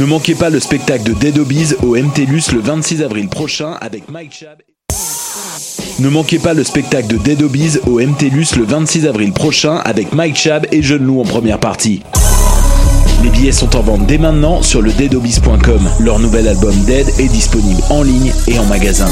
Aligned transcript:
Ne 0.00 0.06
manquez 0.06 0.34
pas 0.34 0.48
le 0.48 0.60
spectacle 0.60 1.02
de 1.02 1.12
Dead 1.12 1.36
Obies 1.36 1.74
au 1.82 1.94
MTLUS 1.94 2.52
le 2.54 2.60
26 2.60 3.02
avril 3.02 3.28
prochain 3.28 3.76
avec 3.82 4.10
Mike 4.10 4.32
Chab. 4.32 4.56
Ne 5.98 6.08
manquez 6.08 6.38
pas 6.38 6.54
le 6.54 6.64
spectacle 6.64 7.06
de 7.06 7.18
Dead 7.18 7.42
Obies 7.42 7.76
au 7.86 8.00
MTLUS 8.00 8.56
le 8.56 8.64
26 8.64 9.06
avril 9.06 9.34
prochain 9.34 9.76
avec 9.84 10.14
Mike 10.14 10.36
Chab 10.36 10.66
et 10.72 10.80
Jeune 10.82 11.04
Loup 11.04 11.20
en 11.20 11.24
première 11.24 11.60
partie. 11.60 12.02
Les 13.22 13.28
billets 13.28 13.52
sont 13.52 13.76
en 13.76 13.82
vente 13.82 14.06
dès 14.06 14.16
maintenant 14.16 14.62
sur 14.62 14.80
le 14.80 14.90
deadobies.com. 14.90 15.90
Leur 15.98 16.18
nouvel 16.18 16.48
album 16.48 16.74
Dead 16.86 17.06
est 17.18 17.28
disponible 17.28 17.82
en 17.90 18.02
ligne 18.02 18.32
et 18.46 18.58
en 18.58 18.64
magasin. 18.64 19.08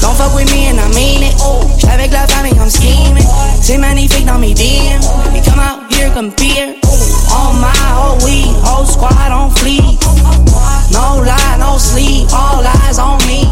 Don't 0.00 0.14
fuck 0.14 0.32
with 0.36 0.48
me 0.54 0.68
and 0.68 0.78
I 0.78 0.94
mean 0.94 1.28
it. 1.28 1.34
Avec 1.92 2.12
la 2.12 2.24
I'm 2.62 2.70
scheming. 2.70 3.26
C'est 3.60 3.78
magnifique 3.78 4.26
dans 4.26 4.38
mes 4.38 4.54
DM. 4.54 5.00
Come 5.44 5.58
out 5.58 5.92
here, 5.92 6.12
compete. 6.14 6.84
On 7.32 7.54
my 7.54 7.72
whole 7.96 8.18
weed, 8.24 8.53
whole 8.74 8.86
squad 8.86 9.32
on 9.32 9.50
fleek. 9.50 10.00
No 10.90 11.22
lie, 11.22 11.56
no 11.58 11.78
sleep, 11.78 12.26
all 12.32 12.64
on 12.98 13.18
me. 13.26 13.44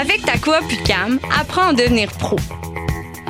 Avec 0.00 0.24
ta 0.24 0.38
coop 0.38 0.64
UCAM, 0.70 1.18
apprends 1.38 1.68
à 1.68 1.72
devenir 1.72 2.10
pro. 2.12 2.36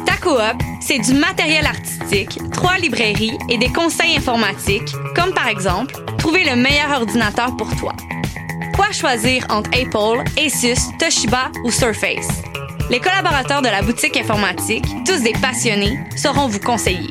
Ta 0.04 0.16
coop, 0.16 0.62
c'est 0.80 0.98
du 0.98 1.14
matériel 1.14 1.66
artistique, 1.66 2.38
trois 2.52 2.76
librairies 2.78 3.38
et 3.48 3.58
des 3.58 3.68
conseils 3.68 4.16
informatiques, 4.16 4.94
comme 5.14 5.32
par 5.32 5.48
exemple, 5.48 5.94
trouver 6.18 6.44
le 6.44 6.56
meilleur 6.56 6.90
ordinateur 7.00 7.56
pour 7.56 7.74
toi. 7.76 7.94
Quoi 8.74 8.92
choisir 8.92 9.44
entre 9.48 9.70
Apple, 9.70 10.22
Asus, 10.38 10.80
Toshiba 10.98 11.50
ou 11.64 11.70
Surface? 11.70 12.28
Les 12.90 13.00
collaborateurs 13.00 13.62
de 13.62 13.68
la 13.68 13.82
boutique 13.82 14.16
informatique, 14.16 14.86
tous 15.04 15.20
des 15.20 15.32
passionnés, 15.32 15.98
sauront 16.16 16.48
vous 16.48 16.60
conseiller. 16.60 17.10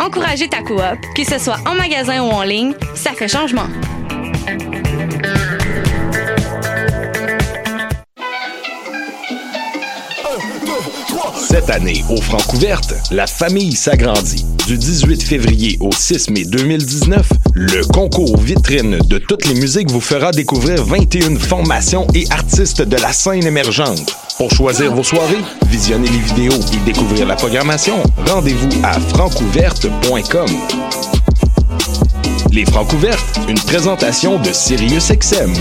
Encouragez 0.00 0.48
ta 0.48 0.62
coop, 0.62 0.80
que 1.14 1.24
ce 1.24 1.38
soit 1.38 1.58
en 1.66 1.74
magasin 1.74 2.22
ou 2.22 2.30
en 2.30 2.42
ligne, 2.42 2.72
ça 2.94 3.12
fait 3.12 3.28
changement. 3.28 3.66
Cette 11.48 11.70
année, 11.70 12.04
au 12.10 12.20
Francouverte, 12.20 12.94
la 13.10 13.26
famille 13.26 13.72
s'agrandit. 13.72 14.44
Du 14.66 14.76
18 14.76 15.22
février 15.22 15.78
au 15.80 15.90
6 15.90 16.30
mai 16.30 16.44
2019, 16.44 17.26
le 17.54 17.82
concours 17.92 18.36
vitrine 18.38 18.98
de 18.98 19.18
toutes 19.18 19.46
les 19.46 19.54
musiques 19.54 19.90
vous 19.90 20.00
fera 20.00 20.30
découvrir 20.30 20.84
21 20.84 21.36
formations 21.36 22.06
et 22.14 22.26
artistes 22.30 22.82
de 22.82 22.96
la 22.96 23.12
scène 23.12 23.46
émergente. 23.46 24.14
Pour 24.38 24.52
choisir 24.52 24.94
vos 24.94 25.02
soirées, 25.02 25.42
visionner 25.66 26.06
les 26.06 26.18
vidéos 26.18 26.60
et 26.72 26.76
découvrir 26.84 27.26
la 27.26 27.34
programmation, 27.34 28.00
rendez-vous 28.24 28.68
à 28.84 28.92
francouverte.com. 28.92 30.46
Les 32.52 32.64
Francouvertes, 32.64 33.40
une 33.48 33.58
présentation 33.58 34.38
de 34.38 34.52
SiriusXM. 34.52 35.52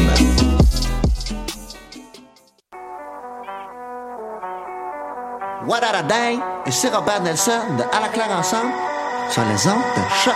What 5.67 5.81
a 5.83 6.03
Day, 6.03 6.37
ici 6.67 6.87
Robert 6.93 7.23
Nelson 7.23 7.51
de 7.79 7.83
À 7.95 7.99
la 7.99 8.09
claire 8.09 8.29
ensemble 8.37 8.71
sur 9.31 9.41
les 9.41 9.67
ondes 9.67 9.81
de 9.95 10.01
choc. 10.23 10.35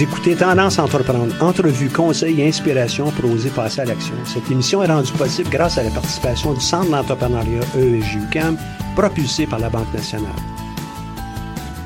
Écoutez 0.00 0.34
Tendance 0.34 0.78
entreprendre, 0.78 1.34
entrevue, 1.42 1.90
conseils 1.90 2.40
et 2.40 2.48
inspiration 2.48 3.10
pour 3.10 3.32
oser 3.32 3.50
passer 3.50 3.82
à 3.82 3.84
l'action. 3.84 4.14
Cette 4.24 4.50
émission 4.50 4.82
est 4.82 4.86
rendue 4.86 5.12
possible 5.12 5.50
grâce 5.50 5.76
à 5.76 5.82
la 5.82 5.90
participation 5.90 6.54
du 6.54 6.60
Centre 6.62 6.90
d'entrepreneuriat 6.90 7.60
EEJ-UQAM, 7.76 8.56
propulsé 8.96 9.46
par 9.46 9.58
la 9.58 9.68
Banque 9.68 9.92
nationale. 9.92 10.30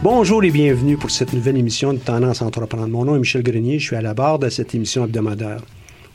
Bonjour 0.00 0.44
et 0.44 0.53
bienvenue 0.53 0.97
pour 0.97 1.10
cette 1.10 1.32
nouvelle 1.32 1.56
émission 1.56 1.92
de 1.92 1.98
Tendance 1.98 2.41
entreprendre. 2.41 2.86
Mon 2.86 3.04
nom 3.04 3.16
est 3.16 3.19
Michel 3.19 3.42
Grenier, 3.42 3.80
je 3.80 3.86
suis 3.86 3.97
à 3.97 4.00
la 4.00 4.14
barre 4.14 4.38
de 4.38 4.48
cette 4.48 4.76
émission 4.76 5.04
hebdomadaire. 5.06 5.62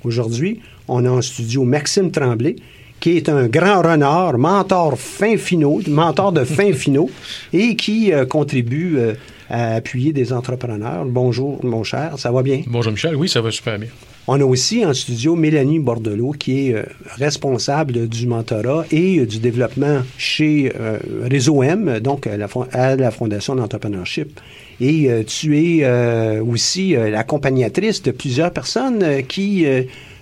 Aujourd'hui, 0.06 0.62
on 0.88 1.04
a 1.04 1.10
en 1.10 1.22
studio 1.22 1.66
Maxime 1.66 2.12
Tremblay, 2.12 2.56
qui 3.02 3.18
est 3.18 3.28
un 3.28 3.48
grand 3.48 3.82
renard, 3.82 4.38
mentor 4.38 4.98
fin 4.98 5.36
finaux, 5.36 5.82
mentor 5.90 6.32
de 6.32 6.46
fin 6.46 6.72
finaux, 6.74 7.10
et 7.52 7.76
qui 7.76 8.14
euh, 8.14 8.26
contribue 8.26 8.98
euh, 8.98 9.16
à 9.50 9.76
appuyer 9.76 10.14
des 10.14 10.32
entrepreneurs. 10.34 11.06
Bonjour, 11.06 11.64
mon 11.66 11.84
cher, 11.84 12.14
ça 12.18 12.32
va 12.32 12.44
bien? 12.44 12.62
Bonjour 12.68 12.92
Michel, 12.92 13.16
oui, 13.16 13.28
ça 13.28 13.42
va 13.42 13.52
super 13.52 13.80
bien. 13.80 13.90
On 14.28 14.40
a 14.40 14.44
aussi 14.46 14.86
en 14.86 14.94
studio 14.94 15.36
Mélanie 15.36 15.80
Bordelot, 15.80 16.34
qui 16.34 16.68
est 16.68 16.74
euh, 16.76 16.84
responsable 17.18 18.08
du 18.08 18.28
mentorat 18.28 18.86
et 18.92 19.18
euh, 19.18 19.26
du 19.26 19.40
développement 19.40 20.02
chez 20.20 20.72
euh, 20.80 21.00
Réseau 21.24 21.64
M, 21.64 22.00
donc 22.00 22.28
à 22.28 22.38
la, 22.38 22.48
fon- 22.48 22.68
à 22.72 22.96
la 22.96 23.10
Fondation 23.10 23.56
d'entrepreneurship. 23.56 24.40
Et 24.82 25.10
tu 25.28 25.58
es 25.58 26.40
aussi 26.40 26.92
l'accompagnatrice 26.92 28.02
de 28.02 28.12
plusieurs 28.12 28.52
personnes 28.52 29.24
qui 29.28 29.66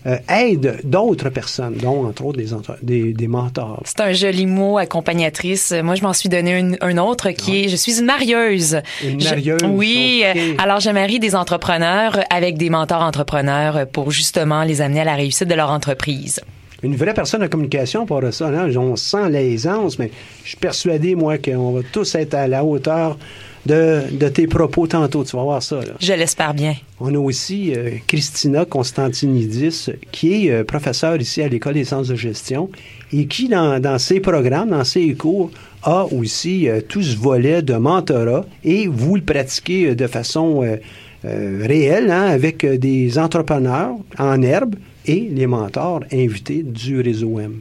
euh, 0.08 0.18
aident 0.30 0.80
d'autres 0.84 1.30
personnes, 1.30 1.76
dont 1.76 2.06
entre 2.08 2.26
autres 2.26 2.38
des, 2.38 2.48
des, 2.82 3.14
des 3.14 3.28
mentors. 3.28 3.82
C'est 3.86 4.02
un 4.02 4.14
joli 4.14 4.46
mot, 4.46 4.78
accompagnatrice. 4.78 5.74
Moi, 5.84 5.96
je 5.96 6.04
m'en 6.04 6.14
suis 6.14 6.30
donné 6.30 6.60
un, 6.60 6.72
un 6.82 6.98
autre 6.98 7.32
qui 7.32 7.64
est, 7.66 7.68
je 7.70 7.76
suis 7.76 8.00
une 8.00 8.06
marieuse. 8.06 8.80
Une 9.04 9.20
Je- 9.20 9.30
marieuse, 9.30 9.60
oui. 9.70 10.24
Alors, 10.58 10.80
je 10.80 10.90
marie 10.90 11.20
des 11.20 11.36
entrepreneurs 11.36 12.20
avec 12.30 12.58
des 12.58 12.70
mentors 12.70 13.02
entrepreneurs 13.02 13.88
pour 13.88 14.12
justement 14.12 14.64
les 14.64 14.82
amener 14.82 15.02
à 15.02 15.06
la 15.06 15.16
réussite 15.16 15.48
de 15.48 15.56
leur 15.56 15.70
entreprise. 15.72 16.40
Une 16.84 16.96
vraie 16.96 17.14
personne 17.16 17.42
de 17.42 17.48
communication 17.48 18.06
pour 18.06 18.22
ça. 18.32 18.52
Là, 18.52 18.68
on 18.80 18.96
sent 18.96 19.30
l'aisance, 19.32 19.98
mais 19.98 20.12
je 20.44 20.50
suis 20.50 20.58
persuadé, 20.58 21.16
moi, 21.16 21.40
qu'on 21.40 21.72
va 21.72 21.82
tous 21.92 22.14
être 22.16 22.36
à 22.36 22.48
la 22.48 22.64
hauteur 22.64 23.18
de, 23.66 24.04
de 24.12 24.30
tes 24.30 24.48
propos 24.48 24.88
tantôt. 24.88 25.24
Tu 25.24 25.36
vas 25.36 25.44
voir 25.44 25.64
ça. 25.64 25.78
Là. 25.78 25.94
Je 26.00 26.14
l'espère 26.14 26.54
bien. 26.54 26.76
On 27.00 27.14
a 27.14 27.18
aussi 27.18 27.74
euh, 27.76 27.92
Christina 28.08 28.66
Constantinidis, 28.66 29.90
qui 30.12 30.48
est 30.48 30.52
euh, 30.52 30.64
professeure 30.64 31.20
ici 31.20 31.42
à 31.42 31.48
l'École 31.48 31.76
des 31.76 31.86
sciences 31.86 32.08
de 32.08 32.16
gestion 32.16 32.70
et 33.12 33.28
qui, 33.28 33.48
dans, 33.48 33.80
dans 33.80 34.00
ses 34.00 34.20
programmes, 34.20 34.70
dans 34.70 34.84
ses 34.84 35.14
cours, 35.14 35.52
a 35.84 36.06
aussi 36.06 36.68
euh, 36.68 36.82
tout 36.82 37.02
ce 37.02 37.16
volet 37.16 37.62
de 37.62 37.76
mentorat 37.76 38.46
et 38.64 38.88
vous 38.88 39.16
le 39.16 39.22
pratiquez 39.22 39.90
euh, 39.90 39.96
de 39.96 40.08
façon 40.08 40.78
réelle 41.24 42.10
hein, 42.12 42.28
avec 42.28 42.66
des 42.66 43.20
entrepreneurs 43.20 43.96
en 44.18 44.42
herbe 44.42 44.76
et 45.06 45.28
les 45.32 45.48
mentors 45.48 46.02
invités 46.14 46.64
du 46.64 47.02
réseau 47.02 47.40
M. 47.40 47.60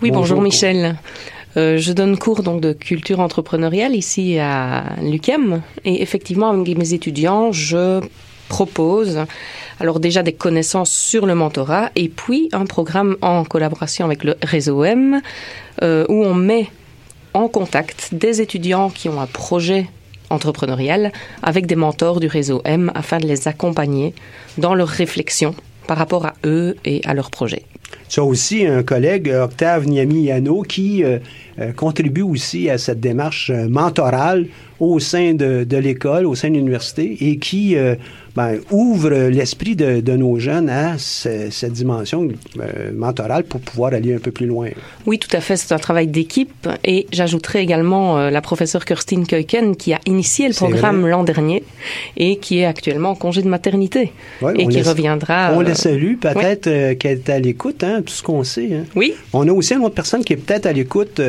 Oui, 0.00 0.10
bonjour, 0.10 0.40
Michel. 0.40 0.96
Euh, 1.56 1.78
je 1.78 1.92
donne 1.92 2.18
cours 2.18 2.42
donc 2.42 2.60
de 2.60 2.72
culture 2.72 3.20
entrepreneuriale 3.20 3.94
ici 3.94 4.38
à 4.38 4.84
l'UQAM 5.02 5.62
et 5.84 6.02
effectivement 6.02 6.50
avec 6.50 6.76
mes 6.78 6.94
étudiants, 6.94 7.52
je 7.52 8.00
propose 8.48 9.24
alors 9.80 10.00
déjà 10.00 10.22
des 10.22 10.32
connaissances 10.32 10.90
sur 10.90 11.26
le 11.26 11.34
mentorat 11.34 11.90
et 11.96 12.08
puis 12.08 12.48
un 12.52 12.66
programme 12.66 13.16
en 13.20 13.44
collaboration 13.44 14.04
avec 14.04 14.24
le 14.24 14.36
réseau 14.42 14.84
M 14.84 15.20
euh, 15.82 16.06
où 16.08 16.24
on 16.24 16.34
met 16.34 16.68
en 17.34 17.48
contact 17.48 18.10
des 18.12 18.40
étudiants 18.40 18.90
qui 18.90 19.08
ont 19.08 19.20
un 19.20 19.26
projet 19.26 19.88
entrepreneurial 20.30 21.12
avec 21.42 21.66
des 21.66 21.76
mentors 21.76 22.20
du 22.20 22.26
réseau 22.26 22.62
M 22.64 22.90
afin 22.94 23.18
de 23.18 23.26
les 23.26 23.48
accompagner 23.48 24.14
dans 24.58 24.74
leur 24.74 24.88
réflexion 24.88 25.54
par 25.86 25.98
rapport 25.98 26.26
à 26.26 26.34
eux 26.44 26.76
et 26.84 27.00
à 27.04 27.14
leur 27.14 27.30
projet. 27.30 27.64
Tu 28.12 28.20
as 28.20 28.24
aussi 28.24 28.66
un 28.66 28.82
collègue, 28.82 29.32
Octave 29.34 29.88
Niami-Yano, 29.88 30.60
qui 30.60 31.02
euh, 31.58 31.62
euh, 31.62 31.72
contribue 31.72 32.22
aussi 32.22 32.70
à 32.70 32.78
cette 32.78 33.00
démarche 33.00 33.50
euh, 33.50 33.68
mentorale 33.68 34.46
au 34.80 34.98
sein 34.98 35.34
de, 35.34 35.64
de 35.64 35.76
l'école, 35.76 36.26
au 36.26 36.34
sein 36.34 36.50
de 36.50 36.54
l'université, 36.54 37.16
et 37.20 37.38
qui 37.38 37.76
ben, 38.34 38.58
ouvre 38.70 39.10
l'esprit 39.28 39.76
de, 39.76 40.00
de, 40.00 40.16
nos 40.16 40.38
jeunes 40.38 40.70
à 40.70 40.96
cette 40.98 41.72
dimension 41.72 42.28
euh, 42.58 42.90
mentorale 42.94 43.44
pour 43.44 43.60
pouvoir 43.60 43.92
aller 43.92 44.14
un 44.14 44.18
peu 44.18 44.30
plus 44.30 44.46
loin. 44.46 44.68
Oui, 45.06 45.18
tout 45.18 45.34
à 45.36 45.40
fait. 45.40 45.56
C'est 45.56 45.74
un 45.74 45.78
travail 45.78 46.06
d'équipe. 46.06 46.68
Et 46.84 47.06
j'ajouterai 47.12 47.60
également 47.60 48.18
euh, 48.18 48.30
la 48.30 48.40
professeure 48.40 48.84
Kirstine 48.84 49.26
Keuken 49.26 49.76
qui 49.76 49.92
a 49.92 50.00
initié 50.06 50.48
le 50.48 50.54
programme 50.54 51.06
l'an 51.06 51.24
dernier 51.24 51.62
et 52.16 52.36
qui 52.36 52.60
est 52.60 52.64
actuellement 52.64 53.10
en 53.10 53.14
congé 53.14 53.42
de 53.42 53.48
maternité 53.48 54.12
et 54.56 54.66
qui 54.66 54.82
reviendra. 54.82 55.52
On 55.54 55.60
la 55.60 55.74
salue. 55.74 56.14
Peut-être 56.16 56.66
euh, 56.68 56.94
qu'elle 56.94 57.18
est 57.18 57.28
à 57.28 57.38
l'écoute, 57.38 57.84
hein, 57.84 58.02
tout 58.04 58.14
ce 58.14 58.22
qu'on 58.22 58.44
sait. 58.44 58.70
Hein. 58.72 58.84
Oui. 58.96 59.14
On 59.34 59.46
a 59.46 59.52
aussi 59.52 59.74
une 59.74 59.84
autre 59.84 59.94
personne 59.94 60.24
qui 60.24 60.32
est 60.32 60.36
peut-être 60.36 60.66
à 60.66 60.72
l'écoute, 60.72 61.20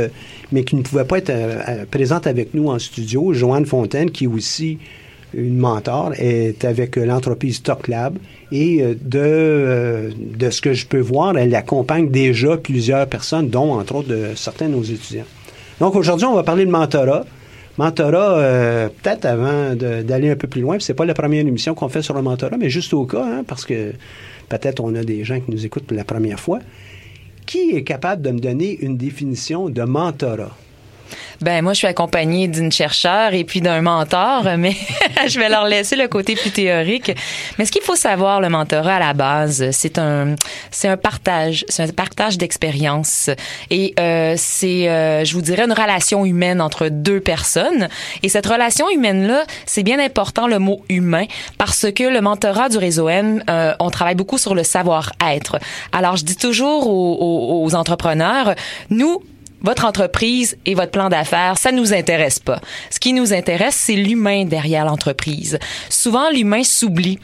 mais 0.51 0.63
qui 0.63 0.75
ne 0.75 0.81
pouvait 0.81 1.06
pas 1.06 1.18
être 1.18 1.33
présente 1.89 2.27
avec 2.27 2.54
nous 2.54 2.69
en 2.69 2.80
studio, 2.80 3.33
Joanne 3.33 3.65
Fontaine, 3.65 4.12
qui 4.12 4.27
aussi 4.27 4.77
une 5.33 5.57
mentor, 5.57 6.13
est 6.18 6.63
avec 6.65 6.95
l'entreprise 6.95 7.57
Stock 7.57 7.88
Lab. 7.88 8.18
Et 8.51 8.81
euh, 8.81 8.94
de, 8.94 9.19
euh, 9.19 10.12
de 10.18 10.50
ce 10.50 10.62
que 10.62 10.74
je 10.74 10.86
peux 10.86 11.00
voir, 11.00 11.38
elle 11.38 11.54
accompagne 11.56 12.10
déjà 12.10 12.57
plusieurs 12.57 13.07
personnes, 13.07 13.50
dont 13.50 13.74
entre 13.74 13.95
autres 13.95 14.15
certains 14.36 14.68
de 14.68 14.74
nos 14.74 14.83
étudiants. 14.83 15.25
Donc 15.80 15.95
aujourd'hui, 15.95 16.25
on 16.25 16.36
va 16.36 16.44
parler 16.44 16.66
de 16.66 16.71
mentorat. 16.71 17.25
Mentorat, 17.77 18.38
euh, 18.38 18.89
peut-être 19.01 19.25
avant 19.25 19.74
d'aller 19.75 20.30
un 20.30 20.36
peu 20.36 20.48
plus 20.48 20.62
loin, 20.62 20.77
c'est 20.80 20.94
pas 20.94 21.06
la 21.06 21.16
première 21.16 21.42
émission 21.42 21.74
qu'on 21.74 21.89
fait 21.89 22.04
sur 22.04 22.13
le 22.13 22.21
mentorat, 22.21 22.57
mais 22.57 22.69
juste 22.69 22.94
au 22.94 23.06
cas, 23.06 23.25
hein, 23.25 23.44
parce 23.48 23.66
que 23.66 23.94
peut-être 24.50 24.80
on 24.80 24.94
a 24.94 25.04
des 25.04 25.24
gens 25.24 25.39
qui 25.39 25.50
nous 25.50 25.66
écoutent 25.66 25.86
pour 25.86 25.98
la 25.98 26.04
première 26.04 26.39
fois. 26.39 26.59
Qui 27.45 27.75
est 27.75 27.84
capable 27.84 28.22
de 28.22 28.31
me 28.31 28.40
donner 28.40 28.78
une 28.80 28.98
définition 28.98 29.69
de 29.69 29.84
mentorat? 29.84 30.56
Ben 31.42 31.62
moi, 31.62 31.74
je 31.74 31.80
suis 31.80 31.88
accompagnée 31.88 32.48
d'une 32.48 32.71
chercheure 32.71 33.33
et 33.33 33.44
puis 33.44 33.62
d'un 33.62 33.81
mentor, 33.81 34.44
mais 34.57 34.75
je 35.27 35.39
vais 35.39 35.50
leur 35.50 35.65
laisser 35.65 35.95
le 35.95 36.07
côté 36.07 36.36
plus 36.36 36.51
théorique. 36.51 37.12
Mais 37.57 37.65
ce 37.65 37.71
qu'il 37.71 37.81
faut 37.81 37.95
savoir, 37.95 38.42
le 38.42 38.50
mentorat 38.50 38.95
à 38.95 39.00
la 39.00 39.13
base, 39.13 39.71
c'est 39.71 39.98
un 39.98 40.36
c'est 40.71 40.88
un 40.88 40.98
partage, 40.98 41.65
c'est 41.69 41.83
un 41.83 41.88
partage 41.88 42.38
d'expérience 42.38 43.30
et 43.69 43.94
euh, 44.00 44.36
c'est, 44.38 44.89
euh, 44.89 45.24
je 45.24 45.33
vous 45.33 45.42
dirais, 45.42 45.63
une 45.63 45.74
relation 45.74 46.25
humaine 46.25 46.62
entre 46.62 46.89
deux 46.89 47.19
personnes. 47.19 47.88
Et 48.21 48.30
cette 48.30 48.45
relation 48.45 48.89
humaine 48.89 49.27
là, 49.27 49.44
c'est 49.66 49.83
bien 49.83 50.00
important 50.00 50.48
le 50.48 50.59
mot 50.59 50.83
humain 50.89 51.25
parce 51.57 51.92
que 51.92 52.04
le 52.04 52.21
mentorat 52.21 52.69
du 52.69 52.77
réseau 52.77 53.09
M, 53.09 53.44
euh, 53.50 53.74
on 53.80 53.89
travaille 53.89 54.16
beaucoup 54.16 54.38
sur 54.38 54.56
le 54.56 54.63
savoir-être. 54.63 55.59
Alors 55.92 56.16
je 56.16 56.25
dis 56.25 56.36
toujours 56.36 56.88
aux, 56.88 57.18
aux, 57.19 57.66
aux 57.66 57.75
entrepreneurs, 57.75 58.56
nous 58.89 59.21
votre 59.63 59.86
entreprise 59.86 60.57
et 60.65 60.75
votre 60.75 60.92
plan 60.92 61.10
d'affaires, 61.10 61.57
ça 61.57 61.71
nous 61.71 61.94
intéresse 61.94 62.39
pas. 62.39 62.60
Ce 62.89 63.00
qui 63.00 63.13
nous 63.13 63.33
intéresse, 63.33 63.75
c'est 63.75 63.95
l'humain 63.95 64.45
derrière 64.45 64.86
l'entreprise. 64.86 65.57
Souvent, 65.89 66.30
l'humain 66.30 66.63
s'oublie. 66.63 67.19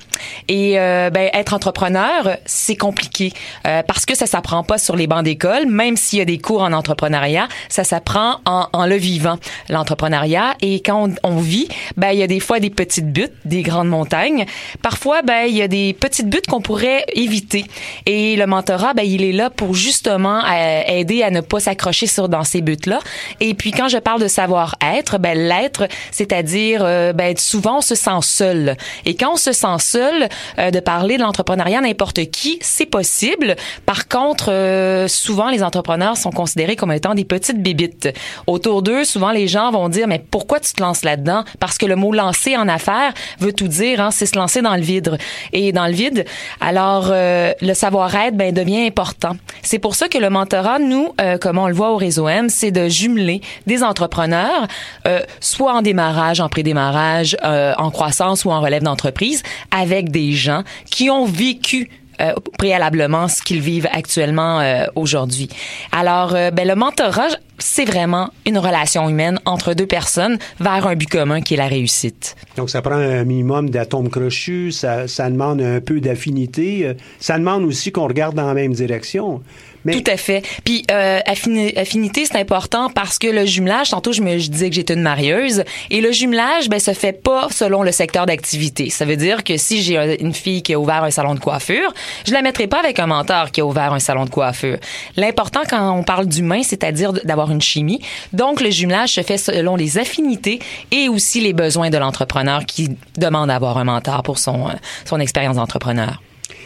Et 0.48 0.80
euh, 0.80 1.10
ben, 1.10 1.30
être 1.34 1.54
entrepreneur, 1.54 2.38
c'est 2.46 2.76
compliqué 2.76 3.34
euh, 3.68 3.84
parce 3.84 4.06
que 4.06 4.16
ça 4.16 4.26
s'apprend 4.26 4.64
pas 4.64 4.78
sur 4.78 4.96
les 4.96 5.08
bancs 5.08 5.24
d'école, 5.24 5.66
même 5.68 5.98
s'il 5.98 6.20
y 6.20 6.22
a 6.22 6.26
des 6.26 6.38
cours 6.38 6.62
en 6.62 6.72
entrepreneuriat, 6.72 7.48
ça 7.68 7.84
s'apprend 7.84 8.38
en, 8.46 8.68
en, 8.72 8.86
le 8.86 8.96
vivant, 8.96 9.38
l'entrepreneuriat. 9.70 10.56
Et 10.62 10.82
quand 10.82 11.10
on, 11.24 11.38
vit, 11.38 11.68
ben 11.98 12.12
il 12.12 12.20
y 12.20 12.24
a 12.24 12.28
des 12.28 12.40
fois 12.40 12.60
des 12.60 12.70
petites 12.70 13.12
buttes, 13.12 13.34
des 13.46 13.62
grandes 13.62 13.90
montagnes. 13.90 14.46
Parfois, 14.82 15.22
ben 15.22 15.46
il 15.48 15.56
y 15.56 15.62
a 15.62 15.68
des 15.68 15.94
petites 15.94 16.30
buttes 16.30 16.48
qu'on 16.48 16.62
pourrait 16.62 17.06
éviter. 17.14 17.66
Et 18.06 18.36
le 18.36 18.46
mentorat, 18.46 18.94
ben 18.94 19.04
il 19.04 19.24
est 19.24 19.34
là 19.34 19.50
pour 19.50 19.74
justement 19.74 20.42
euh, 20.46 20.82
aider 20.88 21.24
à 21.24 21.32
ne 21.32 21.42
pas 21.42 21.60
s'accrocher 21.60 22.08
sur 22.08 22.29
dans 22.30 22.44
ces 22.44 22.62
buts-là. 22.62 23.00
Et 23.40 23.54
puis 23.54 23.72
quand 23.72 23.88
je 23.88 23.98
parle 23.98 24.22
de 24.22 24.28
savoir-être, 24.28 25.18
ben 25.18 25.38
l'être, 25.38 25.88
c'est-à-dire 26.12 26.82
euh, 26.84 27.14
ben 27.14 27.36
souvent 27.38 27.80
on 27.80 27.82
se 27.82 27.96
sent 27.96 28.10
seul. 28.22 28.78
Et 29.06 29.16
quand 29.16 29.34
on 29.34 29.38
se 29.38 29.52
sent 29.52 29.80
seul, 29.80 30.30
euh, 30.58 30.72
de 30.72 30.80
parler 30.80 31.18
de 31.18 31.22
l'entrepreneuriat 31.22 31.82
n'importe 31.82 32.30
qui, 32.32 32.60
c'est 32.62 32.86
possible. 32.86 33.56
Par 33.86 34.08
contre, 34.08 34.52
euh, 34.52 35.08
souvent 35.08 35.50
les 35.50 35.64
entrepreneurs 35.64 36.18
sont 36.18 36.32
considérés 36.32 36.76
comme 36.76 36.92
étant 36.92 37.16
des 37.16 37.26
petites 37.26 37.62
bébites. 37.62 38.10
Autour 38.48 38.82
d'eux, 38.82 39.04
souvent 39.04 39.32
les 39.32 39.48
gens 39.48 39.72
vont 39.72 39.90
dire 39.90 40.08
mais 40.08 40.20
pourquoi 40.20 40.60
tu 40.60 40.74
te 40.74 40.82
lances 40.82 41.04
là-dedans? 41.04 41.44
Parce 41.60 41.78
que 41.78 41.86
le 41.86 41.96
mot 41.96 42.12
lancer 42.12 42.58
en 42.58 42.68
affaires 42.68 43.14
veut 43.40 43.54
tout 43.54 43.68
dire. 43.68 44.02
Hein, 44.02 44.12
c'est 44.12 44.26
se 44.26 44.38
lancer 44.38 44.62
dans 44.62 44.76
le 44.76 44.82
vide. 44.82 45.18
Et 45.54 45.72
dans 45.72 45.88
le 45.88 45.94
vide, 45.94 46.26
alors 46.62 47.10
euh, 47.12 47.54
le 47.62 47.74
savoir-être 47.74 48.36
ben 48.36 48.54
devient 48.54 48.86
important. 48.86 49.36
C'est 49.62 49.80
pour 49.80 49.96
ça 49.96 50.08
que 50.08 50.18
le 50.18 50.30
mentorat, 50.30 50.80
nous, 50.80 51.14
comme 51.42 51.58
on 51.58 51.68
le 51.68 51.74
voit 51.74 51.92
au 51.92 51.98
réseau 51.98 52.19
c'est 52.50 52.72
de 52.72 52.88
jumeler 52.88 53.42
des 53.68 53.84
entrepreneurs, 53.84 54.68
euh, 55.08 55.20
soit 55.40 55.74
en 55.74 55.82
démarrage, 55.82 56.40
en 56.40 56.50
pré-démarrage, 56.50 57.38
euh, 57.44 57.74
en 57.78 57.92
croissance 57.92 58.46
ou 58.46 58.52
en 58.52 58.62
relève 58.62 58.84
d'entreprise, 58.84 59.44
avec 59.72 60.12
des 60.12 60.34
gens 60.34 60.64
qui 60.90 61.10
ont 61.10 61.26
vécu 61.26 61.90
euh, 62.22 62.34
préalablement 62.58 63.30
ce 63.30 63.42
qu'ils 63.42 63.62
vivent 63.62 63.88
actuellement 63.92 64.60
euh, 64.60 64.86
aujourd'hui. 64.96 65.48
Alors, 65.94 66.32
ben, 66.32 66.68
le 66.68 66.76
mentorat, 66.76 67.30
c'est 67.60 67.86
vraiment 67.86 68.30
une 68.46 68.58
relation 68.58 69.08
humaine 69.08 69.40
entre 69.46 69.74
deux 69.74 69.86
personnes 69.86 70.38
vers 70.60 70.86
un 70.86 70.96
but 70.96 71.10
commun 71.10 71.40
qui 71.40 71.54
est 71.54 71.58
la 71.58 71.68
réussite. 71.68 72.36
Donc, 72.58 72.70
ça 72.70 72.82
prend 72.82 72.96
un 72.96 73.24
minimum 73.24 73.70
d'atomes 73.70 74.10
crochus, 74.10 74.74
ça, 74.74 75.08
ça 75.08 75.30
demande 75.30 75.62
un 75.62 75.80
peu 75.80 76.02
d'affinité, 76.02 76.94
ça 77.20 77.38
demande 77.38 77.64
aussi 77.64 77.92
qu'on 77.94 78.08
regarde 78.08 78.36
dans 78.36 78.48
la 78.48 78.54
même 78.54 78.74
direction. 78.74 79.42
Tout 79.86 80.04
à 80.08 80.18
fait. 80.18 80.44
Puis 80.64 80.86
euh, 80.92 81.20
affinité, 81.26 82.26
c'est 82.26 82.38
important 82.38 82.90
parce 82.90 83.18
que 83.18 83.28
le 83.28 83.46
jumelage, 83.46 83.92
tantôt 83.92 84.12
je 84.12 84.22
me 84.22 84.36
disais 84.38 84.70
que 84.70 84.76
j'étais 84.76 84.94
une 84.94 85.02
marieuse, 85.02 85.64
et 85.90 86.02
le 86.02 86.12
jumelage, 86.12 86.70
ben 86.70 86.80
se 86.80 86.94
fait 86.94 87.14
pas 87.14 87.48
selon 87.50 87.84
le 87.84 87.92
secteur 87.92 88.26
d'activité. 88.26 88.90
Ça 88.90 89.06
veut 89.06 89.16
dire 89.16 89.44
que 89.44 89.58
si 89.58 89.82
j'ai 89.82 90.22
une 90.22 90.34
fille 90.34 90.62
qui 90.62 90.74
a 90.74 90.80
ouvert 90.80 91.04
un 91.04 91.12
salon 91.12 91.34
de 91.34 91.40
coiffure, 91.40 91.94
je 92.28 92.34
la 92.34 92.42
mettrai 92.42 92.68
pas 92.68 92.80
avec 92.80 93.00
un 93.00 93.08
mentor 93.08 93.52
qui 93.52 93.62
a 93.62 93.66
ouvert 93.66 93.94
un 93.94 94.00
salon 94.00 94.26
de 94.26 94.30
coiffure. 94.30 94.78
L'important 95.16 95.62
quand 95.70 95.98
on 95.98 96.04
parle 96.04 96.26
d'humain, 96.26 96.64
c'est-à-dire 96.64 97.14
d'avoir 97.14 97.52
une 97.52 97.62
chimie. 97.62 98.02
Donc 98.34 98.62
le 98.62 98.70
jumelage 98.70 99.14
se 99.14 99.22
fait 99.22 99.38
selon 99.38 99.76
les 99.76 99.98
affinités 99.98 100.60
et 100.92 101.10
aussi 101.10 101.42
les 101.42 101.54
besoins 101.54 101.90
de 101.90 101.98
l'entrepreneur 101.98 102.66
qui 102.66 102.90
demande 103.18 103.48
d'avoir 103.48 103.78
un 103.78 103.84
mentor 103.86 104.24
pour 104.24 104.38
son 104.38 104.68
euh, 104.68 104.74
son 105.06 105.20
expérience 105.20 105.56
d'entrepreneur. 105.56 106.22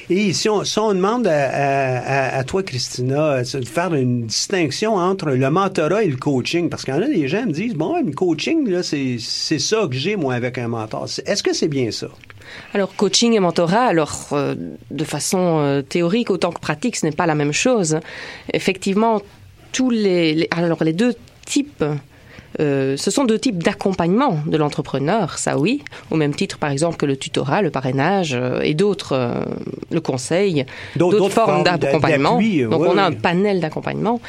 Et 0.09 0.33
si 0.33 0.49
on, 0.49 0.61
demande 0.93 1.27
à, 1.27 2.43
toi, 2.43 2.63
Christina, 2.63 3.41
de 3.41 3.65
faire 3.65 3.93
une 3.93 4.27
distinction 4.27 4.95
entre 4.95 5.29
le 5.29 5.49
mentorat 5.49 6.03
et 6.03 6.07
le 6.07 6.17
coaching, 6.17 6.69
parce 6.69 6.83
qu'il 6.83 6.93
y 6.93 6.97
en 6.97 7.01
a 7.01 7.07
des 7.07 7.27
gens 7.27 7.45
me 7.45 7.51
disent, 7.51 7.75
bon, 7.75 8.01
le 8.01 8.11
coaching, 8.11 8.81
c'est, 8.81 9.17
c'est 9.19 9.59
ça 9.59 9.87
que 9.89 9.95
j'ai, 9.95 10.15
moi, 10.15 10.33
avec 10.33 10.57
un 10.57 10.67
mentor. 10.67 11.07
Est-ce 11.25 11.43
que 11.43 11.53
c'est 11.53 11.67
bien 11.67 11.91
ça? 11.91 12.07
Alors, 12.73 12.95
coaching 12.95 13.33
et 13.33 13.39
mentorat, 13.39 13.85
alors, 13.85 14.27
euh, 14.33 14.55
de 14.91 15.03
façon 15.03 15.59
euh, 15.59 15.81
théorique 15.81 16.29
autant 16.29 16.51
que 16.51 16.59
pratique, 16.59 16.95
ce 16.95 17.05
n'est 17.05 17.11
pas 17.11 17.25
la 17.25 17.35
même 17.35 17.53
chose. 17.53 17.99
Effectivement, 18.51 19.21
tous 19.71 19.89
les 19.89 20.47
alors, 20.51 20.83
les 20.83 20.93
deux 20.93 21.13
types 21.45 21.83
euh, 22.59 22.97
ce 22.97 23.09
sont 23.09 23.25
deux 23.25 23.39
types 23.39 23.63
d'accompagnement 23.63 24.39
de 24.45 24.57
l'entrepreneur, 24.57 25.37
ça 25.37 25.57
oui, 25.57 25.81
au 26.11 26.15
même 26.15 26.35
titre 26.35 26.57
par 26.57 26.71
exemple 26.71 26.97
que 26.97 27.05
le 27.05 27.17
tutorat, 27.17 27.61
le 27.61 27.71
parrainage 27.71 28.33
euh, 28.33 28.61
et 28.61 28.73
d'autres, 28.73 29.13
euh, 29.13 29.43
le 29.91 30.01
conseil, 30.01 30.65
d'autres 30.95 31.29
formes 31.29 31.63
d'accompagnement. 31.63 32.39
Donc 32.69 32.81
on 32.81 32.97
a 32.97 33.03
un 33.03 33.11
panel 33.11 33.59
d'accompagnement. 33.59 34.21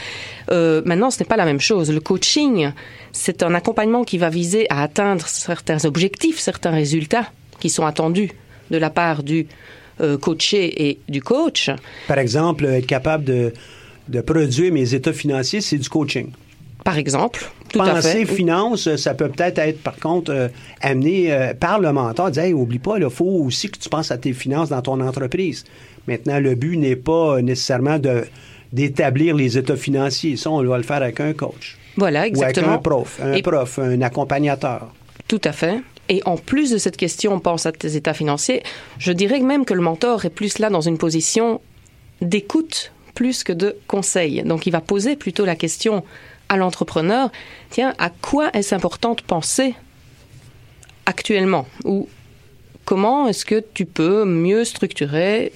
maintenant, 0.51 1.11
ce 1.11 1.19
n'est 1.21 1.27
pas 1.27 1.37
la 1.37 1.45
même 1.45 1.61
chose. 1.61 1.93
Le 1.93 2.01
coaching, 2.01 2.71
c'est 3.13 3.43
un 3.43 3.55
accompagnement 3.55 4.05
qui 4.05 4.19
va 4.19 4.31
viser 4.31 4.67
à 4.71 4.83
atteindre 4.83 5.27
certains 5.27 5.85
objectifs, 5.85 6.39
certains 6.39 6.71
résultats 6.71 7.31
qui 7.61 7.69
sont 7.69 7.85
attendus 7.85 8.31
de 8.71 8.79
la 8.79 8.91
part 8.91 9.23
du 9.23 9.47
coaché 10.21 10.89
et 10.89 10.99
du 11.09 11.23
coach. 11.23 11.71
Par 12.09 12.19
exemple, 12.19 12.65
être 12.65 12.87
capable 12.87 13.25
de, 13.25 13.53
de 14.09 14.21
produire 14.21 14.73
mes 14.73 14.95
états 14.95 15.13
financiers, 15.13 15.61
c'est 15.61 15.79
du 15.79 15.89
coaching. 15.89 16.31
Par 16.85 16.99
exemple, 16.99 17.45
tout 17.73 17.79
Penser 17.79 17.91
à 17.91 18.03
fait. 18.03 18.27
finance, 18.27 18.95
ça 18.97 19.15
peut 19.15 19.29
peut-être 19.31 19.59
être, 19.59 19.83
par 19.83 19.97
contre, 19.97 20.31
euh, 20.31 20.49
amené 20.83 21.33
euh, 21.33 21.55
par 21.55 21.81
le 21.81 21.91
mentor, 21.93 22.31
dire, 22.31 22.43
hey, 22.45 22.53
oublie 22.53 22.79
pas, 22.79 22.99
il 22.99 23.09
faut 23.09 23.25
aussi 23.25 23.71
que 23.71 23.79
tu 23.79 23.89
penses 23.89 24.11
à 24.11 24.19
tes 24.19 24.35
finances 24.35 24.69
dans 24.69 24.83
ton 24.83 25.01
entreprise. 25.01 25.65
Maintenant, 26.07 26.39
le 26.41 26.55
but 26.55 26.77
n'est 26.77 26.97
pas 26.97 27.41
nécessairement 27.43 27.99
de 27.99 28.25
d'établir 28.73 29.37
les 29.37 29.57
états 29.57 29.77
financiers. 29.77 30.37
Ça, 30.37 30.51
on 30.51 30.61
va 30.65 30.77
le 30.77 30.83
faire 30.83 30.97
avec 30.97 31.21
un 31.21 31.33
coach. 31.33 31.79
Voilà, 31.97 32.27
exactement. 32.27 32.67
Ou 32.67 32.71
avec 32.71 32.79
un 32.81 32.83
prof, 32.83 33.21
un 33.23 33.33
Et- 33.35 33.43
prof, 33.43 33.79
un 33.79 34.01
accompagnateur. 34.03 34.93
Tout 35.29 35.41
à 35.45 35.53
fait. 35.53 35.77
Et 36.09 36.21
en 36.27 36.37
plus 36.37 36.71
de 36.73 36.79
cette 36.79 36.97
question, 36.97 37.35
on 37.35 37.39
pense 37.41 37.67
à 37.67 37.73
tes 37.73 37.95
états 37.95 38.15
financiers. 38.15 38.63
Je 38.99 39.13
dirais 39.13 39.39
même 39.41 39.65
que 39.65 39.75
le 39.75 39.81
mentor 39.81 40.25
est 40.25 40.31
plus 40.31 40.59
là 40.59 40.71
dans 40.71 40.81
une 40.81 40.99
position 40.99 41.61
d'écoute 42.21 42.93
plus 43.15 43.45
que 43.45 43.53
de 43.53 43.77
conseil. 43.87 44.43
Donc 44.43 44.67
il 44.67 44.71
va 44.73 44.81
poser 44.81 45.15
plutôt 45.15 45.45
la 45.45 45.55
question 45.55 46.03
à 46.49 46.57
l'entrepreneur, 46.57 47.31
tiens, 47.71 47.95
à 47.99 48.11
quoi 48.11 48.51
est-ce 48.53 48.75
important 48.75 49.15
de 49.15 49.23
penser 49.23 49.75
actuellement? 51.07 51.67
Ou 51.85 52.09
comment 52.85 53.29
est-ce 53.29 53.45
que 53.45 53.63
tu 53.75 53.87
peux 53.87 54.25
mieux 54.25 54.65
structurer 54.65 55.53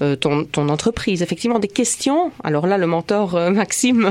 euh, 0.00 0.16
ton, 0.16 0.46
entreprise? 0.68 1.22
Effectivement, 1.22 1.58
des 1.58 1.68
questions. 1.68 2.30
Alors 2.42 2.66
là, 2.66 2.78
le 2.78 2.86
mentor 2.86 3.34
euh, 3.34 3.50
Maxime 3.62 4.10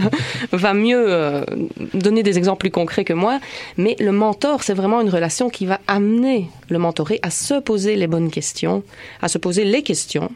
va 0.51 0.73
mieux 0.73 1.05
euh, 1.07 1.43
donner 1.93 2.23
des 2.23 2.37
exemples 2.37 2.59
plus 2.59 2.71
concrets 2.71 3.05
que 3.05 3.13
moi. 3.13 3.39
Mais 3.77 3.95
le 3.99 4.11
mentor, 4.11 4.63
c'est 4.63 4.73
vraiment 4.73 5.01
une 5.01 5.09
relation 5.09 5.49
qui 5.49 5.65
va 5.65 5.79
amener 5.87 6.49
le 6.69 6.79
mentoré 6.79 7.19
à 7.21 7.29
se 7.29 7.59
poser 7.59 7.95
les 7.95 8.07
bonnes 8.07 8.29
questions, 8.29 8.83
à 9.21 9.27
se 9.27 9.37
poser 9.37 9.63
les 9.63 9.81
questions, 9.81 10.29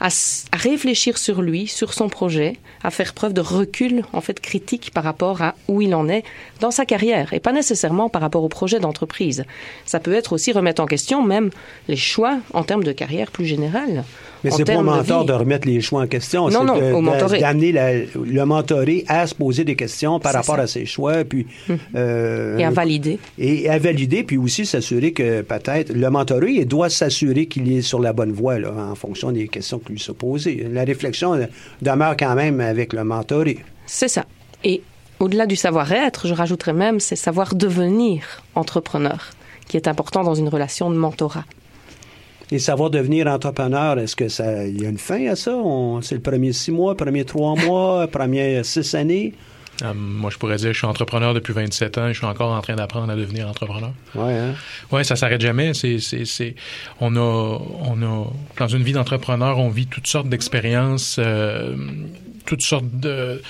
à, 0.00 0.08
réfléchir 0.52 1.18
sur 1.18 1.42
lui, 1.42 1.66
sur 1.66 1.94
son 1.94 2.08
projet, 2.08 2.56
à 2.82 2.90
faire 2.90 3.14
preuve 3.14 3.32
de 3.32 3.40
recul, 3.40 4.04
en 4.12 4.20
fait, 4.20 4.40
critique 4.40 4.90
par 4.92 5.04
rapport 5.04 5.42
à 5.42 5.54
où 5.68 5.80
il 5.80 5.94
en 5.94 6.08
est 6.08 6.24
dans 6.60 6.70
sa 6.70 6.84
carrière 6.84 7.32
et 7.32 7.40
pas 7.40 7.52
nécessairement 7.52 8.08
par 8.08 8.22
rapport 8.22 8.44
au 8.44 8.48
projet 8.48 8.80
d'entreprise. 8.80 9.44
Ça 9.84 10.00
peut 10.00 10.12
être 10.12 10.32
aussi 10.32 10.52
remettre 10.52 10.82
en 10.82 10.86
question 10.86 11.22
même 11.22 11.50
les 11.88 11.96
choix 11.96 12.38
en 12.52 12.62
termes 12.62 12.84
de 12.84 12.92
carrière 12.92 13.30
plus 13.30 13.46
générale. 13.46 14.04
Mais 14.50 14.56
c'est 14.56 14.64
pas 14.64 14.76
au 14.76 14.80
de 14.80 14.82
mentor 14.86 15.24
de, 15.24 15.32
remettre 15.32 15.66
les 15.68 15.80
choix 15.80 16.02
en 16.02 16.06
question. 16.06 16.48
Non, 16.48 16.60
c'est 16.78 16.92
non, 16.92 17.02
mentoré. 17.02 17.40
D'amener 17.40 17.72
le 17.72 18.44
mentoré 18.44 19.04
à 19.08 19.26
se 19.26 19.34
poser 19.34 19.64
des 19.64 19.76
questions 19.76 20.18
par 20.20 20.32
C'est 20.32 20.38
rapport 20.38 20.56
ça. 20.56 20.62
à 20.62 20.66
ses 20.66 20.86
choix, 20.86 21.24
puis... 21.24 21.46
euh, 21.94 22.56
Et 22.58 22.64
à 22.64 22.70
valider. 22.70 23.18
et 23.38 23.68
à 23.68 23.78
valider, 23.78 24.22
puis 24.22 24.36
aussi 24.36 24.64
s'assurer 24.66 25.12
que 25.12 25.42
peut-être 25.42 25.92
le 25.92 26.10
mentoré 26.10 26.52
il 26.52 26.66
doit 26.66 26.88
s'assurer 26.90 27.46
qu'il 27.46 27.70
est 27.72 27.82
sur 27.82 28.00
la 28.00 28.12
bonne 28.12 28.32
voie 28.32 28.58
là, 28.58 28.72
en 28.72 28.94
fonction 28.94 29.32
des 29.32 29.48
questions 29.48 29.78
qui 29.78 29.92
lui 29.92 30.00
sont 30.00 30.14
posées. 30.14 30.66
La 30.72 30.84
réflexion 30.84 31.34
euh, 31.34 31.46
demeure 31.82 32.16
quand 32.16 32.34
même 32.34 32.60
avec 32.60 32.92
le 32.92 33.04
mentoré. 33.04 33.58
C'est 33.86 34.08
ça. 34.08 34.24
Et 34.64 34.82
au-delà 35.20 35.46
du 35.46 35.56
savoir-être, 35.56 36.26
je 36.28 36.34
rajouterais 36.34 36.72
même, 36.72 37.00
c'est 37.00 37.16
savoir 37.16 37.54
devenir 37.54 38.42
entrepreneur, 38.54 39.30
qui 39.68 39.76
est 39.76 39.88
important 39.88 40.22
dans 40.22 40.34
une 40.34 40.48
relation 40.48 40.90
de 40.90 40.96
mentorat. 40.96 41.44
Et 42.52 42.58
savoir 42.60 42.90
devenir 42.90 43.26
entrepreneur, 43.26 43.98
est-ce 43.98 44.14
que 44.14 44.28
ça, 44.28 44.64
il 44.66 44.80
y 44.80 44.86
a 44.86 44.88
une 44.88 44.98
fin 44.98 45.26
à 45.26 45.36
ça? 45.36 45.58
C'est 46.02 46.14
le 46.14 46.20
premier 46.20 46.52
six 46.52 46.70
mois, 46.70 46.96
premier 46.96 47.24
trois 47.24 47.56
mois, 47.56 48.06
premier 48.12 48.62
six 48.62 48.94
années? 48.94 49.34
Euh, 49.82 49.92
moi, 49.94 50.30
je 50.30 50.38
pourrais 50.38 50.56
dire 50.56 50.68
que 50.68 50.72
je 50.72 50.78
suis 50.78 50.86
entrepreneur 50.86 51.34
depuis 51.34 51.52
27 51.52 51.98
ans 51.98 52.06
et 52.06 52.12
je 52.14 52.18
suis 52.18 52.26
encore 52.26 52.52
en 52.52 52.60
train 52.62 52.76
d'apprendre 52.76 53.12
à 53.12 53.16
devenir 53.16 53.48
entrepreneur. 53.48 53.92
Ouais, 54.14 54.32
hein? 54.32 54.54
Oui, 54.90 55.04
ça 55.04 55.16
s'arrête 55.16 55.40
jamais. 55.40 55.74
C'est, 55.74 55.98
c'est, 55.98 56.24
c'est, 56.24 56.54
on 57.00 57.14
a, 57.16 57.20
on 57.20 58.02
a, 58.02 58.26
dans 58.58 58.68
une 58.68 58.82
vie 58.82 58.92
d'entrepreneur, 58.92 59.58
on 59.58 59.68
vit 59.68 59.86
toutes 59.86 60.06
sortes 60.06 60.28
d'expériences, 60.28 61.16
euh, 61.18 61.76
toutes 62.46 62.62
sortes 62.62 62.90
de, 62.92 63.42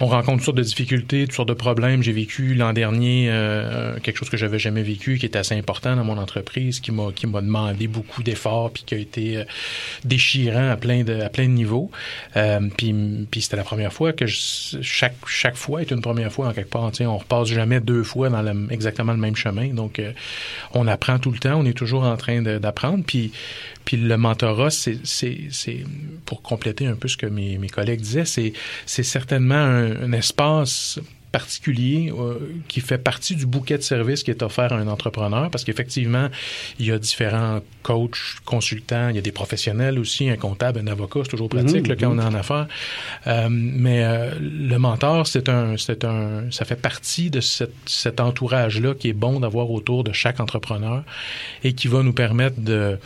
on 0.00 0.06
rencontre 0.06 0.36
toutes 0.38 0.44
sortes 0.46 0.56
de 0.58 0.62
difficultés, 0.62 1.24
toutes 1.24 1.34
sortes 1.34 1.48
de 1.48 1.54
problèmes. 1.54 2.02
J'ai 2.02 2.12
vécu 2.12 2.54
l'an 2.54 2.72
dernier 2.72 3.28
euh, 3.30 3.98
quelque 4.00 4.16
chose 4.16 4.30
que 4.30 4.36
j'avais 4.36 4.58
jamais 4.58 4.82
vécu, 4.82 5.18
qui 5.18 5.26
était 5.26 5.38
assez 5.38 5.54
important 5.56 5.96
dans 5.96 6.04
mon 6.04 6.18
entreprise, 6.18 6.80
qui 6.80 6.92
m'a, 6.92 7.12
qui 7.14 7.26
m'a 7.26 7.40
demandé 7.42 7.86
beaucoup 7.88 8.22
d'efforts, 8.22 8.70
puis 8.70 8.84
qui 8.84 8.94
a 8.94 8.98
été 8.98 9.36
euh, 9.38 9.44
déchirant 10.04 10.70
à 10.70 10.76
plein 10.76 11.04
de, 11.04 11.20
à 11.20 11.28
plein 11.28 11.44
de 11.44 11.50
niveaux. 11.50 11.90
Euh, 12.36 12.60
puis, 12.76 12.94
puis 13.30 13.42
c'était 13.42 13.56
la 13.56 13.64
première 13.64 13.92
fois 13.92 14.12
que 14.12 14.26
je- 14.26 14.78
chaque, 14.82 15.16
chaque 15.26 15.56
fois 15.56 15.82
est 15.82 15.90
une 15.90 16.00
première 16.00 16.32
fois 16.32 16.48
en 16.48 16.52
quelque 16.52 16.70
part. 16.70 16.90
Tu 16.90 16.98
sais, 16.98 17.06
on 17.06 17.18
repasse 17.18 17.48
jamais 17.48 17.80
deux 17.80 18.02
fois 18.04 18.28
dans 18.30 18.42
le- 18.42 18.68
exactement 18.70 19.12
le 19.12 19.18
même 19.18 19.36
chemin. 19.36 19.68
Donc, 19.68 19.98
euh, 19.98 20.12
on 20.72 20.86
apprend 20.86 21.18
tout 21.18 21.30
le 21.30 21.38
temps. 21.38 21.54
On 21.60 21.66
est 21.66 21.76
toujours 21.76 22.04
en 22.04 22.16
train 22.16 22.42
d'apprendre. 22.42 23.04
Puis, 23.06 23.32
puis 23.84 23.96
le 23.96 24.16
mentorat, 24.16 24.70
c'est, 24.70 24.98
c'est, 25.04 25.48
c'est 25.50 25.84
pour 26.24 26.42
compléter 26.42 26.86
un 26.86 26.96
peu 26.96 27.08
ce 27.08 27.16
que 27.16 27.26
mes, 27.26 27.58
mes 27.58 27.68
collègues 27.68 28.00
disaient, 28.00 28.24
c'est, 28.24 28.52
c'est 28.86 29.02
certainement 29.02 29.54
un, 29.54 30.02
un 30.02 30.12
espace 30.12 30.98
particulier 31.34 32.12
euh, 32.16 32.38
qui 32.68 32.80
fait 32.80 32.96
partie 32.96 33.34
du 33.34 33.44
bouquet 33.44 33.76
de 33.76 33.82
services 33.82 34.22
qui 34.22 34.30
est 34.30 34.40
offert 34.44 34.72
à 34.72 34.76
un 34.76 34.86
entrepreneur 34.86 35.50
parce 35.50 35.64
qu'effectivement, 35.64 36.28
il 36.78 36.86
y 36.86 36.92
a 36.92 36.98
différents 37.00 37.58
coachs, 37.82 38.36
consultants, 38.44 39.08
il 39.08 39.16
y 39.16 39.18
a 39.18 39.20
des 39.20 39.32
professionnels 39.32 39.98
aussi, 39.98 40.30
un 40.30 40.36
comptable, 40.36 40.78
un 40.78 40.86
avocat, 40.86 41.20
c'est 41.24 41.30
toujours 41.30 41.48
pratique 41.48 41.82
Mhm, 41.82 41.88
là, 41.88 41.96
quand 41.96 42.12
on 42.12 42.18
est 42.20 42.24
en 42.24 42.34
affaires. 42.34 42.68
Euh, 43.26 43.48
mais 43.50 44.04
euh, 44.04 44.30
le 44.40 44.78
mentor, 44.78 45.26
c'est 45.26 45.48
un, 45.48 45.76
c'est 45.76 46.04
un, 46.04 46.52
ça 46.52 46.64
fait 46.64 46.80
partie 46.80 47.30
de 47.30 47.40
cette, 47.40 47.74
cet 47.84 48.20
entourage-là 48.20 48.94
qui 48.94 49.08
est 49.08 49.18
bon 49.26 49.40
d'avoir 49.40 49.72
autour 49.72 50.04
de 50.04 50.12
chaque 50.12 50.38
entrepreneur 50.38 51.02
et 51.64 51.72
qui 51.72 51.88
va 51.88 52.04
nous 52.04 52.12
permettre 52.12 52.60
de 52.60 52.96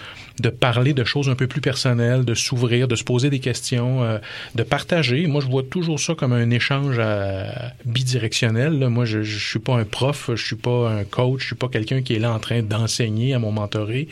de 0.40 0.49
parler 0.50 0.92
de 0.95 1.04
choses 1.04 1.28
un 1.28 1.35
peu 1.35 1.47
plus 1.47 1.61
personnelles, 1.61 2.25
de 2.25 2.35
s'ouvrir, 2.35 2.88
de 2.88 2.97
se 2.97 3.04
poser 3.04 3.30
des 3.30 3.38
questions, 3.40 4.02
euh, 4.02 4.18
de 4.54 4.62
partager. 4.62 5.26
Moi, 5.26 5.40
je 5.40 5.47
vois 5.49 5.62
toujours 5.62 5.99
ça 5.99 6.14
comme 6.14 6.33
un 6.33 6.50
échange 6.50 6.97
euh, 6.99 7.45
bidirectionnel. 7.85 8.78
là. 8.78 8.88
Moi, 8.88 9.04
je, 9.04 9.23
je 9.23 9.49
suis 9.49 9.59
pas 9.59 9.75
un 9.76 9.85
prof, 9.85 10.30
je 10.35 10.45
suis 10.45 10.57
pas 10.57 10.90
un 10.90 11.04
coach, 11.04 11.40
je 11.42 11.47
suis 11.47 11.57
pas 11.57 11.68
quelqu'un 11.68 12.02
qui 12.02 12.14
est 12.14 12.18
là 12.18 12.33
en 12.33 12.38
train 12.38 12.62
d'enseigner 12.62 13.35
à 13.35 13.38
mon 13.38 13.52
mentoré. 13.52 14.09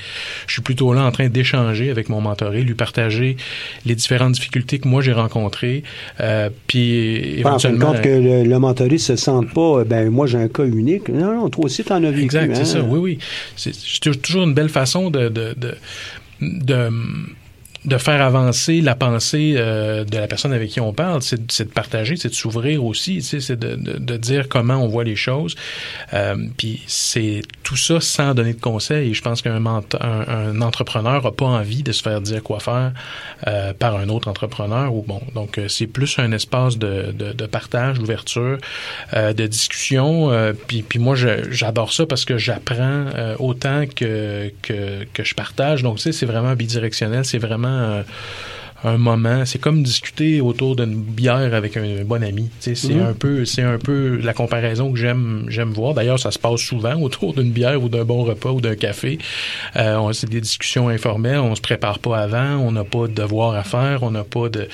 Je 0.46 0.52
suis 0.54 0.62
plutôt 0.62 0.92
là 0.94 1.02
en 1.04 1.12
train 1.12 1.28
d'échanger 1.28 1.90
avec 1.90 2.08
mon 2.08 2.20
mentoré, 2.20 2.62
lui 2.62 2.74
partager 2.74 3.36
les 3.84 3.94
différentes 3.94 4.32
difficultés 4.32 4.78
que 4.78 4.88
moi 4.88 5.02
j'ai 5.02 5.12
rencontrées, 5.12 5.82
euh, 6.20 6.50
puis 6.66 7.40
Pas 7.42 7.52
en 7.54 7.58
fin 7.58 7.68
de 7.70 7.74
éventuellement. 7.76 7.92
compte 7.92 8.02
que 8.02 8.08
le, 8.08 8.42
le 8.44 8.58
mentoré 8.58 8.98
se 8.98 9.16
sente 9.16 9.52
pas, 9.52 9.80
euh, 9.80 9.84
ben 9.84 10.10
moi 10.10 10.26
j'ai 10.26 10.38
un 10.38 10.48
cas 10.48 10.64
unique. 10.64 11.08
Non, 11.08 11.34
non, 11.34 11.48
toi 11.50 11.66
aussi 11.66 11.84
t'en 11.84 12.02
as 12.02 12.10
vécu. 12.10 12.24
Exact, 12.24 12.50
hein? 12.50 12.54
c'est 12.56 12.64
ça. 12.64 12.82
Oui, 12.82 12.98
oui. 12.98 13.18
C'est 13.56 13.74
c'est 13.74 14.20
toujours 14.22 14.44
une 14.44 14.54
belle 14.54 14.68
façon 14.68 15.10
de, 15.10 15.28
de, 15.28 15.54
de, 15.56 15.74
de, 16.40 16.90
de 17.86 17.98
faire 17.98 18.20
avancer 18.20 18.80
la 18.80 18.94
pensée 18.94 19.54
euh, 19.56 20.04
de 20.04 20.18
la 20.18 20.26
personne 20.26 20.52
avec 20.52 20.70
qui 20.70 20.80
on 20.80 20.92
parle. 20.92 21.22
C'est 21.22 21.40
c'est 21.50 21.64
de 21.64 21.72
partager, 21.72 22.16
c'est 22.16 22.28
de 22.28 22.34
s'ouvrir 22.34 22.84
aussi, 22.84 23.22
c'est 23.22 23.56
de, 23.56 23.76
de, 23.76 23.98
de 23.98 24.16
dire 24.16 24.48
comment 24.48 24.74
on 24.76 24.88
voit 24.88 25.04
les 25.04 25.16
choses. 25.16 25.54
Euh, 26.12 26.36
Puis 26.56 26.82
c'est 26.86 27.42
tout 27.62 27.76
ça 27.76 28.00
sans 28.00 28.34
donner 28.34 28.54
de 28.54 28.60
conseils. 28.60 29.14
Je 29.14 29.22
pense 29.22 29.42
qu'un 29.42 29.64
un, 29.66 29.82
un 30.00 30.60
entrepreneur 30.60 31.22
n'a 31.22 31.30
pas 31.30 31.46
envie 31.46 31.82
de 31.82 31.92
se 31.92 32.02
faire 32.02 32.20
dire 32.20 32.42
quoi 32.42 32.60
faire 32.60 32.92
euh, 33.46 33.72
par 33.72 33.96
un 33.96 34.08
autre 34.08 34.28
entrepreneur. 34.28 34.92
Ou 34.94 35.02
bon, 35.06 35.20
donc 35.34 35.58
euh, 35.58 35.68
c'est 35.68 35.86
plus 35.86 36.18
un 36.18 36.32
espace 36.32 36.78
de, 36.78 37.12
de, 37.12 37.46
partage, 37.46 37.98
d'ouverture, 37.98 38.58
euh, 39.14 39.32
de 39.32 39.46
discussion. 39.46 40.30
euh, 40.30 40.52
puis, 40.66 40.82
puis 40.82 40.98
moi, 40.98 41.14
j'adore 41.50 41.92
ça 41.92 42.06
parce 42.06 42.24
que 42.24 42.38
j'apprends 42.38 43.06
autant 43.38 43.84
que, 43.86 44.52
que, 44.62 45.04
que 45.12 45.24
je 45.24 45.34
partage. 45.34 45.82
Donc, 45.82 45.96
tu 45.96 46.02
sais, 46.02 46.12
c'est 46.12 46.26
vraiment 46.26 46.54
bidirectionnel. 46.54 47.24
C'est 47.24 47.38
vraiment 47.38 47.75
euh, 47.76 48.02
un 48.84 48.98
moment. 48.98 49.44
C'est 49.44 49.58
comme 49.58 49.82
discuter 49.82 50.40
autour 50.40 50.76
d'une 50.76 50.94
bière 50.94 51.54
avec 51.54 51.76
un, 51.76 52.04
bon 52.04 52.22
ami. 52.22 52.50
C'est 52.60 52.76
Mhm. 52.84 53.02
un 53.02 53.12
peu, 53.14 53.44
c'est 53.44 53.62
un 53.62 53.78
peu 53.78 54.20
la 54.22 54.32
comparaison 54.32 54.92
que 54.92 54.98
j'aime, 54.98 55.46
j'aime 55.48 55.70
voir. 55.72 55.94
D'ailleurs, 55.94 56.18
ça 56.20 56.30
se 56.30 56.38
passe 56.38 56.60
souvent 56.60 56.94
autour 57.00 57.34
d'une 57.34 57.50
bière 57.50 57.82
ou 57.82 57.88
d'un 57.88 58.04
bon 58.04 58.22
repas 58.24 58.50
ou 58.50 58.60
d'un 58.60 58.76
café. 58.76 59.18
Euh, 59.76 60.12
c'est 60.12 60.28
des 60.28 60.40
discussions 60.40 60.88
informelles. 60.88 61.38
On 61.38 61.54
se 61.54 61.60
prépare 61.60 61.98
pas 61.98 62.18
avant. 62.18 62.56
On 62.58 62.72
n'a 62.72 62.84
pas 62.84 63.06
de 63.08 63.14
devoir 63.14 63.54
à 63.54 63.64
faire. 63.64 64.02
On 64.02 64.10
n'a 64.10 64.24
pas 64.24 64.48
de. 64.48 64.68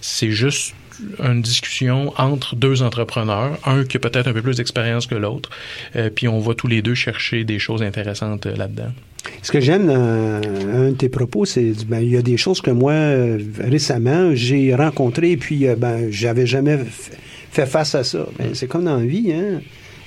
C'est 0.00 0.30
juste 0.30 0.74
une 1.22 1.42
discussion 1.42 2.12
entre 2.16 2.56
deux 2.56 2.82
entrepreneurs, 2.82 3.58
un 3.64 3.84
qui 3.84 3.96
a 3.96 4.00
peut-être 4.00 4.28
un 4.28 4.32
peu 4.32 4.42
plus 4.42 4.56
d'expérience 4.56 5.06
que 5.06 5.14
l'autre, 5.14 5.50
euh, 5.96 6.10
puis 6.14 6.28
on 6.28 6.38
va 6.38 6.54
tous 6.54 6.66
les 6.66 6.82
deux 6.82 6.94
chercher 6.94 7.44
des 7.44 7.58
choses 7.58 7.82
intéressantes 7.82 8.46
euh, 8.46 8.56
là-dedans. 8.56 8.92
Ce 9.42 9.52
que 9.52 9.60
j'aime 9.60 9.86
dans 9.86 9.94
un 9.94 10.90
de 10.90 10.94
tes 10.96 11.08
propos, 11.08 11.44
c'est 11.44 11.72
ben, 11.86 12.00
il 12.00 12.10
y 12.10 12.16
a 12.16 12.22
des 12.22 12.36
choses 12.36 12.60
que 12.60 12.70
moi, 12.70 12.92
euh, 12.92 13.38
récemment, 13.60 14.30
j'ai 14.34 14.74
rencontrées, 14.74 15.36
puis 15.36 15.66
euh, 15.66 15.76
ben, 15.76 16.08
j'avais 16.10 16.46
jamais 16.46 16.78
fait 17.50 17.66
face 17.66 17.94
à 17.94 18.04
ça. 18.04 18.26
Ben, 18.38 18.50
c'est 18.54 18.66
comme 18.66 18.84
dans 18.84 18.96
la 18.96 19.04
vie, 19.04 19.32
hein. 19.32 19.60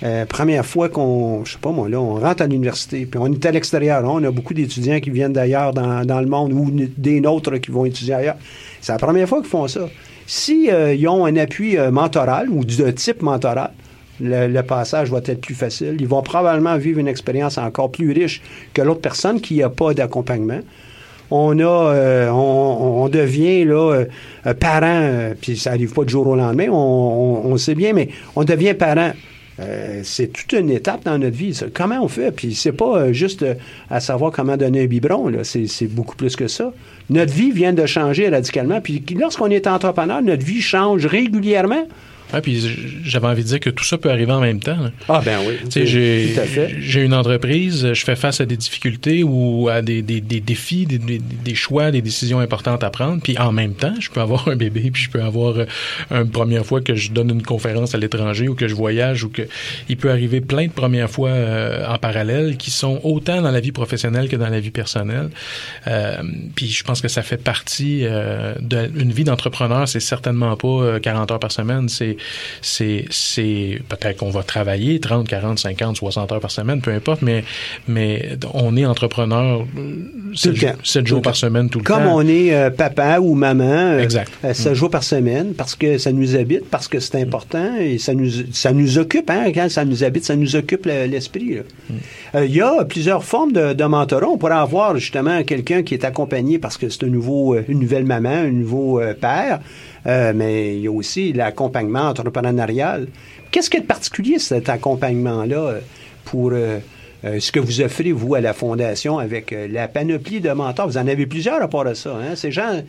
Euh, 0.04 0.26
première 0.26 0.66
fois 0.66 0.90
qu'on, 0.90 1.46
je 1.46 1.52
sais 1.52 1.60
pas 1.62 1.72
moi, 1.72 1.88
là, 1.88 2.02
on 2.02 2.16
rentre 2.16 2.42
à 2.42 2.48
l'université, 2.48 3.06
puis 3.06 3.20
on 3.22 3.32
est 3.32 3.46
à 3.46 3.52
l'extérieur. 3.52 4.04
hein. 4.04 4.10
On 4.12 4.24
a 4.24 4.32
beaucoup 4.32 4.56
d'étudiants 4.56 5.00
qui 5.00 5.12
viennent 5.12 5.34
d'ailleurs 5.34 5.74
dans, 5.74 6.04
dans 6.04 6.20
le 6.20 6.26
monde 6.26 6.54
ou 6.54 6.72
des 6.98 7.22
nôtres 7.22 7.60
qui 7.60 7.70
vont 7.70 7.86
étudier 7.86 8.16
ailleurs. 8.16 8.38
C'est 8.80 8.94
la 8.94 8.98
première 8.98 9.30
fois 9.30 9.42
qu'ils 9.42 9.50
font 9.50 9.68
ça. 9.68 9.88
Si 10.34 10.72
euh, 10.72 10.94
ils 10.94 11.10
ont 11.10 11.26
un 11.26 11.36
appui 11.36 11.78
euh, 11.78 11.92
mentoral 11.92 12.48
ou 12.50 12.64
de 12.64 12.90
type 12.92 13.22
mentoral, 13.22 13.72
le, 14.22 14.48
le 14.48 14.64
passage 14.64 15.12
va 15.12 15.18
être 15.18 15.42
plus 15.42 15.56
facile. 15.56 15.98
Ils 16.00 16.08
vont 16.08 16.22
probablement 16.22 16.78
vivre 16.78 17.00
une 17.00 17.10
expérience 17.10 17.58
encore 17.58 17.92
plus 17.92 18.14
riche 18.14 18.42
que 18.74 18.82
l'autre 18.82 19.02
personne 19.02 19.42
qui 19.42 19.58
n'a 19.58 19.68
pas 19.70 19.94
d'accompagnement. 19.94 20.62
On 21.32 21.60
a, 21.60 21.64
euh, 21.64 22.30
on, 22.30 23.04
on 23.04 23.10
devient 23.10 23.66
là 23.66 24.06
euh, 24.46 24.54
parent, 24.54 24.86
euh, 25.02 25.34
puis 25.40 25.58
ça 25.58 25.72
arrive 25.72 25.92
pas 25.92 26.06
du 26.06 26.12
jour 26.14 26.26
au 26.26 26.38
lendemain, 26.38 26.70
on, 26.70 27.42
on, 27.46 27.52
on 27.52 27.58
sait 27.58 27.76
bien, 27.76 27.92
mais 27.92 28.08
on 28.38 28.46
devient 28.46 28.74
parent 28.74 29.12
Euh, 29.62 30.02
c'est 30.04 30.28
toute 30.28 30.54
une 30.54 30.70
étape 30.70 31.04
dans 31.06 31.18
notre 31.18 31.36
vie. 31.36 31.58
Comment 31.74 32.02
on 32.02 32.08
fait? 32.08 32.32
Puis 32.32 32.56
c'est 32.56 32.72
pas 32.72 32.98
euh, 32.98 33.14
juste 33.14 33.44
euh, 33.44 33.56
à 33.90 34.00
savoir 34.00 34.32
comment 34.32 34.58
donner 34.58 34.84
un 34.84 34.86
biberon. 34.86 35.32
C'est 35.44 35.68
c'est 35.68 35.88
beaucoup 35.88 36.16
plus 36.16 36.36
que 36.36 36.48
ça. 36.48 36.74
Notre 37.10 37.34
vie 37.34 37.52
vient 37.52 37.74
de 37.74 37.86
changer 37.86 38.30
radicalement. 38.30 38.82
Puis 38.82 39.04
lorsqu'on 39.18 39.50
est 39.50 39.68
entrepreneur, 39.68 40.22
notre 40.22 40.46
vie 40.46 40.62
change 40.62 41.06
régulièrement. 41.06 41.88
Ouais, 42.34 42.42
puis 42.42 42.62
j'avais 43.04 43.28
envie 43.28 43.44
de 43.44 43.48
dire 43.48 43.60
que 43.60 43.70
tout 43.70 43.84
ça 43.84 43.98
peut 43.98 44.10
arriver 44.10 44.32
en 44.32 44.42
même 44.42 44.60
temps. 44.60 44.78
là. 44.80 44.92
Ah 45.10 45.22
ben 45.24 45.40
oui. 45.46 45.56
Tu 45.66 45.72
sais, 45.72 45.86
j'ai, 45.86 46.34
j'ai 46.80 47.02
une 47.02 47.14
entreprise, 47.14 47.94
je 47.94 48.04
fais 48.04 48.16
face 48.16 48.42
à 48.42 48.46
des 48.46 48.58
difficultés 48.58 49.24
ou 49.24 49.70
à 49.70 49.82
des, 49.82 50.02
des, 50.02 50.22
des 50.22 50.40
défis, 50.40 50.86
des, 50.86 50.98
des, 50.98 51.56
choix, 51.56 51.92
des 51.92 52.02
décisions 52.02 52.40
importantes 52.40 52.84
à 52.84 52.90
prendre. 52.90 53.22
Puis 53.22 53.38
en 53.38 53.52
même 53.52 53.74
temps, 53.74 53.94
je 54.00 54.10
peux 54.10 54.22
avoir 54.22 54.48
un 54.48 54.56
bébé, 54.56 54.92
puis 54.92 55.04
je 55.04 55.10
peux 55.10 55.22
avoir 55.22 55.58
euh, 55.58 55.66
une 56.12 56.30
première 56.30 56.66
fois 56.66 56.82
que 56.82 56.96
je 56.96 57.12
donne 57.12 57.30
une 57.30 57.44
conférence 57.44 57.96
à 57.96 57.98
l'étranger 57.98 58.48
ou 58.48 58.56
que 58.56 58.68
je 58.68 58.76
voyage 58.76 59.24
ou 59.24 59.30
que 59.30 59.44
il 59.90 59.98
peut 59.98 60.10
arriver 60.12 60.42
plein 60.42 60.68
de 60.68 60.72
premières 60.72 61.10
fois 61.10 61.30
euh, 61.30 61.86
en 61.88 61.98
parallèle 61.98 62.58
qui 62.58 62.72
sont 62.72 63.00
autant 63.04 63.42
dans 63.42 63.52
la 63.52 63.60
vie 63.60 63.72
professionnelle 63.72 64.30
que 64.30 64.36
dans 64.36 64.50
la 64.50 64.60
vie 64.60 64.72
personnelle. 64.72 65.30
Euh, 65.88 66.22
puis 66.56 66.68
je 66.68 66.84
pense 66.84 67.02
que 67.02 67.08
ça 67.08 67.22
fait 67.22 67.38
partie 67.38 68.02
euh, 68.04 68.56
d'une 68.60 69.12
vie 69.12 69.24
d'entrepreneur. 69.24 69.88
C'est 69.88 70.00
certainement 70.00 70.56
pas 70.56 70.68
euh, 70.68 71.00
40 71.00 71.32
heures 71.32 71.40
par 71.40 71.52
semaine. 71.52 71.90
C'est 71.90 72.18
c'est 72.62 73.06
c'est 73.10 73.82
peut-être 73.90 74.18
qu'on 74.18 74.30
va 74.30 74.44
travailler 74.44 75.00
30, 75.00 75.28
40, 75.28 75.60
50, 75.60 75.98
60 75.98 76.32
heures 76.32 76.40
par 76.40 76.52
semaine, 76.52 76.82
peu 76.82 76.92
importe, 76.92 77.22
mais 77.22 77.44
mais 77.88 78.38
on 78.54 78.76
est 78.78 78.86
entrepreneur 78.86 79.66
Tout 79.76 80.36
7, 80.36 80.54
le 80.54 80.60
temps. 80.60 80.78
Tout 80.84 81.06
jours 81.06 81.18
le 81.20 81.22
par 81.24 81.36
semaine 81.36 81.70
tout 81.70 81.80
le 81.80 81.84
Comme 81.84 82.04
temps. 82.04 82.16
on 82.16 82.22
est 82.28 82.54
euh, 82.54 82.70
papa 82.70 83.20
ou 83.20 83.34
maman, 83.36 83.64
euh, 83.64 84.00
Exact. 84.00 84.32
euh, 84.46 84.54
sept 84.54 84.74
jours 84.76 84.90
par 84.90 85.04
semaine, 85.04 85.54
parce 85.56 85.76
que 85.76 85.98
ça 85.98 86.12
nous 86.12 86.36
habite, 86.36 86.66
parce 86.70 86.88
que 86.88 87.00
c'est 87.00 87.22
important 87.22 87.76
et 87.80 87.98
ça 87.98 88.14
nous, 88.14 88.30
ça 88.54 88.72
nous 88.74 88.98
occupe. 88.98 89.30
Hein, 89.30 89.52
quand 89.54 89.70
ça 89.70 89.86
nous 89.86 90.04
habite, 90.04 90.26
ça 90.26 90.36
nous 90.36 90.56
occupe 90.56 90.86
le- 90.86 91.06
l'esprit. 91.06 91.58
Euh, 92.36 92.46
Il 92.46 92.56
y 92.56 92.62
a 92.62 92.86
plusieurs 92.86 93.24
formes 93.24 93.52
de, 93.52 93.74
de 93.74 93.84
mentorat. 93.84 94.28
On 94.28 94.38
pourrait 94.38 94.54
avoir 94.54 94.98
justement 94.98 95.44
quelqu'un 95.44 95.84
qui 95.84 95.94
est 95.94 96.06
accompagné 96.06 96.60
parce 96.60 96.78
que 96.78 96.90
c'est 96.90 97.04
un 97.04 97.08
nouveau, 97.08 97.56
euh, 97.56 97.64
une 97.68 97.80
nouvelle 97.80 98.06
maman, 98.06 98.30
un 98.30 98.52
nouveau 98.52 99.00
euh, 99.00 99.14
père, 99.14 99.60
Euh, 100.08 100.34
mais 100.36 100.76
il 100.76 100.82
y 100.82 100.88
a 100.88 100.92
aussi 100.92 101.34
l'accompagnement 101.34 102.10
entrepreneurial. 102.10 103.08
Qu'est-ce 103.52 103.76
a 103.76 103.80
de 103.80 103.86
particulier 103.86 104.40
cet 104.40 104.70
accompagnement-là 104.70 105.58
euh, 105.58 105.80
pour 106.26 106.52
euh, 106.54 106.80
ce 107.24 107.52
que 107.52 107.60
vous 107.60 107.82
offrez, 107.82 108.12
vous, 108.12 108.34
à 108.36 108.42
la 108.42 108.54
Fondation, 108.54 109.20
avec 109.20 109.52
la 109.52 109.88
panoplie 109.88 110.42
de 110.42 110.52
mentors? 110.52 110.88
Vous 110.88 110.98
en 110.98 111.08
avez 111.08 111.28
plusieurs 111.28 111.62
à 111.62 111.68
part 111.68 111.86
de 111.86 111.94
ça. 111.94 112.16
Hein? 112.16 112.36
Ces 112.36 112.52
gens... 112.52 112.82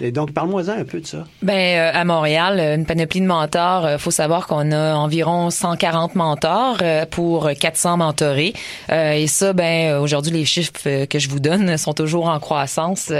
et 0.00 0.12
donc, 0.12 0.32
parle-moi-en 0.32 0.80
un 0.80 0.84
peu 0.84 1.00
de 1.00 1.06
ça. 1.06 1.24
Ben 1.42 1.78
euh, 1.78 1.90
à 1.98 2.04
Montréal, 2.04 2.58
euh, 2.58 2.74
une 2.76 2.86
panoplie 2.86 3.20
de 3.20 3.26
mentors. 3.26 3.84
euh, 3.84 3.98
faut 3.98 4.10
savoir 4.10 4.46
qu'on 4.46 4.72
a 4.72 4.94
environ 4.94 5.50
140 5.50 6.14
mentors 6.14 6.78
pour 7.10 7.50
400 7.58 7.98
mentorés. 7.98 8.54
Et 8.90 9.26
ça, 9.26 9.52
ben 9.52 9.98
aujourd'hui, 9.98 10.32
les 10.32 10.44
chiffres 10.44 11.04
que 11.04 11.18
je 11.18 11.28
vous 11.28 11.40
donne 11.40 11.76
sont 11.78 11.92
toujours 11.92 12.28
en 12.28 12.38
croissance. 12.40 13.12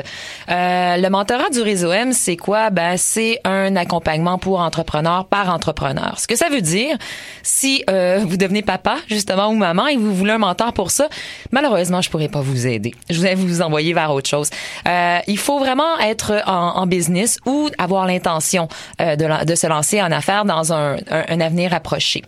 Le 0.48 1.08
mentorat 1.08 1.50
du 1.50 1.60
réseau 1.60 1.92
M, 1.92 2.12
c'est 2.12 2.36
quoi? 2.36 2.70
Ben 2.70 2.96
c'est 2.96 3.40
un 3.44 3.76
accompagnement 3.76 4.38
pour 4.38 4.60
entrepreneurs 4.60 5.26
par 5.26 5.52
entrepreneur. 5.52 6.18
Ce 6.18 6.26
que 6.26 6.36
ça 6.36 6.48
veut 6.48 6.60
dire, 6.60 6.96
si 7.42 7.84
euh, 7.90 8.20
vous 8.26 8.36
devenez 8.36 8.62
papa 8.62 8.96
justement 9.08 9.48
ou 9.48 9.54
maman 9.54 9.86
et 9.86 9.96
vous 9.96 10.14
voulez 10.14 10.32
un 10.32 10.38
mentor 10.38 10.72
pour 10.72 10.90
ça, 10.90 11.08
malheureusement, 11.50 12.00
je 12.00 12.10
pourrais 12.10 12.28
pas 12.28 12.40
vous 12.40 12.66
aider. 12.66 12.94
Je 13.08 13.20
vais 13.20 13.34
vous 13.34 13.62
envoyer 13.62 13.92
vers 13.92 14.12
autre 14.12 14.28
chose. 14.28 14.50
Euh, 14.88 15.18
il 15.26 15.38
faut 15.38 15.58
vraiment 15.58 15.98
être 15.98 16.42
en, 16.46 16.69
en 16.76 16.86
business 16.86 17.38
ou 17.46 17.68
avoir 17.78 18.06
l'intention 18.06 18.68
euh, 19.00 19.16
de, 19.16 19.44
de 19.44 19.54
se 19.54 19.66
lancer 19.66 20.00
en 20.02 20.10
affaires 20.12 20.44
dans 20.44 20.72
un, 20.72 20.96
un- 21.10 21.24
un 21.28 21.40
avenir 21.40 21.72
approché. 21.74 22.22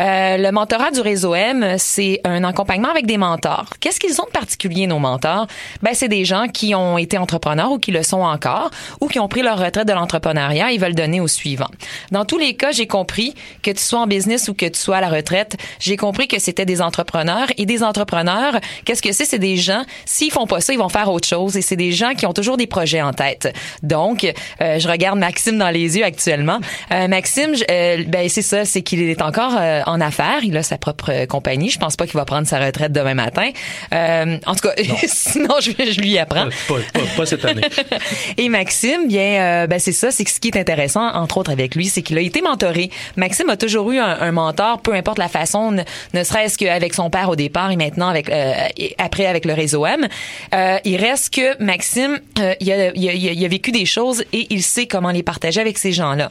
Euh, 0.00 0.36
le 0.36 0.50
mentorat 0.52 0.90
du 0.90 1.00
réseau 1.00 1.34
M, 1.34 1.76
c'est 1.78 2.20
un 2.24 2.44
accompagnement 2.44 2.90
avec 2.90 3.06
des 3.06 3.18
mentors. 3.18 3.70
Qu'est-ce 3.80 4.00
qu'ils 4.00 4.20
ont 4.20 4.24
de 4.26 4.30
particulier, 4.30 4.86
nos 4.86 4.98
mentors? 4.98 5.46
Ben, 5.82 5.92
c'est 5.94 6.08
des 6.08 6.24
gens 6.24 6.46
qui 6.48 6.74
ont 6.74 6.98
été 6.98 7.18
entrepreneurs 7.18 7.72
ou 7.72 7.78
qui 7.78 7.90
le 7.92 8.02
sont 8.02 8.20
encore 8.22 8.70
ou 9.00 9.08
qui 9.08 9.18
ont 9.18 9.28
pris 9.28 9.42
leur 9.42 9.58
retraite 9.58 9.86
de 9.86 9.92
l'entrepreneuriat 9.92 10.72
et 10.72 10.78
veulent 10.78 10.94
donner 10.94 11.20
au 11.20 11.28
suivant. 11.28 11.68
Dans 12.10 12.24
tous 12.24 12.38
les 12.38 12.54
cas, 12.54 12.72
j'ai 12.72 12.86
compris 12.86 13.34
que 13.62 13.70
tu 13.70 13.82
sois 13.82 14.00
en 14.00 14.06
business 14.06 14.48
ou 14.48 14.54
que 14.54 14.66
tu 14.66 14.78
sois 14.78 14.96
à 14.98 15.00
la 15.00 15.08
retraite, 15.08 15.56
j'ai 15.80 15.96
compris 15.96 16.28
que 16.28 16.38
c'était 16.38 16.66
des 16.66 16.82
entrepreneurs 16.82 17.48
et 17.56 17.66
des 17.66 17.82
entrepreneurs, 17.82 18.58
qu'est-ce 18.84 19.02
que 19.02 19.12
c'est? 19.12 19.24
C'est 19.24 19.38
des 19.38 19.56
gens, 19.56 19.82
s'ils 20.04 20.30
font 20.30 20.46
pas 20.46 20.60
ça, 20.60 20.72
ils 20.72 20.78
vont 20.78 20.88
faire 20.88 21.10
autre 21.10 21.28
chose 21.28 21.56
et 21.56 21.62
c'est 21.62 21.76
des 21.76 21.92
gens 21.92 22.14
qui 22.14 22.26
ont 22.26 22.32
toujours 22.32 22.56
des 22.56 22.66
projets 22.66 23.02
en 23.02 23.12
tête. 23.12 23.54
Donc, 23.82 24.24
euh, 24.60 24.78
je 24.78 24.88
regarde 24.88 25.18
Maxime 25.18 25.58
dans 25.58 25.70
les 25.70 25.96
yeux 25.98 26.04
actuellement. 26.04 26.58
Euh, 26.92 27.08
Maxime, 27.08 27.54
je- 27.56 27.64
euh, 27.70 28.04
ben 28.06 28.28
c'est 28.28 28.42
ça, 28.42 28.64
c'est 28.64 28.82
qu'il 28.82 29.02
est 29.02 29.22
encore 29.22 29.54
euh, 29.58 29.82
en 29.86 30.00
affaires, 30.00 30.40
il 30.42 30.56
a 30.56 30.62
sa 30.62 30.78
propre 30.78 31.24
compagnie. 31.26 31.70
Je 31.70 31.78
pense 31.78 31.96
pas 31.96 32.06
qu'il 32.06 32.16
va 32.16 32.24
prendre 32.24 32.46
sa 32.46 32.58
retraite 32.58 32.92
demain 32.92 33.14
matin. 33.14 33.50
Euh, 33.92 34.38
en 34.46 34.54
tout 34.54 34.68
cas, 34.68 34.74
sinon 35.06 35.54
je, 35.60 35.70
je 35.92 36.00
lui 36.00 36.18
apprends. 36.18 36.46
Pas, 36.68 36.74
pas- 36.92 37.00
pas 37.16 37.26
cette 37.26 37.44
année. 37.44 37.62
Et 38.36 38.48
Maxime, 38.48 39.08
bien, 39.08 39.42
euh, 39.42 39.66
ben 39.66 39.78
c'est 39.78 39.92
ça, 39.92 40.10
c'est 40.10 40.24
que 40.24 40.30
ce 40.30 40.40
qui 40.40 40.48
est 40.48 40.56
intéressant, 40.58 41.06
entre 41.14 41.38
autres 41.38 41.50
avec 41.50 41.74
lui, 41.74 41.86
c'est 41.86 42.02
qu'il 42.02 42.18
a 42.18 42.20
été 42.20 42.40
mentoré. 42.42 42.90
Maxime 43.16 43.50
a 43.50 43.56
toujours 43.56 43.90
eu 43.90 43.98
un, 43.98 44.16
un 44.20 44.32
mentor, 44.32 44.80
peu 44.80 44.94
importe 44.94 45.18
la 45.18 45.28
façon, 45.28 45.70
ne, 45.72 45.82
ne 46.14 46.24
serait-ce 46.24 46.56
qu'avec 46.58 46.94
son 46.94 47.10
père 47.10 47.28
au 47.28 47.36
départ 47.36 47.70
et 47.70 47.76
maintenant 47.76 48.08
avec 48.08 48.28
euh, 48.30 48.52
et 48.76 48.94
après 48.98 49.26
avec 49.26 49.44
le 49.44 49.52
réseau 49.54 49.84
M. 49.86 50.06
Euh, 50.54 50.78
il 50.84 50.96
reste 50.96 51.34
que 51.34 51.62
Maxime, 51.62 52.18
euh, 52.38 52.54
il, 52.60 52.72
a, 52.72 52.90
il 52.94 53.08
a- 53.08 53.12
il 53.12 53.28
a- 53.28 53.32
il 53.32 53.44
a 53.44 53.48
des 53.72 53.86
choses 53.86 54.22
et 54.32 54.46
il 54.50 54.62
sait 54.62 54.86
comment 54.86 55.10
les 55.10 55.22
partager 55.24 55.60
avec 55.60 55.78
ces 55.78 55.90
gens-là. 55.92 56.30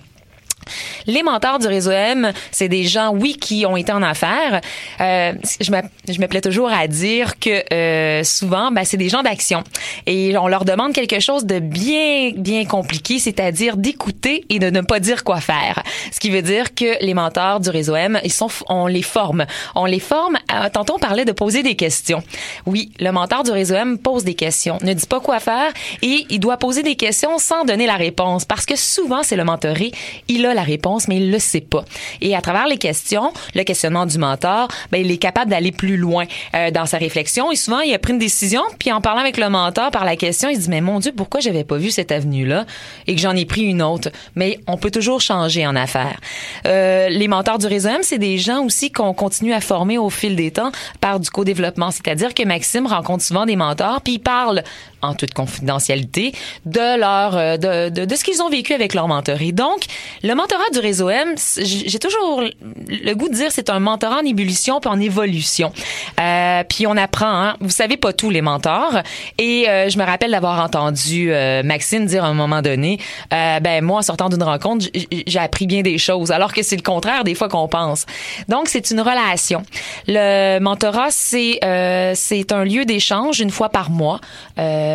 Les 1.07 1.23
mentors 1.23 1.59
du 1.59 1.67
réseau 1.67 1.91
M, 1.91 2.31
c'est 2.51 2.69
des 2.69 2.83
gens, 2.83 3.11
oui, 3.13 3.35
qui 3.35 3.65
ont 3.65 3.77
été 3.77 3.91
en 3.91 4.01
affaires. 4.01 4.61
Euh, 4.99 5.33
je, 5.59 5.71
me, 5.71 6.27
plais 6.27 6.41
toujours 6.41 6.71
à 6.71 6.87
dire 6.87 7.39
que 7.39 7.63
euh, 7.73 8.23
souvent, 8.23 8.71
ben, 8.71 8.83
c'est 8.83 8.97
des 8.97 9.09
gens 9.09 9.23
d'action. 9.23 9.63
Et 10.05 10.37
on 10.37 10.47
leur 10.47 10.65
demande 10.65 10.93
quelque 10.93 11.19
chose 11.19 11.45
de 11.45 11.59
bien, 11.59 12.31
bien 12.35 12.65
compliqué, 12.65 13.19
c'est-à-dire 13.19 13.77
d'écouter 13.77 14.45
et 14.49 14.59
de 14.59 14.69
ne 14.69 14.81
pas 14.81 14.99
dire 14.99 15.23
quoi 15.23 15.41
faire. 15.41 15.81
Ce 16.11 16.19
qui 16.19 16.29
veut 16.29 16.41
dire 16.41 16.73
que 16.75 17.03
les 17.03 17.13
mentors 17.13 17.59
du 17.59 17.69
réseau 17.69 17.95
M, 17.95 18.19
ils 18.23 18.31
sont, 18.31 18.49
on 18.69 18.87
les 18.87 19.01
forme. 19.01 19.45
On 19.75 19.85
les 19.85 19.99
forme. 19.99 20.37
tantôt, 20.73 20.95
on 20.95 20.99
parlait 20.99 21.25
de 21.25 21.31
poser 21.31 21.63
des 21.63 21.75
questions. 21.75 22.23
Oui, 22.65 22.91
le 22.99 23.11
mentor 23.11 23.43
du 23.43 23.51
réseau 23.51 23.75
M 23.75 23.97
pose 23.97 24.23
des 24.23 24.35
questions, 24.35 24.77
ne 24.81 24.93
dit 24.93 25.07
pas 25.07 25.19
quoi 25.19 25.39
faire 25.39 25.71
et 26.01 26.25
il 26.29 26.39
doit 26.39 26.57
poser 26.57 26.83
des 26.83 26.95
questions 26.95 27.37
sans 27.37 27.65
donner 27.65 27.85
la 27.85 27.95
réponse 27.95 28.45
parce 28.45 28.65
que 28.65 28.75
souvent, 28.75 29.23
c'est 29.23 29.35
le 29.35 29.43
mentoré, 29.43 29.91
il 30.27 30.45
a 30.45 30.50
la 30.53 30.63
réponse, 30.63 31.07
mais 31.07 31.17
il 31.17 31.31
le 31.31 31.39
sait 31.39 31.61
pas. 31.61 31.83
Et 32.21 32.35
à 32.35 32.41
travers 32.41 32.67
les 32.67 32.77
questions, 32.77 33.33
le 33.55 33.63
questionnement 33.63 34.05
du 34.05 34.17
mentor, 34.17 34.67
ben, 34.91 34.99
il 34.99 35.11
est 35.11 35.17
capable 35.17 35.51
d'aller 35.51 35.71
plus 35.71 35.97
loin 35.97 36.25
euh, 36.55 36.71
dans 36.71 36.85
sa 36.85 36.97
réflexion. 36.97 37.51
Et 37.51 37.55
souvent, 37.55 37.79
il 37.79 37.93
a 37.93 37.99
pris 37.99 38.13
une 38.13 38.19
décision, 38.19 38.61
puis 38.79 38.91
en 38.91 39.01
parlant 39.01 39.21
avec 39.21 39.37
le 39.37 39.49
mentor 39.49 39.91
par 39.91 40.05
la 40.05 40.15
question, 40.15 40.49
il 40.49 40.59
dit, 40.59 40.69
mais 40.69 40.81
mon 40.81 40.99
Dieu, 40.99 41.11
pourquoi 41.15 41.39
j'avais 41.39 41.63
pas 41.63 41.77
vu 41.77 41.91
cette 41.91 42.11
avenue-là 42.11 42.65
et 43.07 43.15
que 43.15 43.21
j'en 43.21 43.35
ai 43.35 43.45
pris 43.45 43.63
une 43.63 43.81
autre? 43.81 44.09
Mais 44.35 44.59
on 44.67 44.77
peut 44.77 44.91
toujours 44.91 45.21
changer 45.21 45.65
en 45.65 45.75
affaires. 45.75 46.19
Euh, 46.65 47.09
les 47.09 47.27
mentors 47.27 47.57
du 47.57 47.67
réseau 47.67 47.89
M, 47.89 47.99
c'est 48.01 48.17
des 48.17 48.37
gens 48.37 48.63
aussi 48.63 48.91
qu'on 48.91 49.13
continue 49.13 49.53
à 49.53 49.61
former 49.61 49.97
au 49.97 50.09
fil 50.09 50.35
des 50.35 50.51
temps 50.51 50.71
par 50.99 51.19
du 51.19 51.29
co-développement. 51.29 51.91
C'est-à-dire 51.91 52.33
que 52.33 52.43
Maxime 52.43 52.87
rencontre 52.87 53.23
souvent 53.23 53.45
des 53.45 53.55
mentors, 53.55 54.01
puis 54.01 54.13
il 54.13 54.19
parle 54.19 54.63
en 55.01 55.13
toute 55.13 55.33
confidentialité 55.33 56.33
de 56.65 56.99
leur 56.99 57.35
euh, 57.35 57.57
de, 57.57 57.89
de, 57.89 58.05
de 58.05 58.15
ce 58.15 58.23
qu'ils 58.23 58.41
ont 58.41 58.49
vécu 58.49 58.73
avec 58.73 58.93
leur 58.93 59.07
mentoré. 59.07 59.51
Donc, 59.51 59.85
le 60.23 60.33
mentorat 60.33 60.69
du 60.73 60.79
réseau 60.79 61.09
M, 61.09 61.35
j'ai 61.57 61.99
toujours 61.99 62.41
le 62.41 63.13
goût 63.13 63.29
de 63.29 63.35
dire 63.35 63.51
c'est 63.51 63.69
un 63.69 63.79
mentorat 63.79 64.19
en 64.21 64.25
ébullition 64.25 64.79
puis 64.79 64.89
en 64.89 64.99
évolution. 64.99 65.71
Euh, 66.19 66.63
puis 66.67 66.87
on 66.87 66.97
apprend. 66.97 67.31
Hein? 67.31 67.57
Vous 67.59 67.69
savez 67.69 67.97
pas 67.97 68.13
tous 68.13 68.29
les 68.29 68.41
mentors. 68.41 68.97
Et 69.37 69.69
euh, 69.69 69.89
je 69.89 69.97
me 69.97 70.03
rappelle 70.03 70.31
d'avoir 70.31 70.63
entendu 70.63 71.31
euh, 71.31 71.63
Maxime 71.63 72.05
dire 72.05 72.23
à 72.23 72.27
un 72.27 72.33
moment 72.33 72.61
donné, 72.61 72.99
euh, 73.33 73.59
ben 73.59 73.83
moi 73.83 73.99
en 73.99 74.01
sortant 74.01 74.29
d'une 74.29 74.43
rencontre, 74.43 74.85
j'ai 75.27 75.39
appris 75.39 75.67
bien 75.67 75.81
des 75.81 75.97
choses, 75.97 76.31
alors 76.31 76.53
que 76.53 76.63
c'est 76.63 76.75
le 76.75 76.81
contraire 76.81 77.23
des 77.23 77.35
fois 77.35 77.49
qu'on 77.49 77.67
pense. 77.67 78.05
Donc 78.47 78.67
c'est 78.67 78.91
une 78.91 79.01
relation. 79.01 79.63
Le 80.07 80.59
mentorat 80.59 81.09
c'est 81.11 81.59
euh, 81.63 82.13
c'est 82.15 82.51
un 82.51 82.63
lieu 82.63 82.85
d'échange 82.85 83.39
une 83.39 83.51
fois 83.51 83.69
par 83.69 83.89
mois. 83.89 84.19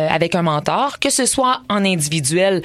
Avec 0.09 0.35
un 0.35 0.41
mentor, 0.41 0.99
que 0.99 1.09
ce 1.09 1.25
soit 1.25 1.61
en 1.69 1.83
individuel, 1.85 2.61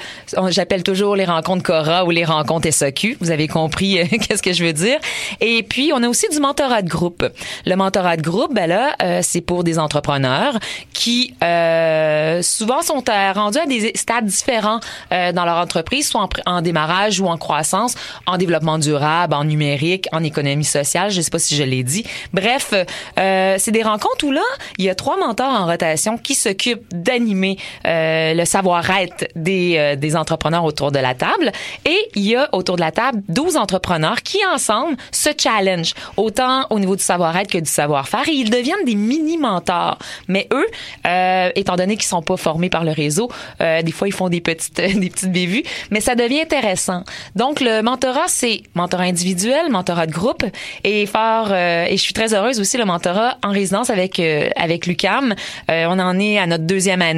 j'appelle 0.49 0.83
toujours 0.83 1.15
les 1.15 1.25
rencontres 1.25 1.63
Cora 1.63 2.05
ou 2.05 2.11
les 2.11 2.25
rencontres 2.25 2.69
SAQ, 2.71 3.17
vous 3.19 3.31
avez 3.31 3.47
compris 3.47 3.99
euh, 3.99 4.05
qu'est-ce 4.11 4.43
que 4.43 4.53
je 4.53 4.63
veux 4.63 4.73
dire. 4.73 4.99
Et 5.41 5.63
puis, 5.63 5.91
on 5.93 6.03
a 6.03 6.07
aussi 6.07 6.27
du 6.29 6.39
mentorat 6.39 6.81
de 6.81 6.89
groupe. 6.89 7.25
Le 7.65 7.75
mentorat 7.75 8.17
de 8.17 8.21
groupe, 8.21 8.53
ben 8.53 8.67
là, 8.67 8.95
euh, 9.01 9.19
c'est 9.23 9.41
pour 9.41 9.63
des 9.63 9.79
entrepreneurs 9.79 10.57
qui 10.93 11.33
euh, 11.43 12.41
souvent 12.41 12.81
sont 12.81 13.03
à- 13.09 13.33
rendus 13.33 13.59
à 13.59 13.65
des 13.65 13.91
stades 13.95 14.25
différents 14.25 14.79
euh, 15.11 15.31
dans 15.31 15.45
leur 15.45 15.57
entreprise, 15.57 16.07
soit 16.07 16.27
en, 16.45 16.61
démarrage 16.61 17.19
ou 17.19 17.27
en 17.27 17.37
croissance, 17.37 17.95
en 18.27 18.37
développement 18.37 18.77
durable, 18.77 19.33
en 19.33 19.45
numérique, 19.45 20.07
en 20.11 20.23
économie 20.23 20.65
sociale, 20.65 21.11
je 21.11 21.21
sais 21.21 21.31
pas 21.31 21.39
si 21.39 21.55
je 21.55 21.63
l'ai 21.63 21.83
dit. 21.83 22.05
Bref, 22.33 22.73
euh, 23.19 23.55
c'est 23.57 23.71
des 23.71 23.83
rencontres 23.83 24.25
où 24.25 24.31
là, 24.31 24.41
il 24.77 24.85
y 24.85 24.89
a 24.89 24.95
trois 24.95 25.17
mentors 25.17 25.49
en 25.51 25.65
rotation 25.65 26.17
qui 26.17 26.35
s'occupent 26.35 26.85
d'animer 26.91 27.22
animer 27.23 27.57
euh, 27.85 28.33
le 28.33 28.45
savoir-être 28.45 29.27
des, 29.35 29.75
euh, 29.77 29.95
des 29.95 30.15
entrepreneurs 30.15 30.65
autour 30.65 30.91
de 30.91 30.99
la 30.99 31.15
table. 31.15 31.51
Et 31.85 31.97
il 32.15 32.23
y 32.23 32.35
a 32.35 32.49
autour 32.53 32.75
de 32.75 32.81
la 32.81 32.91
table 32.91 33.21
12 33.29 33.57
entrepreneurs 33.57 34.21
qui, 34.21 34.39
ensemble, 34.53 34.97
se 35.11 35.29
challenge 35.37 35.93
autant 36.17 36.65
au 36.69 36.79
niveau 36.79 36.95
du 36.95 37.03
savoir-être 37.03 37.49
que 37.49 37.57
du 37.57 37.69
savoir-faire. 37.69 38.27
Et 38.27 38.33
ils 38.33 38.49
deviennent 38.49 38.85
des 38.85 38.95
mini-mentors. 38.95 39.97
Mais 40.27 40.47
eux, 40.53 40.65
euh, 41.07 41.49
étant 41.55 41.75
donné 41.75 41.95
qu'ils 41.95 42.05
sont 42.05 42.21
pas 42.21 42.37
formés 42.37 42.69
par 42.69 42.83
le 42.83 42.91
réseau, 42.91 43.29
euh, 43.61 43.81
des 43.81 43.91
fois, 43.91 44.07
ils 44.07 44.13
font 44.13 44.29
des 44.29 44.41
petites, 44.41 44.75
des 44.99 45.09
petites 45.09 45.31
bévues. 45.31 45.63
Mais 45.91 46.01
ça 46.01 46.15
devient 46.15 46.41
intéressant. 46.41 47.03
Donc, 47.35 47.61
le 47.61 47.81
mentorat, 47.81 48.27
c'est 48.27 48.63
mentorat 48.75 49.03
individuel, 49.03 49.69
mentorat 49.69 50.07
de 50.07 50.11
groupe. 50.11 50.43
Et 50.83 51.05
fort, 51.05 51.49
euh, 51.51 51.85
et 51.85 51.97
je 51.97 52.01
suis 52.01 52.13
très 52.13 52.33
heureuse 52.33 52.59
aussi, 52.59 52.77
le 52.77 52.85
mentorat 52.85 53.37
en 53.43 53.51
résidence 53.51 53.89
avec, 53.89 54.19
euh, 54.19 54.49
avec 54.55 54.85
l'UCAM. 54.85 55.35
On 55.69 55.99
en 55.99 56.19
est 56.19 56.37
à 56.37 56.47
notre 56.47 56.63
deuxième 56.63 57.01
année. 57.01 57.12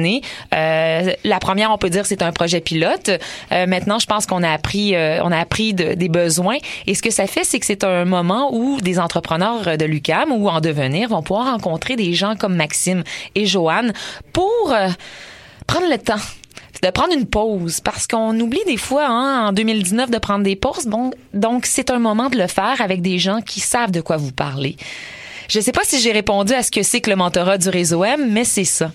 Euh, 0.54 1.12
la 1.24 1.38
première, 1.38 1.70
on 1.72 1.78
peut 1.78 1.90
dire, 1.90 2.06
c'est 2.06 2.22
un 2.22 2.32
projet 2.32 2.60
pilote. 2.60 3.10
Euh, 3.52 3.66
maintenant, 3.66 3.98
je 3.98 4.06
pense 4.06 4.26
qu'on 4.26 4.42
a 4.42 4.50
appris, 4.50 4.94
euh, 4.94 5.20
on 5.22 5.32
a 5.32 5.38
appris 5.38 5.74
de- 5.74 5.94
des 5.94 6.08
besoins. 6.08 6.56
Et 6.86 6.94
ce 6.94 7.02
que 7.02 7.10
ça 7.10 7.26
fait, 7.26 7.44
c'est 7.44 7.58
que 7.58 7.66
c'est 7.66 7.84
un 7.84 8.04
moment 8.04 8.50
où 8.54 8.80
des 8.80 8.98
entrepreneurs 8.98 9.76
de 9.76 9.84
l'UCAM 9.84 10.30
ou 10.32 10.48
en 10.48 10.60
devenir 10.60 11.08
vont 11.08 11.22
pouvoir 11.22 11.46
rencontrer 11.52 11.96
des 11.96 12.12
gens 12.12 12.36
comme 12.36 12.54
Maxime 12.56 13.02
et 13.34 13.46
Joanne 13.46 13.92
pour 14.32 14.74
prendre 15.66 15.88
le 15.90 15.98
temps 15.98 16.14
de 16.82 16.90
prendre 16.90 17.14
une 17.14 17.26
pause 17.26 17.80
parce 17.80 18.06
qu'on 18.06 18.38
oublie 18.38 18.60
des 18.66 18.76
fois 18.76 19.06
hein, 19.08 19.48
en 19.48 19.52
2019 19.52 20.10
de 20.10 20.18
prendre 20.18 20.44
des 20.44 20.56
pauses. 20.56 20.86
Donc 21.32 21.64
c'est 21.66 21.90
un 21.90 21.98
moment 21.98 22.28
de 22.28 22.36
le 22.36 22.46
faire 22.46 22.80
avec 22.80 23.00
des 23.00 23.18
gens 23.18 23.40
qui 23.40 23.60
savent 23.60 23.90
de 23.90 24.02
quoi 24.02 24.18
vous 24.18 24.30
parlez. 24.32 24.76
Je 25.48 25.58
sais 25.60 25.72
pas 25.72 25.80
si 25.84 26.00
j'ai 26.00 26.12
répondu 26.12 26.52
à 26.52 26.62
ce 26.62 26.70
que 26.70 26.82
c'est 26.82 27.00
que 27.00 27.08
le 27.08 27.16
mentorat 27.16 27.56
du 27.56 27.68
réseau 27.70 28.04
M, 28.04 28.28
mais 28.30 28.44
c'est 28.44 28.64
ça. 28.64 28.90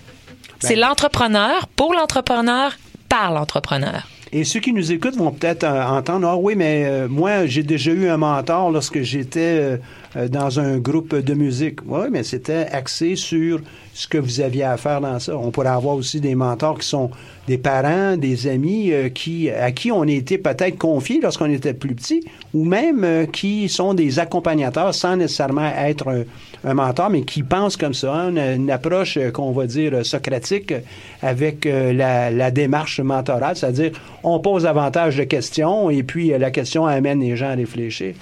C'est 0.62 0.76
l'entrepreneur 0.76 1.68
pour 1.76 1.94
l'entrepreneur 1.94 2.78
par 3.10 3.34
l'entrepreneur. 3.34 4.08
Et 4.34 4.46
ceux 4.46 4.62
qui 4.62 4.72
nous 4.72 4.94
écoutent 4.94 5.18
vont 5.18 5.32
peut-être 5.32 5.66
euh, 5.66 5.84
entendre, 5.84 6.26
ah 6.26 6.38
oui, 6.38 6.56
mais 6.56 6.86
euh, 6.86 7.10
moi, 7.10 7.46
j'ai 7.48 7.64
déjà 7.64 7.92
eu 7.92 8.08
un 8.08 8.16
mentor 8.16 8.72
lorsque 8.72 9.02
j'étais 9.02 9.78
euh, 10.16 10.28
dans 10.30 10.58
un 10.58 10.78
groupe 10.78 11.14
de 11.14 11.34
musique. 11.34 11.80
Oui, 11.86 12.08
mais 12.10 12.24
c'était 12.24 12.66
axé 12.72 13.18
sur 13.18 13.60
ce 13.94 14.08
que 14.08 14.18
vous 14.18 14.40
aviez 14.40 14.64
à 14.64 14.78
faire 14.78 15.02
dans 15.02 15.20
ça. 15.20 15.38
On 15.38 15.52
pourrait 15.52 15.68
avoir 15.68 15.96
aussi 15.98 16.22
des 16.22 16.34
mentors 16.34 16.80
qui 16.80 16.88
sont 16.88 17.12
des 17.46 17.58
parents, 17.58 18.16
des 18.16 18.48
amis 18.48 18.94
qui, 19.14 19.50
à 19.50 19.74
qui 19.74 19.92
on 19.92 20.04
a 20.04 20.12
été 20.12 20.38
peut-être 20.38 20.78
confiés 20.78 21.20
lorsqu'on 21.22 21.52
était 21.52 21.74
plus 21.74 21.94
petit, 21.94 22.24
ou 22.54 22.64
même 22.64 23.28
qui 23.34 23.68
sont 23.68 23.94
des 23.94 24.20
accompagnateurs 24.20 24.94
sans 24.94 25.18
nécessairement 25.18 25.70
être 25.76 26.26
un, 26.64 26.74
mentor, 26.74 27.10
mais 27.10 27.24
qui 27.24 27.44
pensent 27.44 27.78
comme 27.78 27.94
ça, 27.94 28.14
hein, 28.14 28.36
une, 28.36 28.72
approche 28.72 29.18
euh, 29.18 29.32
qu'on 29.32 29.52
va 29.52 29.68
dire 29.68 29.94
euh, 29.94 30.04
socratique 30.04 30.72
euh, 30.72 30.80
avec 31.22 31.66
la, 31.66 32.52
démarche 32.52 33.00
mentorale, 33.00 33.56
c'est-à-dire 33.56 33.92
on 34.24 34.40
pose 34.40 34.64
davantage 34.64 35.18
de 35.18 35.24
questions 35.24 35.90
et 35.90 36.04
puis 36.04 36.30
la 36.30 36.52
question 36.52 36.86
amène 36.86 37.22
les 37.22 37.36
gens 37.36 37.50
à 37.50 37.56
réfléchir. 37.56 38.16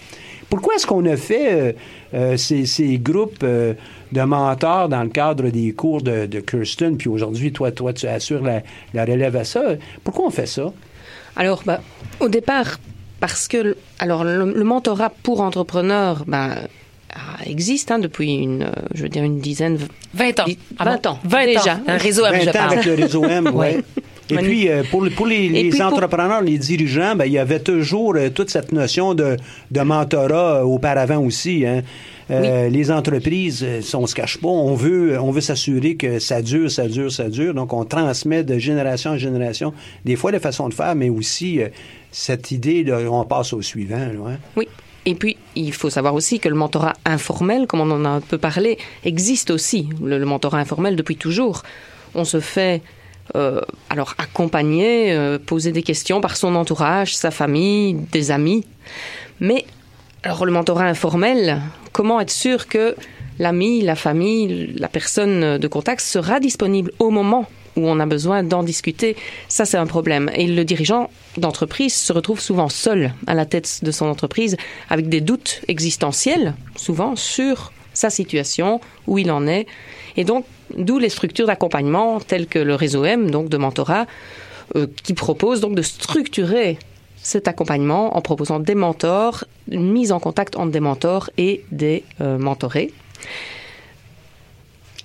Pourquoi 0.50 0.76
est-ce 0.76 0.88
qu'on 0.88 1.06
a 1.06 1.16
fait 1.16 1.76
ces, 2.38 2.98
groupes 2.98 3.44
de 3.46 4.22
mentors 4.22 4.90
dans 4.90 5.04
le 5.04 5.10
cadre 5.10 5.50
des 5.50 5.72
cours 5.74 6.02
de, 6.02 6.40
Kirsten, 6.40 6.98
puis 6.98 7.08
aujourd'hui, 7.08 7.52
toi, 7.52 7.72
toi, 7.72 7.94
tu 7.94 8.08
assures 8.08 8.44
la, 8.44 8.62
la 8.94 9.06
relève 9.06 9.36
à 9.36 9.44
ça? 9.44 9.62
Pourquoi 10.04 10.28
on 10.28 10.32
fait 10.32 10.48
ça? 10.48 10.72
Alors, 11.36 11.64
bah, 11.66 11.82
au 12.20 12.28
départ, 12.28 12.78
parce 13.20 13.48
que 13.48 13.76
alors 14.00 14.24
le, 14.24 14.52
le 14.52 14.64
mentorat 14.64 15.12
pour 15.24 15.42
entrepreneurs 15.42 16.26
ah, 16.32 16.56
existe 17.46 17.92
hein, 17.92 18.00
depuis 18.00 18.34
une, 18.36 18.64
euh, 18.64 18.72
je 18.94 19.04
veux 19.04 19.10
dire 19.10 19.24
une 19.24 19.40
dizaine, 19.40 19.78
20 20.14 20.40
ans. 20.40 20.44
Dix- 20.46 20.58
Ah 20.78 20.86
bon? 20.86 20.92
20 20.92 21.06
ans, 21.08 21.20
20 21.24 21.46
déjà. 21.46 21.74
ans. 21.76 21.80
Un 21.88 21.98
réseau 21.98 22.26
M, 22.26 22.34
20 22.34 22.40
je 22.42 22.50
ans 22.50 22.54
parle. 22.54 22.74
avec 22.74 22.86
le 22.86 22.94
réseau 22.96 23.24
M, 23.26 23.46
oui. 23.54 23.56
Ouais. 23.56 23.80
Et 24.32 24.38
puis, 24.38 24.70
euh, 24.70 24.84
pour, 24.92 25.08
pour 25.16 25.26
les, 25.26 25.50
les 25.50 25.70
puis 25.70 25.80
pour- 25.80 25.88
entrepreneurs, 25.88 26.42
les 26.42 26.60
dirigeants, 26.60 27.16
ben, 27.16 27.26
il 27.26 27.32
y 27.32 27.40
avait 27.40 27.60
toujours 27.62 28.14
euh, 28.16 28.30
toute 28.30 28.52
cette 28.52 28.72
notion 28.72 29.16
de, 29.16 29.38
de 29.72 29.82
mentorat 29.82 30.58
euh, 30.58 30.64
auparavant 30.64 31.18
aussi. 31.18 31.66
Hein. 31.66 31.82
Euh, 32.30 32.70
Les 32.70 32.92
entreprises, 32.92 33.66
si 33.82 33.96
on 33.96 34.06
se 34.06 34.14
cache 34.14 34.38
pas, 34.38 34.48
on 34.50 34.76
veut, 34.76 35.20
on 35.20 35.32
veut 35.32 35.42
s'assurer 35.42 35.96
que 35.96 36.20
ça 36.20 36.44
dure, 36.44 36.70
ça 36.70 36.88
dure, 36.88 37.12
ça 37.12 37.28
dure. 37.28 37.56
Donc, 37.56 37.74
on 37.74 37.86
transmet 37.86 38.44
de 38.44 38.60
génération 38.60 39.10
en 39.12 39.18
génération, 39.18 39.74
des 40.06 40.16
fois 40.16 40.32
les 40.32 40.40
façons 40.40 40.70
de 40.70 40.76
faire, 40.76 40.94
mais 40.94 41.10
aussi 41.10 41.60
euh, 41.60 41.70
cette 42.12 42.52
idée, 42.52 42.84
là, 42.84 43.00
on 43.10 43.24
passe 43.26 43.52
au 43.54 43.64
suivant. 43.64 43.98
là, 43.98 44.34
hein. 44.34 44.38
Oui. 44.56 44.68
Et 45.10 45.16
puis, 45.16 45.38
il 45.56 45.74
faut 45.74 45.90
savoir 45.90 46.14
aussi 46.14 46.40
que 46.40 46.48
le 46.48 46.54
mentorat 46.54 46.94
informel, 47.04 47.66
comme 47.66 47.80
on 47.80 47.90
en 47.90 48.06
a 48.06 48.10
un 48.10 48.22
peu 48.22 48.38
parlé, 48.38 48.78
existe 49.04 49.50
aussi. 49.50 49.90
Le, 50.04 50.24
mentorat 50.24 50.60
informel 50.60 50.96
depuis 50.96 51.16
toujours. 51.16 51.64
On 52.14 52.26
se 52.26 52.40
fait 52.40 52.84
euh, 53.36 53.60
alors 53.90 54.14
accompagner, 54.20 55.12
euh, 55.14 55.40
poser 55.44 55.72
des 55.72 55.82
questions 55.82 56.22
par 56.22 56.38
son 56.38 56.54
entourage, 56.54 57.18
sa 57.18 57.32
famille, 57.32 57.96
des 58.12 58.30
amis. 58.30 58.66
Mais 59.40 59.66
alors 60.22 60.46
le 60.46 60.52
mentorat 60.52 60.86
informel, 60.86 61.60
comment 61.92 62.22
être 62.22 62.30
sûr 62.30 62.68
que 62.68 62.96
l'ami, 63.40 63.82
la 63.82 63.96
famille, 63.96 64.76
la 64.78 64.90
personne 64.90 65.58
de 65.58 65.68
contact 65.68 66.02
sera 66.02 66.40
disponible 66.40 66.92
au 67.00 67.10
moment 67.10 67.48
où 67.76 67.88
on 67.88 68.00
a 68.00 68.06
besoin 68.06 68.44
d'en 68.44 68.64
discuter, 68.64 69.16
ça 69.48 69.66
c'est 69.66 69.78
un 69.78 69.86
problème. 69.86 70.30
Et 70.36 70.48
le 70.48 70.64
dirigeant 70.66 71.10
d'entreprise 71.38 71.94
se 71.94 72.14
retrouve 72.14 72.40
souvent 72.40 72.70
seul 72.70 73.14
à 73.28 73.34
la 73.34 73.46
tête 73.46 73.80
de 73.84 73.92
son 73.92 74.06
entreprise 74.06 74.58
avec 74.90 75.10
des 75.10 75.22
doutes 75.22 75.62
existentiels, 75.68 76.56
souvent 76.76 77.16
sur 77.16 77.72
sa 77.94 78.10
situation, 78.10 78.80
où 79.08 79.18
il 79.18 79.32
en 79.32 79.48
est. 79.48 79.68
Et 80.16 80.24
donc, 80.24 80.46
d'où 80.78 81.00
les 81.00 81.10
structures 81.10 81.48
d'accompagnement 81.48 82.20
telles 82.20 82.48
que 82.48 82.60
le 82.60 82.76
réseau 82.76 83.04
M, 83.04 83.30
donc 83.30 83.50
de 83.50 83.58
mentorat, 83.58 84.06
euh, 84.76 84.88
qui 85.04 85.14
propose 85.14 85.62
donc 85.62 85.76
de 85.76 85.82
structurer 85.82 86.78
cet 87.22 87.48
accompagnement 87.48 88.16
en 88.16 88.22
proposant 88.22 88.60
des 88.60 88.76
mentors, 88.76 89.44
une 89.70 89.92
mise 89.92 90.12
en 90.12 90.20
contact 90.20 90.56
entre 90.56 90.72
des 90.72 90.80
mentors 90.80 91.30
et 91.38 91.64
des 91.72 92.04
euh, 92.22 92.38
mentorés. 92.38 92.92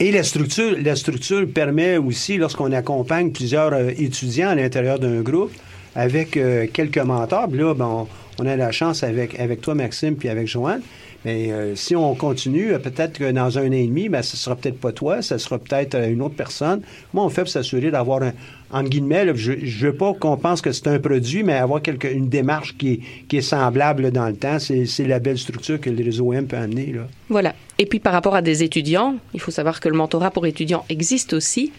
Et 0.01 0.11
la 0.11 0.25
structure, 0.25 0.77
la 0.83 0.97
structure 0.97 1.47
permet 1.49 1.99
aussi, 1.99 2.37
lorsqu'on 2.37 2.73
accompagne 2.73 3.31
plusieurs 3.31 3.73
euh, 3.73 3.91
étudiants 3.97 4.49
à 4.49 4.55
l'intérieur 4.55 4.99
d'un 4.99 5.21
groupe, 5.21 5.53
avec 5.95 6.37
euh, 6.37 6.67
quelques 6.73 6.99
mentors, 6.99 7.49
puis 7.49 7.59
là, 7.59 7.75
ben, 7.75 7.87
on, 7.87 8.09
on 8.43 8.47
a 8.47 8.57
la 8.57 8.73
chance 8.73 9.05
avec, 9.05 9.39
avec 9.39 9.61
toi, 9.61 9.75
Maxime, 9.75 10.17
puis 10.17 10.29
avec 10.29 10.49
Joanne. 10.49 10.83
Mais 11.25 11.51
euh, 11.53 11.75
si 11.75 11.97
on 11.97 12.15
continue, 12.15 12.73
euh, 12.73 12.79
peut-être 12.79 13.19
que 13.19 13.31
dans 13.31 13.59
un 13.59 13.69
an 13.69 13.73
et 13.73 13.87
demi, 13.87 14.09
ben, 14.09 14.23
ce 14.23 14.37
sera 14.37 14.57
peut-être 14.57 14.79
pas 14.79 14.93
toi, 14.93 15.23
ce 15.23 15.39
sera 15.39 15.59
peut-être 15.59 15.95
euh, 15.95 16.11
une 16.11 16.21
autre 16.21 16.35
personne. 16.35 16.83
Comment 17.11 17.27
on 17.27 17.31
fait 17.31 17.43
pour 17.43 17.51
s'assurer 17.51 17.91
d'avoir 17.91 18.23
un, 18.23 18.33
entre 18.75 18.91
guillemets, 18.91 19.37
je 19.37 19.53
ne 19.53 19.87
veux 19.87 19.95
pas 19.95 20.15
qu'on 20.15 20.37
pense 20.37 20.61
que 20.61 20.73
c'est 20.73 20.89
un 20.89 20.99
produit, 20.99 21.45
mais 21.45 21.53
avoir 21.53 21.81
une 22.11 22.29
démarche 22.29 22.77
qui 22.77 23.01
est, 23.33 23.41
semblable 23.41 24.11
dans 24.11 24.27
le 24.27 24.35
temps. 24.35 24.59
C'est 24.59 25.07
la 25.07 25.21
belle 25.21 25.39
structure 25.39 25.81
que 25.81 25.91
le 25.91 26.05
réseau 26.05 26.33
M 26.33 26.49
peut 26.49 26.57
amener. 26.57 26.93
Là. 26.93 27.03
Voilà. 27.29 27.55
Et 27.79 27.87
puis 27.87 28.01
par 28.01 28.13
rapport 28.13 28.35
à 28.35 28.43
des 28.43 28.65
étudiants, 28.65 29.15
il 29.33 29.41
faut 29.41 29.53
savoir 29.53 29.79
que 29.79 29.89
le 29.89 29.97
mentorat 29.97 30.33
pour 30.33 30.45
étudiants 30.45 30.85
existe 30.89 31.35
aussi, 31.35 31.71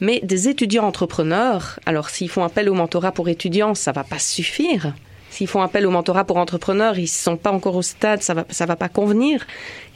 mais 0.00 0.20
des 0.22 0.48
étudiants 0.48 0.84
entrepreneurs, 0.84 1.80
alors 1.84 2.10
s'ils 2.10 2.30
font 2.30 2.44
appel 2.44 2.68
au 2.68 2.74
mentorat 2.74 3.10
pour 3.10 3.28
étudiants, 3.28 3.74
ça 3.74 3.90
va 3.90 4.04
pas 4.04 4.20
suffire. 4.20 4.94
S'ils 5.30 5.48
font 5.48 5.62
appel 5.62 5.84
au 5.84 5.90
mentorat 5.90 6.24
pour 6.24 6.36
entrepreneurs, 6.36 6.96
ils 6.96 7.08
sont 7.08 7.36
pas 7.36 7.50
encore 7.50 7.74
au 7.74 7.82
stade, 7.82 8.22
ça 8.22 8.34
va 8.34 8.46
ça 8.48 8.66
va 8.66 8.76
pas 8.76 8.88
convenir. 8.88 9.44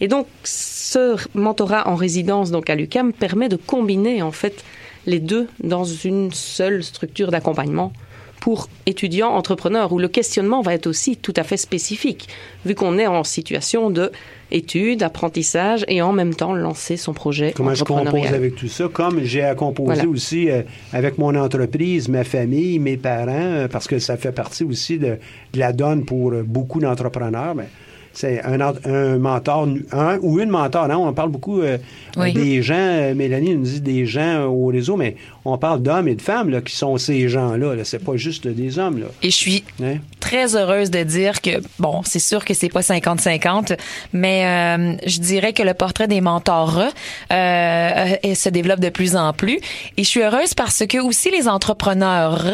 Et 0.00 0.08
donc 0.08 0.26
ce 0.42 1.16
mentorat 1.34 1.88
en 1.88 1.94
résidence 1.94 2.50
donc 2.50 2.68
à 2.70 2.74
l'UCAM 2.74 3.12
permet 3.12 3.48
de 3.48 3.56
combiner 3.56 4.20
en 4.20 4.32
fait 4.32 4.64
les 5.06 5.20
deux 5.20 5.48
dans 5.62 5.84
une 5.84 6.32
seule 6.32 6.82
structure 6.82 7.30
d'accompagnement 7.30 7.92
pour 8.40 8.68
étudiants 8.86 9.28
entrepreneurs 9.28 9.92
où 9.92 9.98
le 9.98 10.08
questionnement 10.08 10.62
va 10.62 10.72
être 10.74 10.86
aussi 10.86 11.16
tout 11.16 11.34
à 11.36 11.42
fait 11.42 11.58
spécifique 11.58 12.28
vu 12.64 12.74
qu'on 12.74 12.98
est 12.98 13.06
en 13.06 13.22
situation 13.22 13.90
de 13.90 14.10
études, 14.50 15.02
apprentissage 15.02 15.84
et 15.88 16.00
en 16.02 16.12
même 16.12 16.34
temps 16.34 16.54
lancer 16.54 16.96
son 16.96 17.12
projet 17.12 17.52
Comment 17.54 17.74
je 17.74 17.84
compose 17.84 18.26
avec 18.26 18.56
tout 18.56 18.66
ça? 18.68 18.88
Comme 18.90 19.22
j'ai 19.22 19.42
à 19.44 19.54
composer 19.54 19.94
Voilà. 19.94 20.08
aussi 20.08 20.50
euh, 20.50 20.62
avec 20.92 21.18
mon 21.18 21.34
entreprise, 21.36 22.08
ma 22.08 22.24
famille, 22.24 22.78
mes 22.78 22.96
parents, 22.96 23.28
euh, 23.30 23.68
parce 23.68 23.86
que 23.86 23.98
ça 23.98 24.16
fait 24.16 24.32
partie 24.32 24.64
aussi 24.64 24.98
de, 24.98 25.18
de 25.52 25.58
la 25.58 25.72
donne 25.72 26.04
pour 26.04 26.32
beaucoup 26.44 26.80
d'entrepreneurs. 26.80 27.54
Mais 27.54 27.68
c'est 28.12 28.42
un, 28.44 28.60
un 28.60 29.18
mentor, 29.18 29.68
un 29.92 30.18
ou 30.22 30.40
une 30.40 30.50
mentor. 30.50 30.88
Non, 30.88 31.06
on 31.06 31.12
parle 31.12 31.30
beaucoup 31.30 31.60
euh, 31.62 31.78
Oui. 32.16 32.32
des 32.32 32.62
gens, 32.62 32.74
euh, 32.76 33.14
Mélanie 33.14 33.54
nous 33.54 33.62
dit 33.64 33.80
des 33.80 34.06
gens 34.06 34.44
au 34.46 34.66
réseau, 34.66 34.96
mais 34.96 35.16
on 35.44 35.56
parle 35.58 35.80
d'hommes 35.82 36.08
et 36.08 36.14
de 36.14 36.22
femmes 36.22 36.50
là, 36.50 36.60
qui 36.60 36.74
sont 36.76 36.96
ces 36.98 37.28
gens-là. 37.28 37.74
Là. 37.74 37.84
C'est 37.84 38.04
pas 38.04 38.16
juste 38.16 38.46
des 38.46 38.78
hommes. 38.78 38.98
Là. 39.00 39.06
Et 39.22 39.30
je 39.30 39.36
suis 39.36 39.64
Hein? 39.82 39.96
très 40.18 40.54
heureuse 40.56 40.90
de 40.90 41.02
dire 41.02 41.40
que, 41.40 41.62
bon, 41.78 42.02
c'est 42.04 42.18
sûr 42.18 42.44
que 42.44 42.52
c'est 42.52 42.68
pas 42.68 42.80
50-50, 42.82 43.76
mais 44.12 44.44
euh, 44.44 44.96
je 45.06 45.18
dirais 45.20 45.52
que 45.52 45.62
le 45.62 45.72
portrait 45.74 46.08
des 46.08 46.20
mentors 46.20 46.78
euh, 46.78 46.88
euh, 47.32 48.34
se 48.34 48.48
développe 48.48 48.80
de 48.80 48.90
plus 48.90 49.16
en 49.16 49.32
plus. 49.32 49.58
Et 49.96 50.02
je 50.04 50.08
suis 50.08 50.20
heureuse 50.22 50.54
parce 50.54 50.84
que 50.86 50.98
aussi 50.98 51.30
les 51.30 51.48
entrepreneurs 51.48 52.44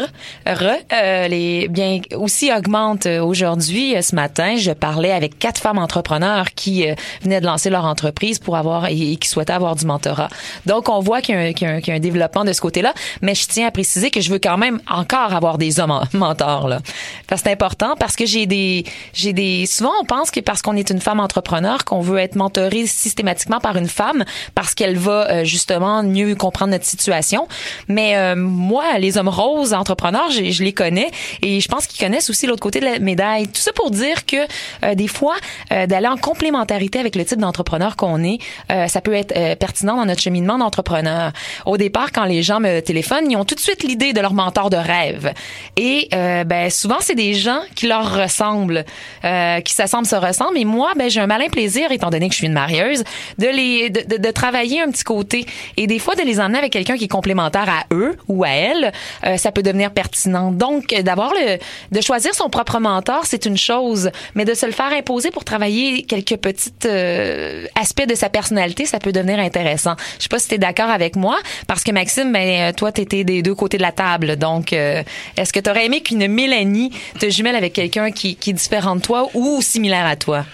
euh, 0.47 0.55
euh, 0.93 1.27
les, 1.27 1.67
bien, 1.67 1.99
aussi 2.15 2.51
augmentent 2.55 3.05
aujourd'hui. 3.07 3.95
Euh, 3.95 4.01
Ce 4.01 4.15
matin, 4.15 4.55
je 4.57 4.71
parlais 4.71 5.11
avec 5.11 5.37
quatre 5.47 5.61
femmes 5.61 5.77
entrepreneurs 5.77 6.47
qui 6.55 6.89
euh, 6.89 6.93
venaient 7.21 7.39
de 7.39 7.45
lancer 7.45 7.69
leur 7.69 7.85
entreprise 7.85 8.37
pour 8.37 8.57
avoir 8.57 8.87
et, 8.87 9.15
qui 9.15 9.29
souhaitaient 9.29 9.53
avoir 9.53 9.77
du 9.77 9.85
mentorat. 9.85 10.27
Donc, 10.65 10.89
on 10.89 10.99
voit 10.99 11.21
qu'il 11.21 11.35
y, 11.35 11.65
a 11.65 11.93
un 11.93 11.99
développement 11.99 12.43
de 12.43 12.51
ce 12.51 12.59
côté-là, 12.59 12.93
mais 13.21 13.33
je 13.33 13.47
tiens 13.47 13.67
à 13.67 13.71
préciser 13.71 14.11
que 14.11 14.19
je 14.19 14.29
veux 14.29 14.39
quand 14.39 14.57
même 14.57 14.81
encore 14.89 15.33
avoir 15.33 15.57
des 15.57 15.79
hommes 15.79 16.01
mentors 16.13 16.67
là. 16.67 16.79
Parce 17.27 17.41
c'est 17.43 17.51
important 17.51 17.95
parce 17.99 18.15
que 18.15 18.25
j'ai 18.25 18.47
des 18.47 18.83
j'ai 19.13 19.31
des 19.31 19.67
souvent 19.67 19.91
on 20.01 20.05
pense 20.05 20.31
que 20.31 20.39
parce 20.39 20.61
qu'on 20.63 20.75
est 20.75 20.89
une 20.89 20.99
femme 20.99 21.19
entrepreneur 21.19 21.85
qu'on 21.85 22.01
veut 22.01 22.17
être 22.17 22.35
mentoré 22.35 22.87
systématiquement 22.87 23.59
par 23.59 23.77
une 23.77 23.87
femme 23.87 24.25
parce 24.55 24.73
qu'elle 24.73 24.97
va 24.97 25.29
euh, 25.29 25.43
justement 25.45 26.01
mieux 26.03 26.35
comprendre 26.35 26.71
notre 26.71 26.85
situation. 26.85 27.47
Mais 27.87 28.17
euh, 28.17 28.35
moi, 28.35 28.97
les 28.97 29.17
hommes 29.17 29.29
roses 29.29 29.73
entrepreneurs, 29.73 30.29
je 30.31 30.63
les 30.63 30.73
connais 30.73 31.11
et 31.41 31.61
je 31.61 31.67
pense 31.69 31.85
qu'ils 31.87 32.03
connaissent 32.03 32.29
aussi 32.29 32.47
l'autre 32.47 32.63
côté 32.63 32.79
de 32.79 32.85
la 32.85 32.99
médaille. 32.99 33.47
Tout 33.47 33.61
ça 33.61 33.71
pour 33.71 33.91
dire 33.91 34.25
que 34.25 34.37
euh, 34.83 34.95
des 34.95 35.07
fois, 35.07 35.35
d'aller 35.69 36.07
en 36.07 36.17
complémentarité 36.17 36.99
avec 36.99 37.15
le 37.15 37.25
type 37.25 37.39
d'entrepreneur 37.39 37.95
qu'on 37.95 38.23
est, 38.23 38.39
ça 38.87 39.01
peut 39.01 39.13
être 39.13 39.33
pertinent 39.59 39.97
dans 39.97 40.05
notre 40.05 40.21
cheminement 40.21 40.57
d'entrepreneur. 40.57 41.31
Au 41.65 41.77
départ, 41.77 42.11
quand 42.11 42.25
les 42.25 42.43
gens 42.43 42.59
me 42.59 42.79
téléphonent, 42.79 43.29
ils 43.29 43.37
ont 43.37 43.45
tout 43.45 43.55
de 43.55 43.59
suite 43.59 43.83
l'idée 43.83 44.13
de 44.13 44.21
leur 44.21 44.33
mentor 44.33 44.69
de 44.69 44.77
rêve. 44.77 45.33
Et 45.75 46.09
ben 46.11 46.69
souvent, 46.69 46.97
c'est 46.99 47.15
des 47.15 47.33
gens 47.33 47.59
qui 47.75 47.87
leur 47.87 48.15
ressemblent, 48.15 48.85
qui 49.21 49.73
s'assemblent, 49.73 50.07
se 50.07 50.15
ressemblent. 50.15 50.57
Et 50.57 50.65
moi, 50.65 50.91
ben 50.95 51.09
j'ai 51.09 51.19
un 51.19 51.27
malin 51.27 51.47
plaisir, 51.47 51.91
étant 51.91 52.09
donné 52.09 52.27
que 52.27 52.33
je 52.33 52.39
suis 52.39 52.47
une 52.47 52.53
marieuse, 52.53 53.03
de 53.37 53.47
les 53.47 53.89
de, 53.89 54.01
de, 54.15 54.17
de 54.17 54.31
travailler 54.31 54.81
un 54.81 54.89
petit 54.91 55.03
côté 55.03 55.45
et 55.77 55.87
des 55.87 55.99
fois 55.99 56.15
de 56.15 56.21
les 56.21 56.39
emmener 56.39 56.57
avec 56.57 56.71
quelqu'un 56.71 56.97
qui 56.97 57.05
est 57.05 57.09
complémentaire 57.09 57.67
à 57.69 57.93
eux 57.93 58.17
ou 58.27 58.43
à 58.43 58.49
elles, 58.49 58.91
euh, 59.25 59.37
ça 59.37 59.51
peut 59.51 59.63
devenir 59.63 59.91
pertinent. 59.91 60.51
Donc 60.51 60.93
d'avoir 61.01 61.31
le 61.33 61.57
de 61.91 62.01
choisir 62.01 62.33
son 62.33 62.49
propre 62.49 62.79
mentor, 62.79 63.25
c'est 63.25 63.45
une 63.45 63.57
chose, 63.57 64.09
mais 64.35 64.45
de 64.45 64.53
se 64.53 64.65
le 64.65 64.71
faire 64.71 64.91
imposer 64.91 65.26
pour 65.31 65.43
travailler 65.43 66.03
quelques 66.03 66.37
petits 66.37 66.71
euh, 66.85 67.65
aspects 67.75 68.07
de 68.07 68.15
sa 68.15 68.29
personnalité, 68.29 68.85
ça 68.85 68.99
peut 68.99 69.11
devenir 69.11 69.39
intéressant. 69.39 69.95
Je 70.17 70.23
sais 70.23 70.29
pas 70.29 70.39
si 70.39 70.47
tu 70.47 70.55
es 70.55 70.57
d'accord 70.57 70.89
avec 70.89 71.15
moi 71.15 71.37
parce 71.67 71.83
que 71.83 71.91
Maxime 71.91 72.31
ben 72.31 72.73
toi 72.73 72.91
tu 72.91 73.01
étais 73.01 73.23
des 73.23 73.41
deux 73.41 73.55
côtés 73.55 73.77
de 73.77 73.81
la 73.81 73.91
table. 73.91 74.37
Donc 74.37 74.73
euh, 74.73 75.03
est-ce 75.35 75.53
que 75.53 75.59
tu 75.59 75.69
aurais 75.69 75.85
aimé 75.85 76.01
qu'une 76.01 76.27
Mélanie 76.27 76.91
te 77.19 77.29
jumelle 77.29 77.55
avec 77.55 77.73
quelqu'un 77.73 78.11
qui, 78.11 78.35
qui 78.35 78.51
est 78.51 78.53
différent 78.53 78.95
de 78.95 79.01
toi 79.01 79.29
ou 79.33 79.61
similaire 79.61 80.05
à 80.05 80.15
toi? 80.15 80.45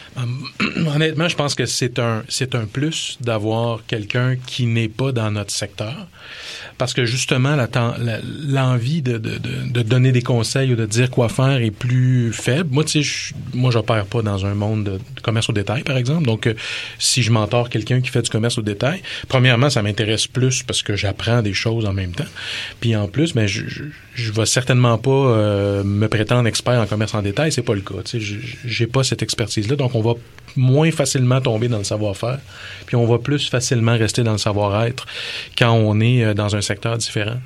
Honnêtement, 0.96 1.28
je 1.28 1.36
pense 1.36 1.56
que 1.56 1.66
c'est 1.66 2.00
un 2.00 2.24
c'est 2.30 2.56
un 2.56 2.66
plus 2.66 3.18
d'avoir 3.22 3.86
quelqu'un 3.88 4.36
qui 4.36 4.66
n'est 4.66 4.88
pas 4.88 5.12
dans 5.12 5.32
notre 5.32 5.52
secteur 5.52 6.08
parce 6.78 6.94
que 6.94 7.06
justement 7.06 7.56
l'envie 8.48 9.02
de, 9.02 9.18
donner 9.84 10.12
des 10.12 10.22
conseils 10.22 10.74
ou 10.74 10.76
de 10.76 10.86
dire 10.86 11.10
quoi 11.10 11.30
faire 11.30 11.62
est 11.62 11.72
plus 11.72 12.32
faible. 12.34 12.70
Moi, 12.72 12.84
tu 12.84 13.04
sais, 13.04 13.34
moi, 13.54 13.72
j'opère 13.72 14.06
pas 14.06 14.22
dans 14.22 14.46
un 14.46 14.54
monde 14.54 14.84
de, 14.84 15.00
commerce 15.22 15.50
au 15.50 15.54
détail, 15.54 15.84
par 15.84 15.98
exemple. 15.98 16.26
Donc, 16.26 16.48
euh, 16.48 16.54
si 17.00 17.22
je 17.22 17.32
m'entends 17.32 17.64
quelqu'un 17.66 18.02
qui 18.02 18.10
fait 18.10 18.22
du 18.22 18.30
commerce 18.30 18.58
au 18.58 18.62
détail, 18.62 19.02
premièrement, 19.28 19.70
ça 19.70 19.82
m'intéresse 19.82 20.28
plus 20.28 20.64
parce 20.64 20.82
que 20.84 20.96
j'apprends 20.96 21.42
des 21.42 21.54
choses 21.54 21.86
en 21.86 21.94
même 21.94 22.12
temps. 22.12 22.24
Puis 22.80 22.96
en 22.96 23.08
plus, 23.08 23.34
ben, 23.34 23.48
je, 23.48 23.68
je, 23.68 23.84
je 24.16 24.32
vais 24.32 24.46
certainement 24.46 24.98
pas 24.98 25.12
euh, 25.12 25.84
me 25.84 26.08
prétendre 26.08 26.48
expert 26.48 26.80
en 26.80 26.86
commerce 26.86 27.14
en 27.14 27.22
détail. 27.22 27.52
C'est 27.52 27.62
pas 27.62 27.76
le 27.76 27.82
cas. 27.82 28.02
Tu 28.06 28.22
sais, 28.22 28.38
j'ai 28.66 28.88
pas 28.88 29.04
cette 29.04 29.22
expertise-là. 29.22 29.76
Donc, 29.76 29.96
on 29.96 30.02
va 30.02 30.14
moins 30.56 30.92
facilement 30.92 31.42
tomber 31.42 31.68
dans 31.68 31.78
le 31.78 31.84
savoir-faire, 31.84 32.40
puis 32.86 32.96
on 32.96 33.06
va 33.06 33.18
plus 33.18 33.50
facilement 33.50 33.98
rester 33.98 34.24
dans 34.24 34.34
le 34.34 34.38
savoir-être 34.38 35.06
quand 35.58 35.72
on 35.72 36.00
est 36.00 36.24
euh, 36.24 36.34
dans 36.34 36.56
un 36.56 36.62
secteur 36.62 36.98
différent. 36.98 37.38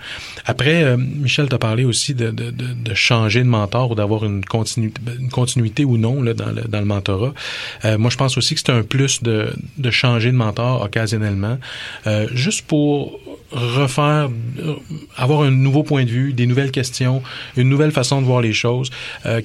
Après, 0.46 0.84
euh, 0.84 0.98
Michel 0.98 1.50
t'a 1.50 1.58
parlé 1.58 1.86
aussi 1.86 2.14
de, 2.14 2.32
de, 2.32 2.52
de, 2.52 2.94
changer 2.94 3.42
de 3.42 3.48
mentor 3.48 3.92
ou 3.92 3.96
d'avoir 3.96 4.26
une 4.26 4.44
continuité, 4.44 5.02
une 5.20 5.30
continuité 5.30 5.86
ou 5.86 5.98
non 5.98 6.22
là, 6.22 6.34
dans, 6.34 6.52
le, 6.52 6.64
dans 6.64 6.80
le 6.80 6.86
mentorat. 6.86 7.34
Euh, 7.86 7.98
moi, 7.98 8.10
je 8.10 8.18
pense 8.18 8.38
aussi 8.38 8.56
que 8.56 8.62
c'est 8.62 8.72
un 8.72 8.84
plus 8.84 9.24
de, 9.24 9.54
de 9.78 9.92
changer 9.92 10.32
de 10.32 10.38
mentor 10.38 10.82
occasionnellement, 10.82 11.58
juste 12.34 12.66
pour 12.66 13.20
refaire, 13.52 14.30
avoir 15.16 15.42
un 15.42 15.52
nouveau 15.52 15.84
point 15.84 16.04
de 16.04 16.10
vue, 16.10 16.34
des 16.34 16.46
nouvelles 16.46 16.72
questions, 16.72 17.22
une 17.56 17.70
nouvelle 17.70 17.92
façon 17.92 18.22
de 18.22 18.26
voir 18.26 18.42
les 18.42 18.54
choses. 18.54 18.90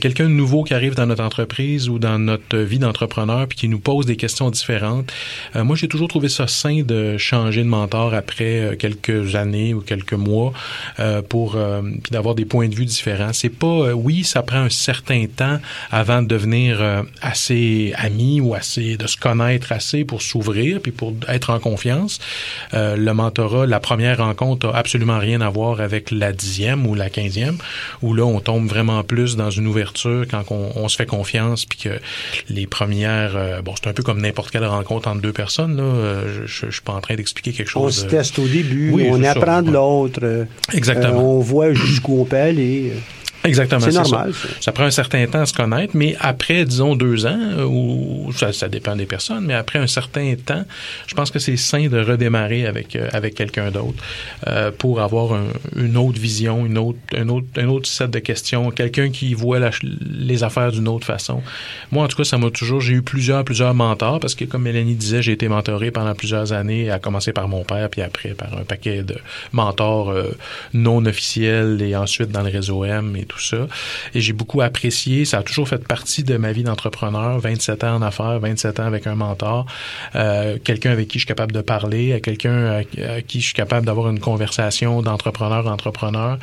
Quelqu'un 0.00 0.24
de 0.24 0.34
nouveau 0.34 0.64
qui 0.64 0.74
arrive 0.74 0.94
dans 0.94 1.06
notre 1.06 1.22
entreprise 1.22 1.88
ou 1.88 1.98
dans 1.98 2.18
notre 2.18 2.58
vie 2.58 2.78
d'entrepreneur 2.78 3.46
puis 3.52 3.58
qui 3.58 3.68
nous 3.68 3.80
pose 3.80 4.06
des 4.06 4.16
questions 4.16 4.48
différentes. 4.48 5.12
Euh, 5.56 5.62
moi, 5.62 5.76
j'ai 5.76 5.88
toujours 5.88 6.08
trouvé 6.08 6.30
ça 6.30 6.46
sain 6.46 6.80
de 6.82 7.18
changer 7.18 7.62
de 7.62 7.68
mentor 7.68 8.14
après 8.14 8.78
quelques 8.78 9.36
années 9.36 9.74
ou 9.74 9.82
quelques 9.82 10.14
mois 10.14 10.54
euh, 10.98 11.20
pour 11.20 11.56
euh, 11.56 11.82
puis 11.82 12.10
d'avoir 12.10 12.34
des 12.34 12.46
points 12.46 12.68
de 12.68 12.74
vue 12.74 12.86
différents. 12.86 13.34
C'est 13.34 13.50
pas 13.50 13.66
euh, 13.66 13.92
oui, 13.92 14.24
ça 14.24 14.42
prend 14.42 14.60
un 14.60 14.70
certain 14.70 15.26
temps 15.26 15.58
avant 15.90 16.22
de 16.22 16.28
devenir 16.28 16.80
assez 17.20 17.92
ami 17.96 18.40
ou 18.40 18.54
assez 18.54 18.96
de 18.96 19.06
se 19.06 19.16
connaître 19.16 19.72
assez 19.72 20.04
pour 20.04 20.22
s'ouvrir 20.22 20.80
puis 20.80 20.92
pour 20.92 21.12
être 21.28 21.50
en 21.50 21.58
confiance. 21.58 22.18
le 22.72 23.12
mentorat, 23.12 23.66
la 23.66 23.80
première 23.80 24.18
rencontre 24.18 24.68
a 24.68 24.76
absolument 24.76 25.18
rien 25.18 25.40
à 25.40 25.50
voir 25.50 25.80
avec 25.80 26.10
la 26.10 26.32
dixième 26.32 26.86
ou 26.86 26.94
la 26.94 27.10
quinzième 27.10 27.58
où 28.00 28.14
là 28.14 28.24
on 28.24 28.40
tombe 28.40 28.66
vraiment 28.66 29.02
plus 29.04 29.36
dans 29.36 29.50
une 29.50 29.66
ouverture 29.66 30.24
quand 30.30 30.44
on, 30.50 30.72
on 30.76 30.88
se 30.88 30.96
fait 30.96 31.06
confiance 31.06 31.66
puis 31.66 31.78
que 31.78 32.00
les 32.48 32.66
premières 32.66 33.36
bon 33.64 33.74
c'est 33.80 33.88
un 33.88 33.92
peu 33.92 34.02
comme 34.02 34.20
n'importe 34.20 34.50
quelle 34.50 34.64
rencontre 34.64 35.08
entre 35.08 35.20
deux 35.20 35.32
personnes 35.32 35.76
là. 35.76 36.22
Je, 36.26 36.46
je, 36.46 36.66
je 36.66 36.72
suis 36.72 36.82
pas 36.82 36.92
en 36.92 37.00
train 37.00 37.14
d'expliquer 37.14 37.52
quelque 37.52 37.68
chose. 37.68 37.82
On 37.82 37.90
se 37.90 38.06
teste 38.06 38.38
au 38.38 38.46
début, 38.46 38.90
oui, 38.92 39.08
on 39.10 39.22
apprend 39.22 39.62
de 39.62 39.70
l'autre. 39.70 40.46
Exactement. 40.72 41.20
Euh, 41.20 41.36
on 41.36 41.40
voit 41.40 41.72
jusqu'où 41.72 42.20
on 42.20 42.24
peut 42.24 42.36
aller. 42.36 42.92
Exactement. 43.44 43.80
C'est 43.80 43.92
normal. 43.92 44.32
Ça. 44.34 44.48
ça. 44.60 44.72
prend 44.72 44.84
un 44.84 44.90
certain 44.90 45.26
temps 45.26 45.40
à 45.40 45.46
se 45.46 45.52
connaître, 45.52 45.96
mais 45.96 46.16
après, 46.20 46.64
disons, 46.64 46.94
deux 46.94 47.26
ans, 47.26 47.38
euh, 47.58 47.64
ou 47.64 48.32
ça, 48.34 48.52
ça, 48.52 48.68
dépend 48.68 48.96
des 48.96 49.06
personnes, 49.06 49.44
mais 49.46 49.54
après 49.54 49.78
un 49.78 49.86
certain 49.86 50.34
temps, 50.34 50.64
je 51.06 51.14
pense 51.14 51.30
que 51.30 51.38
c'est 51.38 51.56
sain 51.56 51.88
de 51.88 51.98
redémarrer 51.98 52.66
avec 52.66 52.96
euh, 52.96 53.08
avec 53.12 53.34
quelqu'un 53.34 53.70
d'autre 53.70 54.02
euh, 54.46 54.70
pour 54.70 55.00
avoir 55.00 55.32
un, 55.34 55.46
une 55.76 55.96
autre 55.96 56.18
vision, 56.18 56.66
une 56.66 56.78
autre, 56.78 56.98
un 57.16 57.28
autre, 57.28 57.46
un 57.56 57.68
autre 57.68 57.88
set 57.88 58.10
de 58.10 58.18
questions, 58.18 58.70
quelqu'un 58.70 59.10
qui 59.10 59.34
voit 59.34 59.58
la, 59.58 59.70
les 59.82 60.44
affaires 60.44 60.72
d'une 60.72 60.88
autre 60.88 61.06
façon. 61.06 61.42
Moi, 61.90 62.04
en 62.04 62.08
tout 62.08 62.16
cas, 62.16 62.24
ça 62.24 62.38
m'a 62.38 62.50
toujours, 62.50 62.80
j'ai 62.80 62.94
eu 62.94 63.02
plusieurs, 63.02 63.44
plusieurs 63.44 63.74
mentors, 63.74 64.20
parce 64.20 64.34
que 64.34 64.44
comme 64.44 64.62
Mélanie 64.62 64.94
disait, 64.94 65.22
j'ai 65.22 65.32
été 65.32 65.48
mentoré 65.48 65.90
pendant 65.90 66.14
plusieurs 66.14 66.52
années, 66.52 66.90
à 66.90 66.98
commencer 66.98 67.32
par 67.32 67.48
mon 67.48 67.64
père, 67.64 67.88
puis 67.90 68.02
après 68.02 68.30
par 68.30 68.56
un 68.56 68.64
paquet 68.64 69.02
de 69.02 69.16
mentors 69.52 70.10
euh, 70.10 70.30
non 70.74 71.04
officiels, 71.06 71.82
et 71.82 71.96
ensuite 71.96 72.30
dans 72.30 72.42
le 72.42 72.50
réseau 72.50 72.84
M 72.84 73.16
et 73.16 73.24
tout 73.24 73.31
ça. 73.40 73.66
Et 74.14 74.20
j'ai 74.20 74.32
beaucoup 74.32 74.60
apprécié. 74.60 75.24
Ça 75.24 75.38
a 75.38 75.42
toujours 75.42 75.68
fait 75.68 75.86
partie 75.86 76.22
de 76.22 76.36
ma 76.36 76.52
vie 76.52 76.62
d'entrepreneur. 76.62 77.38
27 77.38 77.84
ans 77.84 77.96
en 77.96 78.02
affaires, 78.02 78.38
27 78.40 78.80
ans 78.80 78.84
avec 78.86 79.06
un 79.06 79.14
mentor, 79.14 79.66
euh, 80.14 80.58
quelqu'un 80.62 80.90
avec 80.90 81.08
qui 81.08 81.18
je 81.18 81.24
suis 81.24 81.28
capable 81.28 81.52
de 81.52 81.60
parler, 81.60 82.20
quelqu'un 82.22 82.82
à 82.98 83.22
qui 83.22 83.40
je 83.40 83.46
suis 83.46 83.54
capable 83.54 83.86
d'avoir 83.86 84.08
une 84.08 84.20
conversation 84.20 85.02
d'entrepreneur 85.02 85.66
à 85.66 85.72
entrepreneur. 85.72 86.38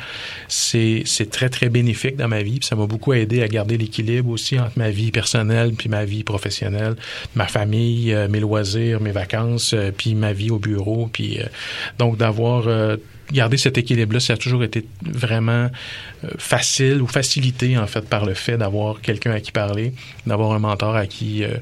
C'est, 0.48 1.02
c'est 1.06 1.30
très, 1.30 1.48
très 1.48 1.68
bénéfique 1.68 2.16
dans 2.16 2.28
ma 2.28 2.42
vie. 2.42 2.58
Puis 2.58 2.68
ça 2.68 2.76
m'a 2.76 2.86
beaucoup 2.86 3.12
aidé 3.12 3.42
à 3.42 3.48
garder 3.48 3.78
l'équilibre 3.78 4.30
aussi 4.30 4.58
entre 4.58 4.78
ma 4.78 4.90
vie 4.90 5.10
personnelle 5.10 5.72
puis 5.76 5.88
ma 5.88 6.04
vie 6.04 6.24
professionnelle, 6.24 6.96
ma 7.34 7.46
famille, 7.46 8.12
euh, 8.12 8.28
mes 8.28 8.40
loisirs, 8.40 9.00
mes 9.00 9.12
vacances, 9.12 9.72
euh, 9.74 9.90
puis 9.96 10.14
ma 10.14 10.32
vie 10.32 10.50
au 10.50 10.58
bureau. 10.58 11.08
Puis 11.12 11.40
donc 11.98 12.16
d'avoir 12.16 12.68
garder 13.32 13.56
cet 13.56 13.78
équilibre-là, 13.78 14.20
ça 14.20 14.34
a 14.34 14.36
toujours 14.36 14.64
été 14.64 14.86
vraiment 15.02 15.70
euh, 16.24 16.28
facile 16.38 17.00
ou 17.02 17.06
facilité, 17.06 17.78
en 17.78 17.86
fait, 17.86 18.08
par 18.08 18.26
le 18.26 18.34
fait 18.34 18.56
d'avoir 18.56 19.00
quelqu'un 19.00 19.32
à 19.32 19.40
qui 19.40 19.52
parler, 19.52 19.92
d'avoir 20.26 20.52
un 20.52 20.58
mentor 20.58 20.96
à 20.96 21.06
qui, 21.06 21.44
euh, 21.44 21.54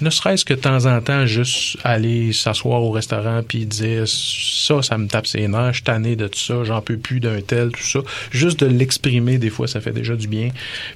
ne 0.00 0.10
serait-ce 0.10 0.44
que 0.44 0.54
de 0.54 0.60
temps 0.60 0.86
en 0.86 1.00
temps, 1.00 1.26
juste 1.26 1.78
aller 1.84 2.32
s'asseoir 2.32 2.82
au 2.82 2.90
restaurant 2.90 3.42
puis 3.46 3.66
dire 3.66 4.04
ça, 4.06 4.82
ça 4.82 4.98
me 4.98 5.06
tape 5.06 5.26
ses 5.26 5.46
nerfs, 5.48 5.74
je 5.74 5.82
de 5.98 6.28
tout 6.28 6.38
ça, 6.38 6.64
j'en 6.64 6.80
peux 6.80 6.96
plus 6.96 7.20
d'un 7.20 7.40
tel, 7.40 7.70
tout 7.70 7.82
ça. 7.82 8.00
Juste 8.30 8.60
de 8.60 8.66
l'exprimer, 8.66 9.38
des 9.38 9.50
fois, 9.50 9.66
ça 9.66 9.80
fait 9.80 9.92
déjà 9.92 10.16
du 10.16 10.28
bien. 10.28 10.50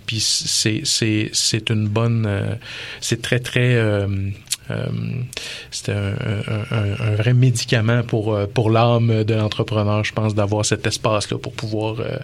Puis 0.07 0.21
c'est, 0.21 0.83
c'est, 0.85 1.31
c'est 1.33 1.71
une 1.71 1.89
bonne, 1.89 2.27
euh, 2.27 2.55
c'est 3.01 3.23
très, 3.23 3.39
très, 3.39 3.75
euh, 3.77 4.07
c'est 5.71 5.91
un, 5.91 6.15
un, 6.71 7.11
un, 7.11 7.15
vrai 7.17 7.35
médicament 7.35 8.03
pour, 8.03 8.35
euh, 8.35 8.47
pour 8.47 8.71
l'âme 8.71 9.25
de 9.25 9.35
l'entrepreneur, 9.35 10.05
je 10.05 10.13
pense, 10.13 10.35
d'avoir 10.35 10.65
cet 10.65 10.87
espace-là 10.87 11.39
pour 11.39 11.53
pouvoir 11.53 12.01
euh, 12.01 12.17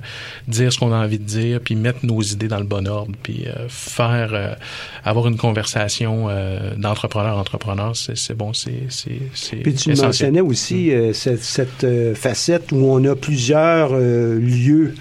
dire 0.47 0.73
ce 0.73 0.79
qu'on 0.79 0.93
a 0.93 0.97
envie 0.97 1.19
de 1.19 1.25
dire, 1.25 1.61
puis 1.61 1.75
mettre 1.75 2.05
nos 2.05 2.21
idées 2.21 2.49
dans 2.49 2.59
le 2.59 2.65
bon 2.65 2.87
ordre, 2.87 3.13
puis 3.23 3.47
faire, 3.69 4.57
avoir 5.05 5.29
une 5.29 5.37
conversation 5.37 6.29
d'entrepreneur-entrepreneur, 6.77 7.95
c'est 7.97 8.35
bon, 8.37 8.53
c'est 8.53 8.89
Puis 9.63 9.75
tu 9.75 9.95
mentionnais 9.95 10.41
aussi 10.41 10.93
cette, 11.13 11.43
cette 11.43 12.15
facette 12.15 12.73
où 12.73 12.85
on 12.85 13.05
a 13.05 13.15
plusieurs 13.15 13.97
lieux 13.97 14.95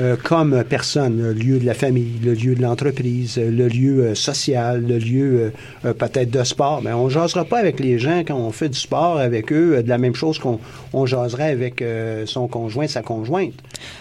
euh, 0.00 0.16
comme 0.22 0.64
personne, 0.64 1.22
le 1.22 1.32
lieu 1.32 1.58
de 1.58 1.66
la 1.66 1.74
famille, 1.74 2.18
le 2.22 2.34
lieu 2.34 2.54
de 2.54 2.62
l'entreprise, 2.62 3.36
le 3.36 3.68
lieu 3.68 4.00
euh, 4.00 4.14
social, 4.14 4.84
le 4.86 4.98
lieu 4.98 5.52
euh, 5.84 5.88
euh, 5.88 5.92
peut-être 5.94 6.30
de 6.30 6.44
sport. 6.44 6.82
Mais 6.82 6.92
on 6.92 7.08
jasera 7.08 7.44
pas 7.44 7.58
avec 7.58 7.80
les 7.80 7.98
gens 7.98 8.20
quand 8.26 8.36
on 8.36 8.50
fait 8.50 8.68
du 8.68 8.78
sport 8.78 9.18
avec 9.18 9.52
eux 9.52 9.82
de 9.82 9.88
la 9.88 9.98
même 9.98 10.14
chose 10.14 10.38
qu'on 10.38 10.58
on 10.94 11.06
jaserait 11.06 11.50
avec 11.50 11.82
euh, 11.82 12.24
son 12.26 12.46
conjoint, 12.46 12.86
sa 12.86 13.02
conjointe. 13.02 13.54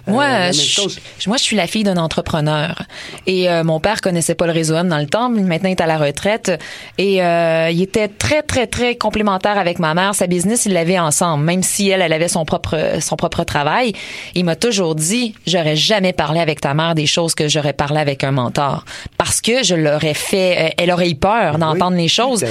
Moi, 0.08 0.52
je, 0.52 0.62
chose. 0.62 1.00
moi, 1.28 1.38
je 1.38 1.44
suis 1.44 1.56
la 1.56 1.68
fille 1.68 1.84
d'un 1.84 1.98
entrepreneur. 1.98 2.84
Et 3.26 3.50
euh, 3.50 3.64
mon 3.64 3.80
père 3.80 4.02
connaissait 4.02 4.36
pas 4.36 4.46
le 4.46 4.54
réseau 4.54 4.76
M 4.76 4.88
dans 4.88 5.00
le 5.00 5.08
temps. 5.08 5.30
Maintenant, 5.30 5.70
il 5.70 5.74
est 5.74 5.82
à 5.82 5.88
la 5.88 5.98
retraite. 5.98 6.52
Et 6.98 7.24
euh, 7.24 7.70
il 7.72 7.82
était 7.82 8.08
très, 8.08 8.44
très, 8.44 8.68
très 8.68 8.96
complémentaire 8.96 9.58
avec 9.58 9.80
ma 9.80 9.94
mère. 9.94 10.14
Sa 10.16 10.28
business, 10.28 10.66
il 10.66 10.74
l'avait 10.74 11.00
ensemble. 11.00 11.44
Même 11.44 11.64
si 11.64 11.90
elle, 11.90 12.02
elle 12.02 12.14
avait 12.14 12.28
son 12.28 12.46
propre, 12.46 12.98
son 13.02 13.16
propre 13.16 13.44
travail. 13.44 13.94
Il 14.36 14.46
m'a 14.46 14.56
toujours 14.56 14.96
dit, 14.96 15.34
j'aurais 15.48 15.76
jamais 15.88 16.14
parlé 16.14 16.40
avec 16.40 16.62
ta 16.62 16.74
mère 16.74 16.96
des 16.96 17.06
choses 17.06 17.36
que 17.36 17.48
j'aurais 17.48 17.74
parlé 17.74 18.00
avec 18.00 18.24
un 18.24 18.32
mentor. 18.32 18.86
Parce 19.18 19.42
que 19.42 19.64
je 19.64 19.76
l'aurais 19.76 20.14
fait, 20.14 20.58
euh, 20.58 20.70
elle 20.78 20.92
aurait 20.92 21.10
eu 21.10 21.16
peur 21.16 21.58
d'entendre 21.58 21.98
les 21.98 22.08
choses. 22.08 22.44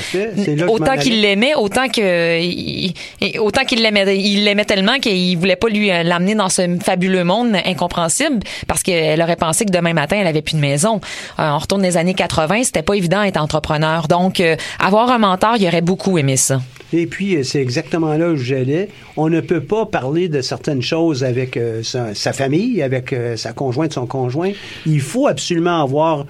Autant 0.68 0.84
qu'il 1.02 1.20
l'aimait, 1.20 1.54
autant 1.54 1.88
que, 1.88 2.40
il- 2.40 2.94
autant 3.40 3.64
qu'il 3.64 3.82
l'aimait, 3.82 4.18
il 4.18 4.44
l'aimait 4.44 4.64
tellement 4.64 4.98
qu'il 4.98 5.36
voulait 5.38 5.56
pas 5.56 5.68
lui 5.68 5.90
euh, 5.90 6.02
l'amener 6.02 6.34
dans 6.34 6.48
ce 6.48 6.78
fabuleux 6.82 7.24
monde 7.24 7.56
incompréhensible 7.64 8.40
parce 8.68 8.82
qu'elle 8.82 9.20
aurait 9.22 9.36
pensé 9.36 9.64
que 9.64 9.70
demain 9.72 9.92
matin 9.92 10.16
elle 10.20 10.26
avait 10.26 10.42
plus 10.42 10.54
de 10.56 10.60
maison. 10.60 11.00
Euh, 11.38 11.50
on 11.50 11.58
retourne 11.58 11.82
des 11.82 11.96
années 11.96 12.14
80, 12.14 12.64
c'était 12.64 12.82
pas 12.82 12.94
évident 12.94 13.22
d'être 13.22 13.36
entrepreneur. 13.40 14.08
Donc 14.08 14.40
euh, 14.40 14.56
avoir 14.78 15.10
un 15.10 15.18
mentor, 15.18 15.56
il 15.58 15.66
aurait 15.66 15.80
beaucoup 15.80 16.18
aimé 16.18 16.36
ça. 16.36 16.60
Et 16.92 17.06
puis, 17.06 17.36
euh, 17.36 17.42
c'est 17.42 17.60
exactement 17.60 18.14
là 18.14 18.30
où 18.30 18.36
j'allais. 18.36 18.88
On 19.16 19.28
ne 19.28 19.40
peut 19.40 19.60
pas 19.60 19.86
parler 19.86 20.28
de 20.28 20.40
certaines 20.40 20.82
choses 20.82 21.24
avec 21.24 21.56
euh, 21.56 21.82
sa, 21.82 22.32
famille, 22.32 22.82
avec 22.82 23.12
euh, 23.12 23.36
sa 23.36 23.52
conjointe, 23.52 23.92
son 23.92 24.06
conjoint. 24.06 24.52
Il 24.86 25.00
faut 25.00 25.26
absolument 25.26 25.82
avoir 25.82 26.26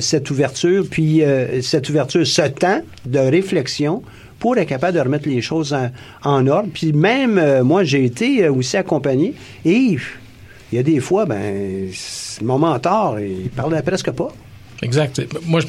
cette 0.00 0.30
ouverture, 0.30 0.84
puis 0.90 1.22
cette 1.62 1.88
ouverture, 1.88 2.26
ce 2.26 2.42
temps 2.42 2.82
de 3.06 3.18
réflexion 3.18 4.02
pour 4.38 4.58
être 4.58 4.68
capable 4.68 4.94
de 4.94 5.00
remettre 5.00 5.26
les 5.26 5.40
choses 5.40 5.74
en, 6.22 6.46
ordre. 6.46 6.68
Puis 6.74 6.92
même, 6.92 7.62
moi, 7.62 7.82
j'ai 7.82 8.04
été 8.04 8.46
aussi 8.50 8.76
accompagné 8.76 9.32
et 9.64 9.96
il 10.70 10.76
y 10.76 10.78
a 10.78 10.82
des 10.82 11.00
fois, 11.00 11.24
ben, 11.24 11.88
mon 12.42 12.58
mentor, 12.58 13.20
il 13.20 13.48
parlait 13.48 13.80
presque 13.80 14.10
pas. 14.10 14.28
Exact. 14.82 15.20
Moi, 15.44 15.60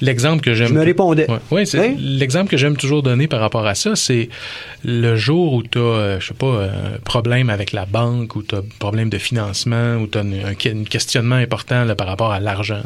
l'exemple 0.00 0.42
que 0.42 0.54
j'aime. 0.54 0.68
Je 0.68 0.74
me 0.74 0.84
répondais. 0.84 1.26
Ouais, 1.50 1.66
c'est 1.66 1.80
Oui? 1.80 1.96
l'exemple 1.98 2.48
que 2.50 2.56
j'aime 2.56 2.76
toujours 2.76 3.02
donner 3.02 3.26
par 3.26 3.40
rapport 3.40 3.66
à 3.66 3.74
ça, 3.74 3.96
c'est 3.96 4.28
le 4.84 5.16
jour 5.16 5.54
où 5.54 5.62
tu 5.62 5.78
as, 5.78 6.18
je 6.20 6.28
sais 6.28 6.34
pas, 6.34 6.64
un 6.64 6.98
problème 7.04 7.50
avec 7.50 7.72
la 7.72 7.86
banque, 7.86 8.36
ou 8.36 8.42
tu 8.42 8.54
as 8.54 8.58
un 8.58 8.64
problème 8.78 9.08
de 9.10 9.18
financement, 9.18 9.96
ou 9.96 10.06
tu 10.06 10.18
as 10.18 10.20
un, 10.20 10.32
un 10.50 10.84
questionnement 10.84 11.36
important 11.36 11.84
là, 11.84 11.94
par 11.96 12.06
rapport 12.06 12.32
à 12.32 12.38
l'argent. 12.40 12.82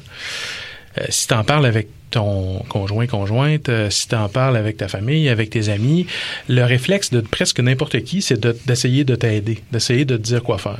Euh, 0.99 1.05
si 1.11 1.27
tu 1.29 1.35
en 1.35 1.45
parles 1.45 1.67
avec 1.67 1.89
ton 2.11 2.63
conjoint, 2.69 3.07
conjointe, 3.07 3.69
euh, 3.69 3.89
si 3.91 4.09
tu 4.09 4.15
en 4.15 4.29
parles 4.29 4.57
avec 4.57 4.77
ta 4.77 4.89
famille, 4.89 5.29
avec 5.29 5.51
tes 5.51 5.69
amis, 5.69 6.07
le 6.49 6.65
réflexe 6.65 7.11
de 7.11 7.21
presque 7.21 7.61
n'importe 7.61 8.01
qui, 8.03 8.23
c'est 8.23 8.39
de- 8.41 8.57
d'essayer 8.67 9.05
de 9.05 9.15
t'aider, 9.15 9.59
d'essayer 9.73 10.05
de 10.05 10.17
te 10.17 10.23
dire 10.23 10.43
quoi 10.43 10.59
faire. 10.59 10.79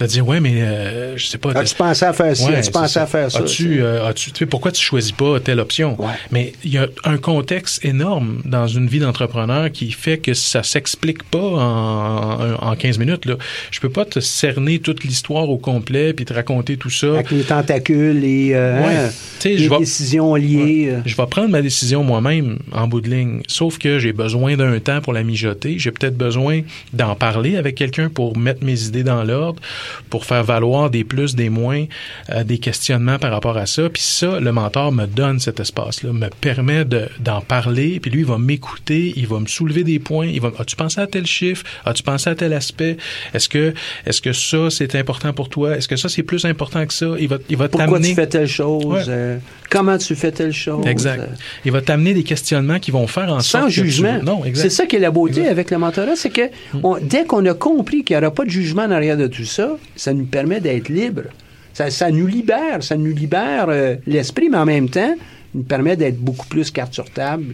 De 0.00 0.06
dire, 0.06 0.26
ouais, 0.26 0.40
mais 0.40 0.62
euh, 0.62 1.16
je 1.16 1.26
sais 1.26 1.38
pas. 1.38 1.52
As-tu 1.52 1.74
pensé 1.74 2.04
à 2.04 2.12
faire 2.12 2.36
ci? 2.36 2.44
Ouais, 2.44 2.56
As-tu 2.56 2.70
pensé 2.70 2.98
à 2.98 3.06
faire 3.06 3.30
ça? 3.30 3.38
As-tu, 3.38 3.80
euh, 3.82 4.06
as-tu- 4.08 4.32
tu 4.32 4.38
sais, 4.40 4.46
pourquoi 4.46 4.72
tu 4.72 4.82
choisis 4.82 5.12
pas 5.12 5.40
telle 5.40 5.60
option? 5.60 6.00
Ouais. 6.00 6.12
Mais 6.30 6.52
il 6.64 6.72
y 6.72 6.78
a 6.78 6.86
un 7.04 7.16
contexte 7.18 7.84
énorme 7.84 8.40
dans 8.44 8.66
une 8.66 8.86
vie 8.88 8.98
d'entrepreneur 8.98 9.70
qui 9.70 9.92
fait 9.92 10.18
que 10.18 10.34
ça 10.34 10.62
s'explique 10.62 11.22
pas 11.24 11.38
en, 11.38 12.54
en 12.70 12.76
15 12.76 12.98
minutes. 12.98 13.26
Là. 13.26 13.36
Je 13.70 13.80
peux 13.80 13.90
pas 13.90 14.04
te 14.04 14.20
cerner 14.20 14.78
toute 14.78 15.04
l'histoire 15.04 15.48
au 15.48 15.58
complet 15.58 16.12
puis 16.12 16.24
te 16.24 16.32
raconter 16.34 16.76
tout 16.76 16.90
ça. 16.90 17.08
Avec 17.14 17.30
les 17.30 17.42
tentacules 17.42 18.24
et 18.24 18.54
Ouais. 18.54 18.58
hein, 18.58 19.10
les 19.44 19.68
vais- 19.68 19.78
décisions 19.78 20.34
liées. 20.34 20.63
Euh. 20.66 21.00
Je 21.06 21.16
vais 21.16 21.26
prendre 21.26 21.48
ma 21.50 21.62
décision 21.62 22.02
moi-même 22.04 22.58
en 22.72 22.86
bout 22.86 23.00
de 23.00 23.10
ligne. 23.10 23.42
Sauf 23.46 23.78
que 23.78 23.98
j'ai 23.98 24.12
besoin 24.12 24.56
d'un 24.56 24.78
temps 24.80 25.00
pour 25.00 25.12
la 25.12 25.22
mijoter. 25.22 25.78
J'ai 25.78 25.90
peut-être 25.90 26.16
besoin 26.16 26.60
d'en 26.92 27.14
parler 27.14 27.56
avec 27.56 27.74
quelqu'un 27.74 28.08
pour 28.08 28.36
mettre 28.36 28.64
mes 28.64 28.84
idées 28.84 29.02
dans 29.04 29.22
l'ordre, 29.24 29.60
pour 30.10 30.24
faire 30.24 30.44
valoir 30.44 30.90
des 30.90 31.04
plus, 31.04 31.34
des 31.34 31.48
moins, 31.48 31.84
euh, 32.30 32.44
des 32.44 32.58
questionnements 32.58 33.18
par 33.18 33.30
rapport 33.32 33.56
à 33.56 33.66
ça. 33.66 33.88
Puis 33.88 34.02
ça, 34.02 34.40
le 34.40 34.52
mentor 34.52 34.92
me 34.92 35.06
donne 35.06 35.40
cet 35.40 35.60
espace-là, 35.60 36.12
me 36.12 36.28
permet 36.40 36.84
de- 36.84 37.08
d'en 37.20 37.40
parler. 37.40 38.00
Puis 38.00 38.10
lui, 38.10 38.20
il 38.20 38.26
va 38.26 38.38
m'écouter, 38.38 39.12
il 39.16 39.26
va 39.26 39.40
me 39.40 39.46
soulever 39.46 39.84
des 39.84 39.98
points. 39.98 40.26
Il 40.26 40.40
va, 40.40 40.52
as-tu 40.58 40.76
pensé 40.76 41.00
à 41.00 41.06
tel 41.06 41.26
chiffre? 41.26 41.64
As-tu 41.84 42.02
pensé 42.02 42.30
à 42.30 42.34
tel 42.34 42.52
aspect? 42.52 42.96
Est-ce 43.32 43.48
que, 43.48 43.74
est-ce 44.06 44.20
que 44.22 44.32
ça, 44.32 44.70
c'est 44.70 44.94
important 44.94 45.32
pour 45.32 45.48
toi? 45.48 45.76
Est-ce 45.76 45.88
que 45.88 45.96
ça, 45.96 46.08
c'est 46.08 46.22
plus 46.22 46.44
important 46.44 46.84
que 46.86 46.92
ça? 46.92 47.06
Il 47.18 47.28
va, 47.28 47.38
il 47.48 47.56
va 47.56 47.68
Pourquoi 47.68 48.00
tu 48.00 48.14
fais 48.14 48.26
telle 48.26 48.48
chose? 48.48 48.84
Ouais. 48.84 49.02
euh, 49.08 49.38
comment 49.74 49.98
tu 49.98 50.14
fais 50.14 50.30
telle 50.32 50.52
chose? 50.52 50.86
Exact. 50.86 51.28
Il 51.64 51.72
va 51.72 51.82
t'amener 51.82 52.14
des 52.14 52.22
questionnements 52.22 52.78
qui 52.78 52.90
vont 52.90 53.06
faire 53.06 53.30
en 53.32 53.40
sans 53.40 53.58
sorte 53.60 53.64
que 53.68 53.74
tu- 53.74 53.80
jugement. 53.86 54.20
Non, 54.22 54.44
exact. 54.44 54.62
C'est 54.70 54.74
ça 54.74 54.86
qui 54.86 54.96
est 54.96 55.00
la 55.00 55.10
beauté 55.10 55.40
Exact. 55.40 55.50
avec 55.50 55.70
le 55.70 55.78
mentorat, 55.78 56.16
c'est 56.16 56.30
que 56.30 56.42
on- 56.82 56.98
dès 57.02 57.24
qu'on 57.24 57.44
a 57.46 57.54
compris 57.54 58.04
qu'il 58.04 58.16
n'y 58.16 58.22
aura 58.22 58.32
pas 58.32 58.44
de 58.44 58.50
jugement 58.50 58.82
en 58.82 58.90
arrière 58.90 59.16
de 59.16 59.26
tout 59.26 59.44
ça, 59.44 59.76
ça 59.96 60.12
nous 60.12 60.24
permet 60.26 60.60
d'être 60.60 60.88
libres. 60.88 61.28
Ça, 61.72 61.90
ça 61.90 62.10
nous 62.10 62.26
libère, 62.28 62.82
ça 62.82 62.96
nous 62.96 63.12
libère 63.14 63.66
euh, 63.68 63.96
l'esprit, 64.06 64.48
mais 64.48 64.58
en 64.58 64.64
même 64.66 64.88
temps, 64.88 65.14
nous 65.54 65.64
permet 65.64 65.96
d'être 65.96 66.18
beaucoup 66.18 66.46
plus 66.46 66.70
carte 66.70 66.94
sur 66.94 67.10
table. 67.10 67.46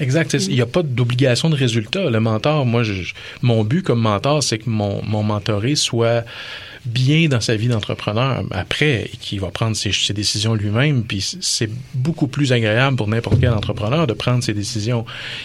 Exact. 0.00 0.32
Il 0.34 0.54
n'y 0.54 0.60
a 0.60 0.66
pas 0.66 0.82
d'obligation 0.82 1.48
de 1.50 1.54
résultat. 1.54 2.10
Le 2.10 2.18
mentor, 2.18 2.66
moi, 2.66 2.82
je- 2.82 3.12
mon 3.42 3.62
but 3.62 3.82
comme 3.82 4.00
mentor, 4.00 4.42
c'est 4.42 4.58
que 4.58 4.68
mon, 4.68 5.00
mon 5.04 5.22
mentoré 5.22 5.74
soit 5.76 6.24
bien 6.84 7.28
dans 7.28 7.40
sa 7.40 7.54
vie 7.54 7.68
d'entrepreneur. 7.68 8.42
Après, 8.50 9.10
qu'il 9.20 9.40
va 9.40 9.48
prendre 9.48 9.76
ses, 9.76 9.92
ses 9.92 10.12
décisions 10.12 10.54
lui-même, 10.54 11.04
puis 11.04 11.24
c'est 11.40 11.70
beaucoup 11.94 12.26
plus 12.26 12.52
agréable 12.52 12.96
pour 12.96 13.08
n'importe 13.08 13.40
quel 13.40 13.50
entrepreneur 13.50 14.06
de 14.06 14.12
prendre 14.12 14.42
ses 14.42 14.54
décisions. 14.54 15.04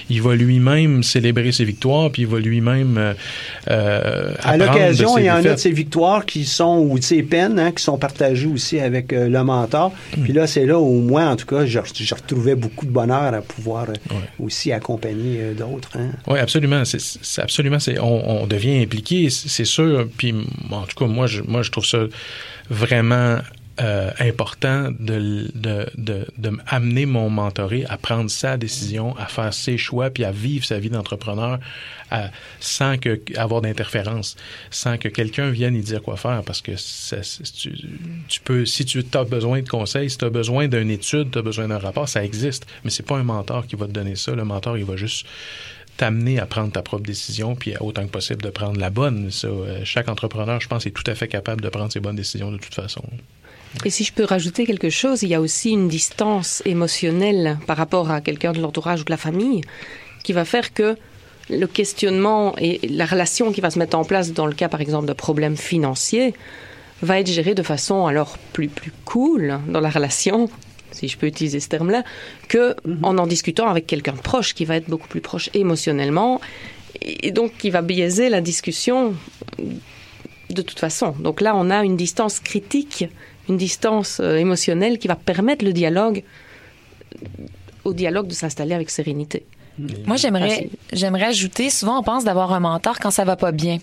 Il 0.09 0.21
va 0.21 0.35
lui-même 0.35 1.03
célébrer 1.03 1.51
ses 1.51 1.65
victoires, 1.65 2.09
puis 2.11 2.23
il 2.23 2.27
va 2.27 2.39
lui-même 2.39 2.97
euh, 2.97 3.13
euh, 3.69 4.33
À 4.43 4.57
l'occasion, 4.57 5.15
ses 5.15 5.21
il 5.21 5.25
y 5.25 5.31
en 5.31 5.35
a 5.37 5.53
de 5.53 5.55
ces 5.57 5.71
victoires 5.71 6.25
qui 6.25 6.45
sont, 6.45 6.79
ou 6.79 6.97
de 6.97 7.03
ces 7.03 7.23
peines, 7.23 7.59
hein, 7.59 7.71
qui 7.71 7.83
sont 7.83 7.97
partagées 7.97 8.47
aussi 8.47 8.79
avec 8.79 9.13
euh, 9.13 9.29
le 9.29 9.43
mentor. 9.43 9.93
Mm. 10.17 10.23
Puis 10.23 10.33
là, 10.33 10.47
c'est 10.47 10.65
là 10.65 10.79
où 10.79 11.01
moi, 11.01 11.25
en 11.25 11.35
tout 11.35 11.45
cas, 11.45 11.65
je, 11.65 11.79
je 11.93 12.15
retrouvais 12.15 12.55
beaucoup 12.55 12.85
de 12.85 12.91
bonheur 12.91 13.33
à 13.33 13.41
pouvoir 13.41 13.87
euh, 13.89 14.13
aussi 14.39 14.71
accompagner 14.71 15.39
euh, 15.41 15.53
d'autres. 15.53 15.97
hein. 15.97 16.09
Oui, 16.27 16.39
absolument. 16.39 16.83
C'est, 16.85 17.41
absolument. 17.41 17.77
On, 18.01 18.41
on 18.43 18.47
devient 18.47 18.81
impliqué, 18.81 19.29
c'est 19.29 19.65
sûr. 19.65 20.07
Puis, 20.17 20.33
en 20.71 20.81
tout 20.83 20.95
cas, 20.97 21.05
moi, 21.05 21.26
moi, 21.47 21.61
je 21.61 21.71
trouve 21.71 21.85
ça 21.85 21.99
vraiment 22.69 23.39
euh, 23.79 24.09
important 24.17 24.89
de, 24.99 25.51
de, 25.53 25.85
de, 25.95 26.25
de 26.39 26.57
amener 26.65 27.05
mon 27.05 27.29
mentoré 27.29 27.85
à 27.87 27.97
prendre 27.97 28.27
sa 28.27 28.57
décision, 28.57 29.15
à 29.17 29.27
faire 29.27 29.53
ses 29.53 29.77
choix, 29.77 30.09
puis 30.09 30.25
à 30.25 30.31
vivre 30.31 30.65
sa 30.65 30.79
vie 30.79 30.89
d'entrepreneur 30.89 31.59
sans 32.59 32.97
que, 32.97 33.21
avoir 33.35 33.61
d'interférence, 33.61 34.35
sans 34.71 34.97
que 34.97 35.09
quelqu'un 35.09 35.51
vienne 35.51 35.75
y 35.75 35.81
dire 35.81 36.01
quoi 36.01 36.17
faire. 36.17 36.41
Parce 36.43 36.61
que 36.61 36.71
tu 38.27 38.39
peux, 38.39 38.65
si 38.65 38.85
tu 38.85 39.03
as 39.13 39.23
besoin 39.23 39.61
de 39.61 39.69
conseils, 39.69 40.09
si 40.09 40.17
tu 40.17 40.25
as 40.25 40.31
besoin 40.31 40.67
d'une 40.67 40.89
étude, 40.89 41.29
tu 41.29 41.37
as 41.37 41.43
besoin 41.43 41.67
d'un 41.67 41.77
rapport, 41.77 42.09
ça 42.09 42.23
existe. 42.23 42.65
Mais 42.83 42.89
c'est 42.89 43.05
pas 43.05 43.17
un 43.17 43.23
mentor 43.23 43.67
qui 43.67 43.75
va 43.75 43.85
te 43.85 43.91
donner 43.91 44.15
ça. 44.15 44.33
Le 44.33 44.43
mentor, 44.43 44.77
il 44.79 44.85
va 44.85 44.95
juste 44.95 45.27
t'amener 45.97 46.39
à 46.39 46.45
prendre 46.45 46.71
ta 46.71 46.81
propre 46.81 47.03
décision, 47.03 47.55
puis 47.55 47.73
autant 47.79 48.05
que 48.05 48.11
possible 48.11 48.41
de 48.41 48.49
prendre 48.49 48.79
la 48.79 48.89
bonne. 48.89 49.29
Euh, 49.43 49.81
chaque 49.83 50.09
entrepreneur, 50.09 50.61
je 50.61 50.67
pense, 50.67 50.85
est 50.85 50.91
tout 50.91 51.03
à 51.07 51.15
fait 51.15 51.27
capable 51.27 51.61
de 51.61 51.69
prendre 51.69 51.91
ses 51.91 51.99
bonnes 51.99 52.15
décisions 52.15 52.51
de 52.51 52.57
toute 52.57 52.75
façon. 52.75 53.03
Et 53.83 53.89
si 53.89 54.03
je 54.03 54.13
peux 54.13 54.23
rajouter 54.23 54.65
quelque 54.65 54.89
chose, 54.89 55.23
il 55.23 55.29
y 55.29 55.35
a 55.35 55.41
aussi 55.41 55.71
une 55.71 55.87
distance 55.87 56.61
émotionnelle 56.65 57.57
par 57.67 57.77
rapport 57.77 58.11
à 58.11 58.21
quelqu'un 58.21 58.53
de 58.53 58.61
l'entourage 58.61 59.01
ou 59.01 59.03
de 59.03 59.11
la 59.11 59.17
famille 59.17 59.61
qui 60.23 60.33
va 60.33 60.45
faire 60.45 60.73
que 60.73 60.95
le 61.49 61.65
questionnement 61.67 62.55
et 62.57 62.85
la 62.87 63.05
relation 63.05 63.51
qui 63.51 63.61
va 63.61 63.69
se 63.69 63.79
mettre 63.79 63.97
en 63.97 64.03
place 64.03 64.33
dans 64.33 64.45
le 64.45 64.53
cas, 64.53 64.69
par 64.69 64.81
exemple, 64.81 65.07
de 65.07 65.13
problèmes 65.13 65.57
financiers 65.57 66.33
va 67.01 67.19
être 67.19 67.27
gérée 67.27 67.53
de 67.53 67.63
façon 67.63 68.07
alors 68.07 68.37
plus, 68.53 68.67
plus 68.67 68.91
cool 69.05 69.59
dans 69.67 69.79
la 69.79 69.89
relation, 69.89 70.49
si 70.97 71.07
je 71.07 71.17
peux 71.17 71.27
utiliser 71.27 71.59
ce 71.59 71.69
terme-là, 71.69 72.03
que 72.47 72.75
en 73.03 73.17
en 73.17 73.27
discutant 73.27 73.67
avec 73.67 73.87
quelqu'un 73.87 74.13
de 74.13 74.21
proche 74.21 74.53
qui 74.53 74.65
va 74.65 74.75
être 74.75 74.89
beaucoup 74.89 75.07
plus 75.07 75.21
proche 75.21 75.49
émotionnellement 75.53 76.41
et 77.01 77.31
donc 77.31 77.57
qui 77.57 77.69
va 77.69 77.81
biaiser 77.81 78.29
la 78.29 78.41
discussion 78.41 79.13
de 80.49 80.61
toute 80.61 80.79
façon. 80.79 81.11
Donc 81.19 81.41
là, 81.41 81.55
on 81.55 81.69
a 81.69 81.83
une 81.83 81.97
distance 81.97 82.39
critique, 82.39 83.05
une 83.49 83.57
distance 83.57 84.19
euh, 84.19 84.37
émotionnelle 84.37 84.97
qui 84.97 85.07
va 85.07 85.15
permettre 85.15 85.63
le 85.65 85.73
dialogue, 85.73 86.23
au 87.83 87.93
dialogue 87.93 88.27
de 88.27 88.33
s'installer 88.33 88.73
avec 88.73 88.89
sérénité. 88.89 89.45
Moi, 90.05 90.15
j'aimerais, 90.17 90.69
j'aimerais 90.91 91.25
ajouter, 91.25 91.69
souvent 91.69 91.99
on 91.99 92.03
pense 92.03 92.23
d'avoir 92.23 92.51
un 92.51 92.59
mentor 92.59 92.99
quand 92.99 93.11
ça 93.11 93.25
va 93.25 93.35
pas 93.35 93.51
bien. 93.51 93.77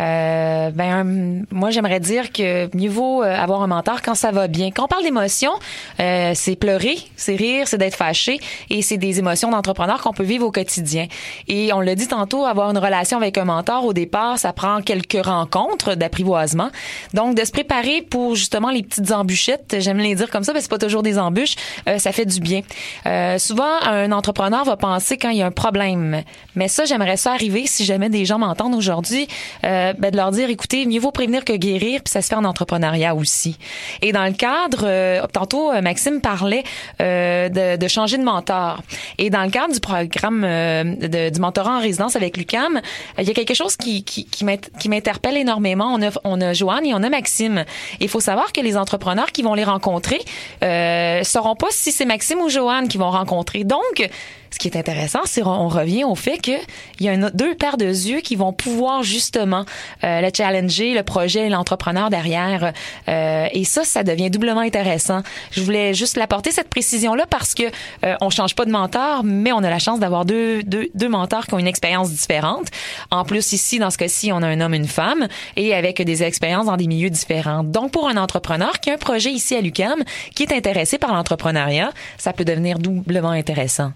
Euh, 0.00 0.70
ben 0.70 1.44
moi 1.50 1.70
j'aimerais 1.70 2.00
dire 2.00 2.32
que 2.32 2.74
mieux 2.76 2.90
vaut 2.90 3.22
euh, 3.22 3.34
avoir 3.34 3.62
un 3.62 3.66
mentor 3.66 4.02
quand 4.02 4.14
ça 4.14 4.32
va 4.32 4.48
bien. 4.48 4.70
Quand 4.70 4.84
on 4.84 4.88
parle 4.88 5.04
d'émotions, 5.04 5.52
euh, 6.00 6.32
c'est 6.34 6.56
pleurer, 6.56 6.96
c'est 7.16 7.36
rire, 7.36 7.68
c'est 7.68 7.78
d'être 7.78 7.94
fâché 7.96 8.40
et 8.70 8.82
c'est 8.82 8.96
des 8.96 9.18
émotions 9.18 9.50
d'entrepreneur 9.50 10.02
qu'on 10.02 10.12
peut 10.12 10.24
vivre 10.24 10.46
au 10.46 10.50
quotidien. 10.50 11.06
Et 11.48 11.72
on 11.72 11.80
l'a 11.80 11.94
dit 11.94 12.08
tantôt, 12.08 12.44
avoir 12.44 12.70
une 12.70 12.78
relation 12.78 13.18
avec 13.18 13.38
un 13.38 13.44
mentor 13.44 13.84
au 13.84 13.92
départ, 13.92 14.38
ça 14.38 14.52
prend 14.52 14.80
quelques 14.82 15.24
rencontres 15.24 15.94
d'apprivoisement. 15.94 16.70
Donc 17.12 17.36
de 17.36 17.44
se 17.44 17.52
préparer 17.52 18.02
pour 18.02 18.34
justement 18.34 18.70
les 18.70 18.82
petites 18.82 19.12
embûchettes, 19.12 19.76
j'aime 19.78 19.98
les 19.98 20.14
dire 20.14 20.30
comme 20.30 20.44
ça, 20.44 20.52
mais 20.52 20.60
c'est 20.60 20.70
pas 20.70 20.78
toujours 20.78 21.02
des 21.02 21.18
embûches, 21.18 21.56
euh, 21.88 21.98
ça 21.98 22.12
fait 22.12 22.26
du 22.26 22.40
bien. 22.40 22.62
Euh, 23.06 23.38
souvent 23.38 23.80
un 23.82 24.12
entrepreneur 24.12 24.64
va 24.64 24.76
penser 24.76 25.16
quand 25.16 25.30
il 25.30 25.38
y 25.38 25.42
a 25.42 25.46
un 25.46 25.50
problème, 25.50 26.22
mais 26.56 26.68
ça 26.68 26.84
j'aimerais 26.84 27.16
ça 27.16 27.32
arriver 27.32 27.64
si 27.66 27.84
jamais 27.84 28.08
des 28.08 28.24
gens 28.24 28.38
m'entendent 28.38 28.74
aujourd'hui. 28.74 29.28
Euh, 29.64 29.83
euh, 29.84 29.92
ben, 29.96 30.10
de 30.10 30.16
leur 30.16 30.30
dire, 30.30 30.50
écoutez, 30.50 30.86
mieux 30.86 31.00
vaut 31.00 31.10
prévenir 31.10 31.44
que 31.44 31.52
guérir, 31.52 32.02
puis 32.02 32.10
ça 32.10 32.22
se 32.22 32.28
fait 32.28 32.34
en 32.34 32.44
entrepreneuriat 32.44 33.14
aussi. 33.14 33.56
Et 34.02 34.12
dans 34.12 34.24
le 34.24 34.32
cadre, 34.32 34.84
euh, 34.84 35.26
tantôt 35.32 35.72
euh, 35.72 35.80
Maxime 35.80 36.20
parlait 36.20 36.64
de, 37.00 37.76
de, 37.76 37.88
changer 37.88 38.18
de 38.18 38.22
mentor. 38.22 38.82
Et 39.18 39.30
dans 39.30 39.42
le 39.42 39.50
cadre 39.50 39.72
du 39.72 39.80
programme 39.80 40.42
de, 40.42 41.30
du 41.30 41.40
mentorat 41.40 41.78
en 41.78 41.80
résidence 41.80 42.16
avec 42.16 42.36
Lucam, 42.36 42.80
il 43.18 43.24
y 43.24 43.30
a 43.30 43.34
quelque 43.34 43.54
chose 43.54 43.76
qui, 43.76 44.04
qui, 44.04 44.26
qui 44.26 44.88
m'interpelle 44.88 45.36
énormément. 45.36 45.94
On 45.94 46.02
a, 46.02 46.10
on 46.24 46.40
a 46.40 46.52
Joanne 46.52 46.86
et 46.86 46.94
on 46.94 47.02
a 47.02 47.08
Maxime. 47.08 47.64
Il 48.00 48.08
faut 48.08 48.20
savoir 48.20 48.52
que 48.52 48.60
les 48.60 48.76
entrepreneurs 48.76 49.32
qui 49.32 49.42
vont 49.42 49.54
les 49.54 49.64
rencontrer 49.64 50.20
euh, 50.62 51.22
sauront 51.24 51.56
pas 51.56 51.68
si 51.70 51.92
c'est 51.92 52.04
Maxime 52.04 52.38
ou 52.40 52.48
Joanne 52.48 52.88
qui 52.88 52.98
vont 52.98 53.10
rencontrer. 53.10 53.64
Donc, 53.64 54.08
ce 54.54 54.58
qui 54.60 54.68
est 54.68 54.76
intéressant, 54.76 55.18
c'est 55.24 55.42
on 55.42 55.66
revient 55.66 56.04
au 56.04 56.14
fait 56.14 56.38
qu'il 56.38 56.60
y 57.00 57.08
a 57.08 57.16
deux 57.30 57.56
paires 57.56 57.76
de 57.76 57.86
yeux 57.86 58.20
qui 58.20 58.36
vont 58.36 58.52
pouvoir 58.52 59.02
justement 59.02 59.64
euh, 60.04 60.20
le 60.20 60.28
challenger, 60.32 60.94
le 60.94 61.02
projet, 61.02 61.48
l'entrepreneur 61.48 62.08
derrière. 62.08 62.72
Euh, 63.08 63.48
et 63.52 63.64
ça, 63.64 63.82
ça 63.82 64.04
devient 64.04 64.30
doublement 64.30 64.60
intéressant. 64.60 65.22
Je 65.50 65.60
voulais 65.60 65.92
juste 65.92 66.16
l'apporter 66.16 66.52
cette 66.52 66.68
précision-là 66.68 67.24
parce 67.28 67.52
que 67.54 67.64
euh, 68.04 68.14
on 68.20 68.30
change 68.30 68.54
pas 68.54 68.64
de 68.64 68.70
mentor, 68.70 69.24
mais 69.24 69.50
on 69.50 69.58
a 69.58 69.70
la 69.70 69.80
chance 69.80 69.98
d'avoir 69.98 70.24
deux, 70.24 70.62
deux, 70.62 70.88
deux 70.94 71.08
mentors 71.08 71.48
qui 71.48 71.54
ont 71.54 71.58
une 71.58 71.66
expérience 71.66 72.10
différente. 72.10 72.68
En 73.10 73.24
plus, 73.24 73.52
ici, 73.52 73.80
dans 73.80 73.90
ce 73.90 73.98
cas-ci, 73.98 74.30
on 74.32 74.40
a 74.40 74.46
un 74.46 74.60
homme, 74.60 74.74
une 74.74 74.86
femme, 74.86 75.26
et 75.56 75.74
avec 75.74 76.00
des 76.00 76.22
expériences 76.22 76.66
dans 76.66 76.76
des 76.76 76.86
milieux 76.86 77.10
différents. 77.10 77.64
Donc, 77.64 77.90
pour 77.90 78.06
un 78.06 78.16
entrepreneur 78.16 78.78
qui 78.78 78.90
a 78.90 78.94
un 78.94 78.98
projet 78.98 79.32
ici 79.32 79.56
à 79.56 79.60
l'UCAM, 79.60 80.04
qui 80.36 80.44
est 80.44 80.52
intéressé 80.52 80.96
par 80.96 81.12
l'entrepreneuriat, 81.12 81.90
ça 82.18 82.32
peut 82.32 82.44
devenir 82.44 82.78
doublement 82.78 83.30
intéressant. 83.30 83.90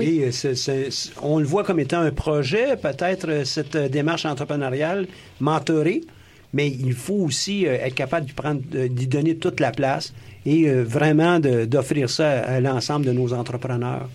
Oui, 0.00 0.24
euh, 0.24 0.90
on 1.22 1.38
le 1.38 1.44
voit 1.44 1.64
comme 1.64 1.80
étant 1.80 2.00
un 2.00 2.10
projet, 2.10 2.76
peut-être 2.76 3.28
euh, 3.28 3.44
cette 3.44 3.76
euh, 3.76 3.88
démarche 3.88 4.24
entrepreneuriale 4.24 5.06
mentorée, 5.40 6.02
mais 6.52 6.68
il 6.68 6.94
faut 6.94 7.14
aussi 7.14 7.64
être 7.64 7.94
capable 7.94 8.26
d'y, 8.26 8.32
prendre, 8.32 8.60
d'y 8.60 9.06
donner 9.06 9.36
toute 9.36 9.60
la 9.60 9.70
place 9.70 10.12
et 10.44 10.68
vraiment 10.68 11.38
d'offrir 11.38 12.10
ça 12.10 12.40
à 12.40 12.58
l'ensemble 12.60 13.06
de 13.06 13.12
nos 13.12 13.32
entrepreneurs. 13.32 14.08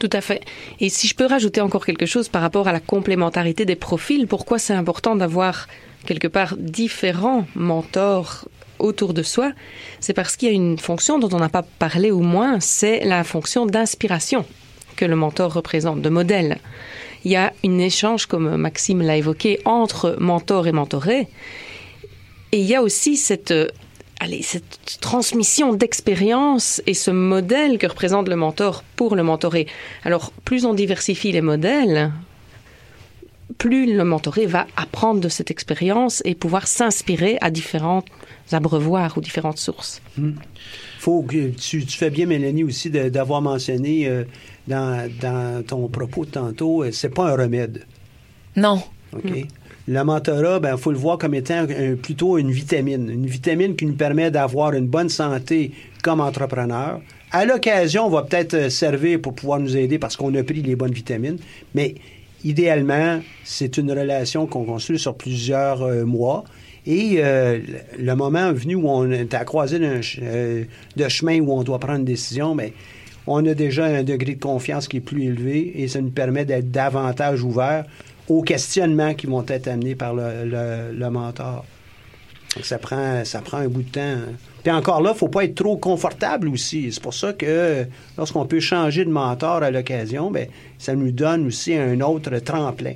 Tout 0.00 0.10
à 0.12 0.20
fait. 0.20 0.42
Et 0.80 0.88
si 0.88 1.06
je 1.06 1.14
peux 1.14 1.26
rajouter 1.26 1.60
encore 1.60 1.86
quelque 1.86 2.06
chose 2.06 2.28
par 2.28 2.42
rapport 2.42 2.66
à 2.66 2.72
la 2.72 2.80
complémentarité 2.80 3.64
des 3.64 3.76
profils, 3.76 4.26
pourquoi 4.26 4.58
c'est 4.58 4.72
important 4.72 5.14
d'avoir 5.14 5.68
quelque 6.04 6.26
part 6.26 6.56
différents 6.56 7.46
mentors 7.54 8.48
autour 8.80 9.14
de 9.14 9.22
soi, 9.22 9.52
c'est 10.00 10.14
parce 10.14 10.36
qu'il 10.36 10.48
y 10.48 10.52
a 10.52 10.54
une 10.54 10.78
fonction 10.78 11.18
dont 11.18 11.28
on 11.32 11.38
n'a 11.38 11.48
pas 11.48 11.64
parlé 11.78 12.10
au 12.10 12.20
moins, 12.20 12.60
c'est 12.60 13.04
la 13.04 13.24
fonction 13.24 13.66
d'inspiration 13.66 14.44
que 14.98 15.04
le 15.04 15.16
mentor 15.16 15.54
représente, 15.54 16.02
de 16.02 16.08
modèle. 16.08 16.58
Il 17.24 17.30
y 17.30 17.36
a 17.36 17.52
un 17.64 17.78
échange, 17.78 18.26
comme 18.26 18.56
Maxime 18.56 19.00
l'a 19.00 19.16
évoqué, 19.16 19.60
entre 19.64 20.16
mentor 20.18 20.66
et 20.66 20.72
mentoré. 20.72 21.28
Et 22.52 22.58
il 22.58 22.66
y 22.66 22.74
a 22.74 22.82
aussi 22.82 23.16
cette, 23.16 23.52
euh, 23.52 23.68
allez, 24.20 24.42
cette 24.42 24.98
transmission 25.00 25.72
d'expérience 25.72 26.82
et 26.86 26.94
ce 26.94 27.10
modèle 27.10 27.78
que 27.78 27.86
représente 27.86 28.28
le 28.28 28.36
mentor 28.36 28.82
pour 28.96 29.14
le 29.14 29.22
mentoré. 29.22 29.66
Alors, 30.04 30.32
plus 30.44 30.64
on 30.64 30.74
diversifie 30.74 31.32
les 31.32 31.42
modèles, 31.42 32.10
plus 33.56 33.94
le 33.94 34.04
mentoré 34.04 34.46
va 34.46 34.66
apprendre 34.76 35.20
de 35.20 35.28
cette 35.28 35.50
expérience 35.50 36.22
et 36.24 36.34
pouvoir 36.34 36.66
s'inspirer 36.66 37.38
à 37.40 37.50
différents 37.50 38.04
abreuvoirs 38.52 39.16
ou 39.16 39.20
différentes 39.20 39.58
sources. 39.58 40.00
Faut 40.98 41.22
que 41.22 41.50
tu, 41.50 41.82
fais 41.82 42.10
bien, 42.10 42.26
Mélanie, 42.26 42.64
aussi 42.64 42.90
d'avoir 42.90 43.40
mentionné 43.42 44.08
euh, 44.08 44.24
dans, 44.68 45.64
ton 45.66 45.88
propos 45.88 46.24
de 46.24 46.30
tantôt, 46.30 46.82
euh, 46.84 46.92
c'est 46.92 47.08
pas 47.08 47.30
un 47.32 47.36
remède. 47.36 47.84
Non. 48.56 48.82
OK. 49.14 49.46
Le 49.86 50.04
mentorat, 50.04 50.56
il 50.56 50.60
ben, 50.60 50.76
faut 50.76 50.92
le 50.92 50.98
voir 50.98 51.16
comme 51.16 51.34
étant 51.34 51.66
plutôt 52.02 52.36
une 52.36 52.50
vitamine. 52.50 53.08
Une 53.08 53.26
vitamine 53.26 53.74
qui 53.74 53.86
nous 53.86 53.94
permet 53.94 54.30
d'avoir 54.30 54.74
une 54.74 54.86
bonne 54.86 55.08
santé 55.08 55.72
comme 56.02 56.20
entrepreneur. 56.20 57.00
À 57.30 57.46
l'occasion, 57.46 58.04
on 58.06 58.10
va 58.10 58.22
peut-être 58.22 58.54
euh, 58.54 58.70
servir 58.70 59.20
pour 59.20 59.34
pouvoir 59.34 59.60
nous 59.60 59.76
aider 59.76 59.98
parce 59.98 60.16
qu'on 60.16 60.34
a 60.34 60.42
pris 60.42 60.62
les 60.62 60.76
bonnes 60.76 60.92
vitamines. 60.92 61.38
Mais 61.74 61.94
idéalement, 62.44 63.20
c'est 63.44 63.78
une 63.78 63.90
relation 63.90 64.46
qu'on 64.46 64.64
construit 64.64 64.98
sur 64.98 65.14
plusieurs 65.14 65.82
euh, 65.82 66.04
mois. 66.04 66.44
Et 66.86 67.20
le 67.20 68.14
moment 68.14 68.50
venu 68.50 68.74
où 68.74 68.88
on 68.88 69.10
est 69.10 69.34
à 69.34 69.44
croiser 69.44 69.78
de 69.78 71.08
chemin 71.08 71.38
où 71.40 71.52
on 71.52 71.62
doit 71.62 71.78
prendre 71.78 71.98
une 71.98 72.06
décision, 72.06 72.54
mais 72.54 72.68
ben, 72.68 72.72
on 73.28 73.44
a 73.46 73.54
déjà 73.54 73.84
un 73.84 74.02
degré 74.02 74.34
de 74.34 74.40
confiance 74.40 74.88
qui 74.88 74.98
est 74.98 75.00
plus 75.00 75.24
élevé 75.24 75.72
et 75.82 75.88
ça 75.88 76.00
nous 76.00 76.10
permet 76.10 76.44
d'être 76.44 76.70
davantage 76.70 77.42
ouvert 77.42 77.84
aux 78.28 78.42
questionnements 78.42 79.14
qui 79.14 79.26
vont 79.26 79.44
être 79.46 79.68
amenés 79.68 79.94
par 79.94 80.14
le, 80.14 81.08
mentor. 81.10 81.64
ça 82.62 82.78
prend, 82.78 83.24
ça 83.24 83.40
prend 83.40 83.58
un 83.58 83.68
bout 83.68 83.82
de 83.82 83.90
temps. 83.90 84.16
Puis 84.62 84.72
encore 84.72 85.00
là, 85.02 85.14
faut 85.14 85.28
pas 85.28 85.44
être 85.44 85.54
trop 85.54 85.76
confortable 85.76 86.48
aussi. 86.48 86.92
C'est 86.92 87.02
pour 87.02 87.14
ça 87.14 87.32
que 87.32 87.86
lorsqu'on 88.16 88.46
peut 88.46 88.60
changer 88.60 89.04
de 89.04 89.10
mentor 89.10 89.62
à 89.62 89.70
l'occasion, 89.70 90.30
ben, 90.30 90.48
ça 90.78 90.94
nous 90.94 91.12
donne 91.12 91.46
aussi 91.46 91.74
un 91.74 92.00
autre 92.00 92.38
tremplin. 92.38 92.94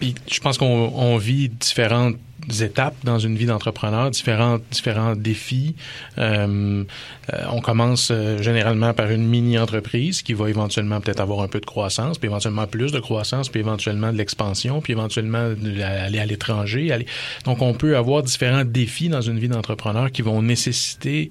Puis 0.00 0.14
je 0.30 0.40
pense 0.40 0.58
qu'on 0.58 1.16
vit 1.16 1.48
différentes 1.48 2.16
étapes 2.60 2.94
dans 3.04 3.18
une 3.18 3.36
vie 3.36 3.46
d'entrepreneur, 3.46 4.10
différents, 4.10 4.58
différents 4.70 5.14
défis. 5.16 5.74
Euh, 6.18 6.84
euh, 7.32 7.42
on 7.50 7.60
commence 7.60 8.10
euh, 8.10 8.42
généralement 8.42 8.94
par 8.94 9.10
une 9.10 9.26
mini-entreprise 9.26 10.22
qui 10.22 10.34
va 10.34 10.48
éventuellement 10.48 11.00
peut-être 11.00 11.20
avoir 11.20 11.40
un 11.40 11.48
peu 11.48 11.60
de 11.60 11.66
croissance, 11.66 12.18
puis 12.18 12.28
éventuellement 12.28 12.66
plus 12.66 12.92
de 12.92 13.00
croissance, 13.00 13.48
puis 13.48 13.60
éventuellement 13.60 14.12
de 14.12 14.18
l'expansion, 14.18 14.80
puis 14.80 14.92
éventuellement 14.92 15.54
aller 15.82 16.18
à 16.18 16.26
l'étranger. 16.26 16.96
Donc, 17.44 17.62
on 17.62 17.74
peut 17.74 17.96
avoir 17.96 18.22
différents 18.22 18.64
défis 18.64 19.08
dans 19.08 19.22
une 19.22 19.38
vie 19.38 19.48
d'entrepreneur 19.48 20.10
qui 20.12 20.22
vont 20.22 20.42
nécessiter 20.42 21.30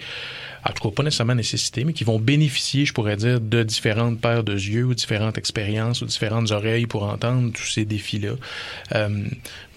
en 0.68 0.74
tout 0.74 0.90
cas 0.90 0.96
pas 0.96 1.04
nécessairement 1.04 1.36
nécessiter, 1.36 1.84
mais 1.84 1.94
qui 1.94 2.04
vont 2.04 2.18
bénéficier, 2.18 2.86
je 2.86 2.94
pourrais 2.94 3.18
dire, 3.18 3.40
de 3.40 3.62
différentes 3.62 4.20
paires 4.20 4.44
de 4.44 4.54
yeux 4.54 4.86
ou 4.86 4.96
différentes 4.96 5.38
expériences 5.38 6.02
ou 6.02 6.06
différentes 6.06 6.50
oreilles 6.50 6.88
pour 6.88 7.04
entendre 7.04 7.52
tous 7.54 7.68
ces 7.68 7.86
défis-là. 7.86 8.32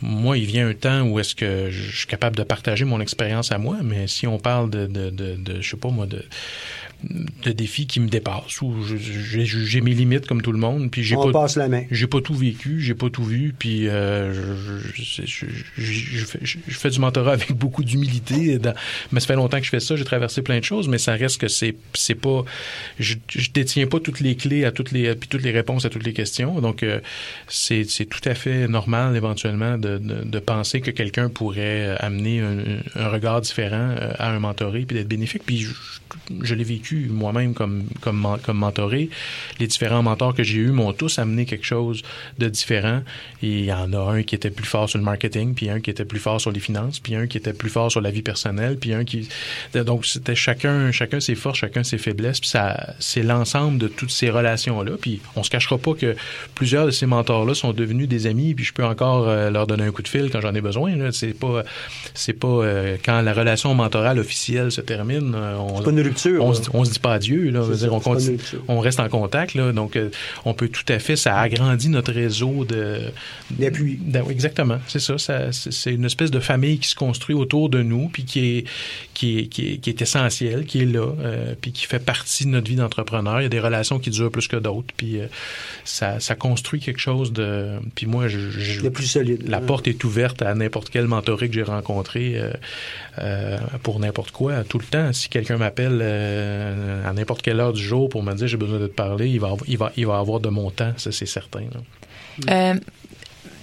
Moi, 0.00 0.38
il 0.38 0.44
vient 0.44 0.68
un 0.68 0.74
temps 0.74 1.02
où 1.02 1.18
est-ce 1.28 1.34
que 1.34 1.70
je 1.70 1.94
suis 1.94 2.06
capable 2.06 2.36
de 2.36 2.42
partager 2.42 2.86
mon 2.86 3.00
expérience 3.00 3.52
à 3.52 3.58
moi, 3.58 3.76
mais 3.82 4.06
si 4.06 4.26
on 4.26 4.38
parle 4.38 4.70
de, 4.70 4.86
de, 4.86 5.10
de, 5.10 5.34
de 5.36 5.60
je 5.60 5.70
sais 5.70 5.76
pas 5.76 5.90
moi, 5.90 6.06
de 6.06 6.24
de 7.04 7.52
défis 7.52 7.86
qui 7.86 8.00
me 8.00 8.08
dépassent 8.08 8.60
j'ai 9.44 9.80
mes 9.80 9.94
limites 9.94 10.26
comme 10.26 10.42
tout 10.42 10.50
le 10.50 10.58
monde 10.58 10.90
puis 10.90 11.04
j'ai 11.04 11.14
pas 11.14 11.30
passe 11.30 11.56
la 11.56 11.68
main. 11.68 11.84
j'ai 11.92 12.08
pas 12.08 12.20
tout 12.20 12.34
vécu 12.34 12.80
j'ai 12.80 12.94
pas 12.94 13.08
tout 13.08 13.22
vu 13.22 13.54
puis 13.56 13.86
euh, 13.86 14.34
je, 14.94 15.22
je, 15.76 16.24
fais, 16.24 16.40
je, 16.42 16.58
fais, 16.66 16.90
du 16.90 16.98
mentorat 16.98 17.34
avec 17.34 17.52
beaucoup 17.56 17.84
d'humilité 17.84 18.58
mais 19.12 19.20
ça 19.20 19.28
fait 19.28 19.36
longtemps 19.36 19.58
que 19.58 19.64
je 19.64 19.70
fais 19.70 19.78
ça 19.78 19.94
j'ai 19.94 20.04
traversé 20.04 20.42
plein 20.42 20.58
de 20.58 20.64
choses 20.64 20.88
mais 20.88 20.98
ça 20.98 21.12
reste 21.12 21.40
que 21.40 21.46
c'est 21.46 21.76
c'est 21.94 22.16
pas 22.16 22.44
je, 22.98 23.14
détiens 23.54 23.86
pas 23.86 24.00
toutes 24.00 24.18
les 24.18 24.34
clés 24.34 24.64
à 24.64 24.72
toutes 24.72 24.90
les 24.90 25.14
puis 25.14 25.28
toutes 25.28 25.42
les 25.42 25.52
réponses 25.52 25.84
à 25.84 25.90
toutes 25.90 26.04
les 26.04 26.12
questions 26.12 26.60
donc 26.60 26.82
euh, 26.82 26.98
c'est 27.46 27.86
tout 28.10 28.28
à 28.28 28.34
fait 28.34 28.66
normal 28.66 29.14
éventuellement 29.14 29.78
de, 29.78 29.98
de, 29.98 30.24
de 30.24 30.38
penser 30.40 30.80
que 30.80 30.90
quelqu'un 30.90 31.28
pourrait 31.28 31.96
amener 32.00 32.40
un, 32.40 32.58
un, 32.96 33.08
regard 33.08 33.40
différent 33.40 33.94
euh, 33.96 34.12
à 34.18 34.30
un 34.30 34.40
mentoré 34.40 34.80
puis 34.80 34.96
d'être 34.96 35.08
bénéfique 35.08 35.44
puis 35.46 35.64
je 36.42 36.54
l'ai 36.54 36.64
vécu 36.64 36.87
moi-même 36.96 37.54
comme, 37.54 37.84
comme, 38.00 38.26
comme 38.42 38.58
mentoré. 38.58 39.10
Les 39.58 39.66
différents 39.66 40.02
mentors 40.02 40.34
que 40.34 40.42
j'ai 40.42 40.58
eus 40.58 40.70
m'ont 40.70 40.92
tous 40.92 41.18
amené 41.18 41.46
quelque 41.46 41.66
chose 41.66 42.02
de 42.38 42.48
différent. 42.48 43.02
Et 43.42 43.58
il 43.60 43.64
y 43.64 43.72
en 43.72 43.92
a 43.92 43.98
un 43.98 44.22
qui 44.22 44.34
était 44.34 44.50
plus 44.50 44.66
fort 44.66 44.88
sur 44.88 44.98
le 44.98 45.04
marketing, 45.04 45.54
puis 45.54 45.70
un 45.70 45.80
qui 45.80 45.90
était 45.90 46.04
plus 46.04 46.20
fort 46.20 46.40
sur 46.40 46.50
les 46.50 46.60
finances, 46.60 46.98
puis 47.00 47.14
un 47.14 47.26
qui 47.26 47.36
était 47.36 47.52
plus 47.52 47.70
fort 47.70 47.90
sur 47.90 48.00
la 48.00 48.10
vie 48.10 48.22
personnelle, 48.22 48.76
puis 48.78 48.92
un 48.92 49.04
qui... 49.04 49.28
Donc, 49.74 50.06
c'était 50.06 50.34
chacun, 50.34 50.90
chacun 50.92 51.20
ses 51.20 51.34
forces, 51.34 51.58
chacun 51.58 51.82
ses 51.82 51.98
faiblesses, 51.98 52.40
puis 52.40 52.50
ça, 52.50 52.94
c'est 52.98 53.22
l'ensemble 53.22 53.78
de 53.78 53.88
toutes 53.88 54.10
ces 54.10 54.30
relations-là. 54.30 54.92
Puis 55.00 55.20
on 55.36 55.42
se 55.42 55.50
cachera 55.50 55.78
pas 55.78 55.94
que 55.94 56.16
plusieurs 56.54 56.86
de 56.86 56.90
ces 56.90 57.06
mentors-là 57.06 57.54
sont 57.54 57.72
devenus 57.72 58.08
des 58.08 58.26
amis, 58.26 58.54
puis 58.54 58.64
je 58.64 58.72
peux 58.72 58.84
encore 58.84 59.28
euh, 59.28 59.50
leur 59.50 59.66
donner 59.66 59.84
un 59.84 59.90
coup 59.90 60.02
de 60.02 60.08
fil 60.08 60.30
quand 60.30 60.40
j'en 60.40 60.54
ai 60.54 60.60
besoin. 60.60 61.10
C'est 61.12 61.38
pas, 61.38 61.62
c'est 62.14 62.32
pas 62.32 62.48
euh, 62.48 62.96
quand 63.04 63.20
la 63.20 63.32
relation 63.32 63.74
mentorale 63.74 64.18
officielle 64.18 64.70
se 64.70 64.80
termine, 64.80 65.34
euh, 65.34 65.56
on, 65.58 65.82
pas 65.82 65.90
une 65.90 66.00
rupture. 66.00 66.44
On, 66.44 66.52
on 66.74 66.77
se 66.84 66.92
dit 66.92 66.98
pas 66.98 67.14
adieu. 67.14 67.50
Là, 67.50 67.62
dire, 67.74 67.92
on, 67.94 68.00
continue- 68.00 68.38
on 68.68 68.80
reste 68.80 69.00
en 69.00 69.08
contact. 69.08 69.54
Là, 69.54 69.72
donc, 69.72 69.96
euh, 69.96 70.10
on 70.44 70.54
peut 70.54 70.68
tout 70.68 70.84
à 70.92 70.98
fait, 70.98 71.16
ça 71.16 71.38
agrandit 71.38 71.88
notre 71.88 72.12
réseau 72.12 72.64
de. 72.64 72.98
D'appui. 73.50 73.98
d'a- 74.00 74.22
oui, 74.24 74.32
Exactement, 74.32 74.78
c'est 74.88 75.00
ça. 75.00 75.18
ça 75.18 75.52
c'est 75.52 75.92
une 75.92 76.04
espèce 76.04 76.30
de 76.30 76.40
famille 76.40 76.78
qui 76.78 76.88
se 76.88 76.94
construit 76.94 77.34
autour 77.34 77.68
de 77.68 77.82
nous, 77.82 78.08
puis 78.08 78.24
qui 78.24 78.58
est, 78.58 78.64
qui 79.14 79.38
est, 79.40 79.46
qui 79.46 79.72
est, 79.72 79.76
qui 79.78 79.90
est 79.90 80.00
essentielle, 80.02 80.64
qui 80.64 80.82
est 80.82 80.86
là, 80.86 81.06
euh, 81.20 81.54
puis 81.60 81.72
qui 81.72 81.86
fait 81.86 81.98
partie 81.98 82.44
de 82.44 82.50
notre 82.50 82.68
vie 82.68 82.76
d'entrepreneur. 82.76 83.40
Il 83.40 83.44
y 83.44 83.46
a 83.46 83.50
des 83.50 83.60
relations 83.60 83.98
qui 83.98 84.10
durent 84.10 84.30
plus 84.30 84.46
que 84.48 84.56
d'autres, 84.56 84.92
puis 84.96 85.20
euh, 85.20 85.26
ça, 85.84 86.20
ça 86.20 86.34
construit 86.34 86.80
quelque 86.80 87.00
chose 87.00 87.32
de. 87.32 87.68
Puis 87.94 88.06
moi, 88.06 88.28
je, 88.28 88.38
je- 88.50 88.80
De 88.82 88.88
plus 88.88 89.06
solide. 89.06 89.42
la 89.48 89.60
porte 89.60 89.88
est 89.88 90.04
ouverte 90.04 90.42
à 90.42 90.54
n'importe 90.54 90.90
quel 90.90 91.06
mentoré 91.06 91.48
que 91.48 91.54
j'ai 91.54 91.62
rencontré 91.62 92.40
pour 93.82 93.98
n'importe 94.00 94.30
quoi, 94.30 94.62
tout 94.64 94.78
le 94.78 94.84
temps. 94.84 95.12
Si 95.12 95.28
quelqu'un 95.28 95.56
m'appelle 95.56 96.00
à 97.04 97.12
n'importe 97.12 97.42
quelle 97.42 97.60
heure 97.60 97.72
du 97.72 97.82
jour 97.82 98.08
pour 98.08 98.22
me 98.22 98.32
dire 98.34 98.46
j'ai 98.48 98.56
besoin 98.56 98.78
de 98.78 98.86
te 98.86 98.94
parler, 98.94 99.28
il 99.28 99.40
va, 99.40 99.48
avoir- 99.48 99.68
il 99.68 99.78
va, 99.78 99.92
il 99.96 100.06
va 100.06 100.18
avoir 100.18 100.40
de 100.40 100.48
mon 100.48 100.70
temps, 100.70 100.92
ça 100.96 101.12
c'est 101.12 101.26
certain. 101.26 101.60
Euh, 102.48 102.74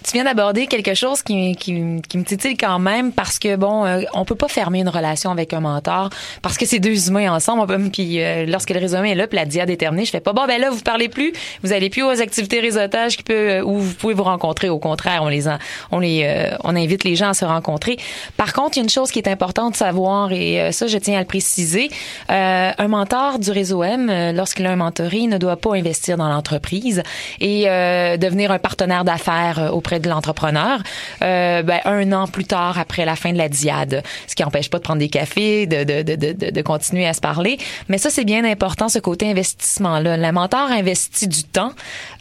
tu 0.06 0.12
viens 0.14 0.24
d'aborder 0.26 0.68
quelque 0.68 0.93
chose 0.93 1.24
qui, 1.24 1.56
qui, 1.56 2.01
qui 2.08 2.18
me 2.18 2.24
titille 2.24 2.56
quand 2.58 2.78
même 2.80 3.12
parce 3.12 3.39
que 3.39 3.56
bon, 3.56 3.86
euh, 3.86 4.01
on 4.14 4.24
peut 4.24 4.36
pas 4.36 4.47
fermer 4.47 4.80
une 4.82 4.89
relation 4.89 5.32
avec 5.32 5.51
un 5.53 5.60
mentor 5.62 6.10
parce 6.43 6.58
que 6.58 6.66
c'est 6.66 6.80
deux 6.80 7.08
humains 7.10 7.34
ensemble. 7.34 7.62
On 7.62 7.66
peut- 7.68 7.89
Puis 7.91 8.22
euh, 8.22 8.45
lorsque 8.45 8.70
le 8.70 8.80
réseau 8.80 8.97
est 9.03 9.16
là, 9.16 9.26
puis 9.28 9.38
la 9.38 9.45
diade 9.45 9.70
est 9.70 9.78
terminée, 9.78 10.06
je 10.06 10.12
fais 10.12 10.20
pas 10.20 10.34
bon 10.34 10.45
ben 10.45 10.62
là 10.62 10.70
vous 10.70 10.82
parlez 10.82 11.10
plus, 11.10 11.34
vous 11.64 11.74
allez 11.74 11.89
plus 11.89 12.03
aux 12.03 12.22
activités 12.22 12.60
réseautage 12.60 13.18
qui 13.18 13.24
peut 13.24 13.34
euh, 13.49 13.64
où 13.64 13.80
vous 13.80 13.93
pouvez 13.95 14.14
vous 14.14 14.24
rencontrer. 14.24 14.70
Au 14.70 14.80
contraire, 14.80 15.24
on 15.24 15.28
les 15.28 15.47
en- 15.47 15.58
on 15.91 15.99
les 15.99 16.22
euh, 16.24 16.56
on 16.64 16.76
invite 16.76 17.03
les 17.03 17.16
gens 17.16 17.30
à 17.30 17.34
se 17.34 17.45
rencontrer. 17.45 17.97
Par 18.38 18.53
contre, 18.53 18.78
il 18.78 18.80
y 18.80 18.82
a 18.82 18.84
une 18.84 18.89
chose 18.89 19.10
qui 19.12 19.20
est 19.20 19.28
importante 19.28 19.74
de 19.74 19.78
savoir 19.78 20.32
et 20.32 20.62
euh, 20.62 20.72
ça 20.72 20.86
je 20.88 20.97
tiens 20.97 21.18
à 21.18 21.22
le 21.22 21.26
préciser. 21.26 21.89
Euh, 22.30 22.72
un 22.78 22.88
mentor 22.88 23.39
du 23.39 23.49
réseau 23.51 23.84
M, 23.84 24.12
lorsqu'il 24.36 24.66
a 24.68 24.72
un 24.72 24.76
mentoré, 24.76 25.22
ne 25.28 25.38
doit 25.38 25.58
pas 25.58 25.74
investir 25.76 26.18
dans 26.18 26.30
l'entreprise 26.30 27.01
et 27.39 27.64
devenir 27.66 28.51
un 28.51 28.60
partenaire 28.60 29.03
d'affaires 29.03 29.60
euh, 29.60 29.70
de 30.02 30.10
l'entrepreneur 30.10 30.80
euh, 31.22 31.62
ben, 31.64 31.80
un 31.86 32.12
an 32.12 32.28
plus 32.28 32.46
tard 32.46 32.78
après 32.80 33.06
la 33.06 33.16
fin 33.16 33.32
de 33.32 33.38
la 33.38 33.50
diade. 33.50 34.04
Ce 34.28 34.36
qui 34.36 34.43
n'empêche 34.43 34.70
pas 34.70 34.78
de 34.78 34.84
prendre 34.84 35.00
des 35.00 35.10
cafés, 35.10 35.66
de, 35.68 35.84
de, 35.84 36.02
de, 36.02 36.16
de, 36.16 36.52
de 36.52 36.62
continuer 36.62 37.08
à 37.08 37.14
se 37.14 37.22
parler. 37.22 37.58
Mais 37.89 37.98
ça, 37.98 38.10
c'est 38.10 38.26
bien 38.26 38.43
important, 38.46 38.89
ce 38.89 39.00
côté 39.00 39.30
investissement-là. 39.30 40.18
Le 40.18 40.32
mentor 40.32 40.70
investit 40.72 41.28
du 41.28 41.43
temps, 41.43 41.72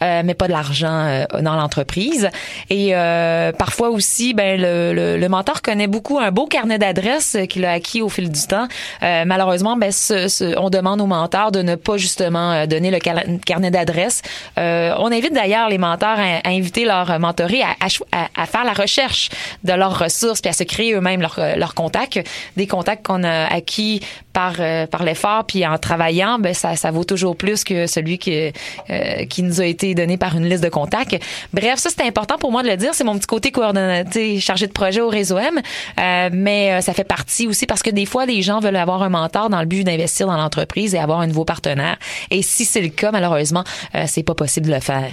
euh, 0.01 0.21
mais 0.23 0.33
pas 0.33 0.47
de 0.47 0.51
l'argent 0.51 0.87
euh, 1.07 1.25
dans 1.41 1.55
l'entreprise. 1.55 2.29
Et 2.69 2.89
euh, 2.95 3.51
parfois 3.51 3.89
aussi, 3.89 4.33
ben, 4.33 4.59
le, 4.59 4.93
le, 4.93 5.17
le 5.17 5.29
mentor 5.29 5.61
connaît 5.61 5.87
beaucoup 5.87 6.19
un 6.19 6.31
beau 6.31 6.45
carnet 6.45 6.77
d'adresses 6.77 7.37
qu'il 7.49 7.65
a 7.65 7.71
acquis 7.71 8.01
au 8.01 8.09
fil 8.09 8.31
du 8.31 8.47
temps. 8.47 8.67
Euh, 9.03 9.23
malheureusement, 9.25 9.75
ben, 9.77 9.91
ce, 9.91 10.27
ce- 10.27 10.57
on 10.57 10.69
demande 10.69 11.01
aux 11.01 11.05
mentors 11.07 11.51
de 11.51 11.61
ne 11.61 11.75
pas 11.75 11.97
justement 11.97 12.65
donner 12.67 12.91
le 12.91 12.99
carnet 12.99 13.71
d'adresses. 13.71 14.21
On 14.57 15.11
invite 15.11 15.33
d'ailleurs 15.33 15.69
les 15.69 15.77
mentors 15.77 16.17
à, 16.19 16.39
à 16.43 16.49
inviter 16.49 16.85
leurs 16.85 17.19
mentorés 17.19 17.61
à, 17.65 17.85
à, 18.11 18.27
à- 18.41 18.45
faire 18.45 18.63
la 18.63 18.73
recherche 18.73 19.29
de 19.63 19.73
leurs 19.73 19.97
ressources 19.99 20.41
puis 20.41 20.49
à 20.49 20.53
se 20.53 20.63
créer 20.63 20.93
eux-mêmes 20.93 21.21
leurs 21.21 21.39
leurs 21.57 21.73
contacts, 21.73 22.19
des 22.57 22.67
contacts 22.67 23.05
qu'on 23.05 23.23
a 23.23 23.45
acquis 23.53 24.01
par 24.33 24.53
euh, 24.59 24.85
par 24.87 25.03
l'effort 25.03 25.45
puis 25.45 25.65
en 25.65 25.77
travaillant, 25.77 26.39
ben 26.39 26.53
ça 26.53 26.75
ça 26.75 26.91
vaut 26.91 27.03
toujours 27.03 27.35
plus 27.35 27.63
que 27.63 27.87
celui 27.87 28.17
qui 28.17 28.51
euh, 28.89 29.25
qui 29.25 29.43
nous 29.43 29.61
a 29.61 29.65
été 29.65 29.95
donné 29.95 30.17
par 30.17 30.35
une 30.37 30.47
liste 30.47 30.63
de 30.63 30.69
contacts. 30.69 31.17
Bref, 31.53 31.79
ça 31.79 31.89
c'est 31.89 32.05
important 32.05 32.37
pour 32.37 32.51
moi 32.51 32.61
de 32.63 32.69
le 32.69 32.77
dire, 32.77 32.93
c'est 32.93 33.03
mon 33.03 33.17
petit 33.17 33.27
côté 33.27 33.51
coordonnateur, 33.51 34.39
chargé 34.39 34.67
de 34.67 34.71
projet 34.73 35.01
au 35.01 35.09
réseau 35.09 35.37
M, 35.37 35.61
Euh, 35.99 36.29
mais 36.33 36.73
euh, 36.73 36.81
ça 36.81 36.93
fait 36.93 37.03
partie 37.03 37.47
aussi 37.47 37.65
parce 37.65 37.81
que 37.81 37.89
des 37.89 38.05
fois 38.05 38.25
les 38.25 38.41
gens 38.41 38.59
veulent 38.59 38.75
avoir 38.75 39.01
un 39.03 39.09
mentor 39.09 39.49
dans 39.49 39.59
le 39.59 39.65
but 39.65 39.83
d'investir 39.83 40.27
dans 40.27 40.37
l'entreprise 40.37 40.93
et 40.95 40.99
avoir 40.99 41.19
un 41.21 41.27
nouveau 41.27 41.45
partenaire. 41.45 41.97
Et 42.29 42.41
si 42.41 42.65
c'est 42.65 42.81
le 42.81 42.89
cas, 42.89 43.11
malheureusement, 43.11 43.63
euh, 43.95 44.03
c'est 44.07 44.23
pas 44.23 44.35
possible 44.35 44.67
de 44.67 44.73
le 44.73 44.79
faire. 44.81 45.11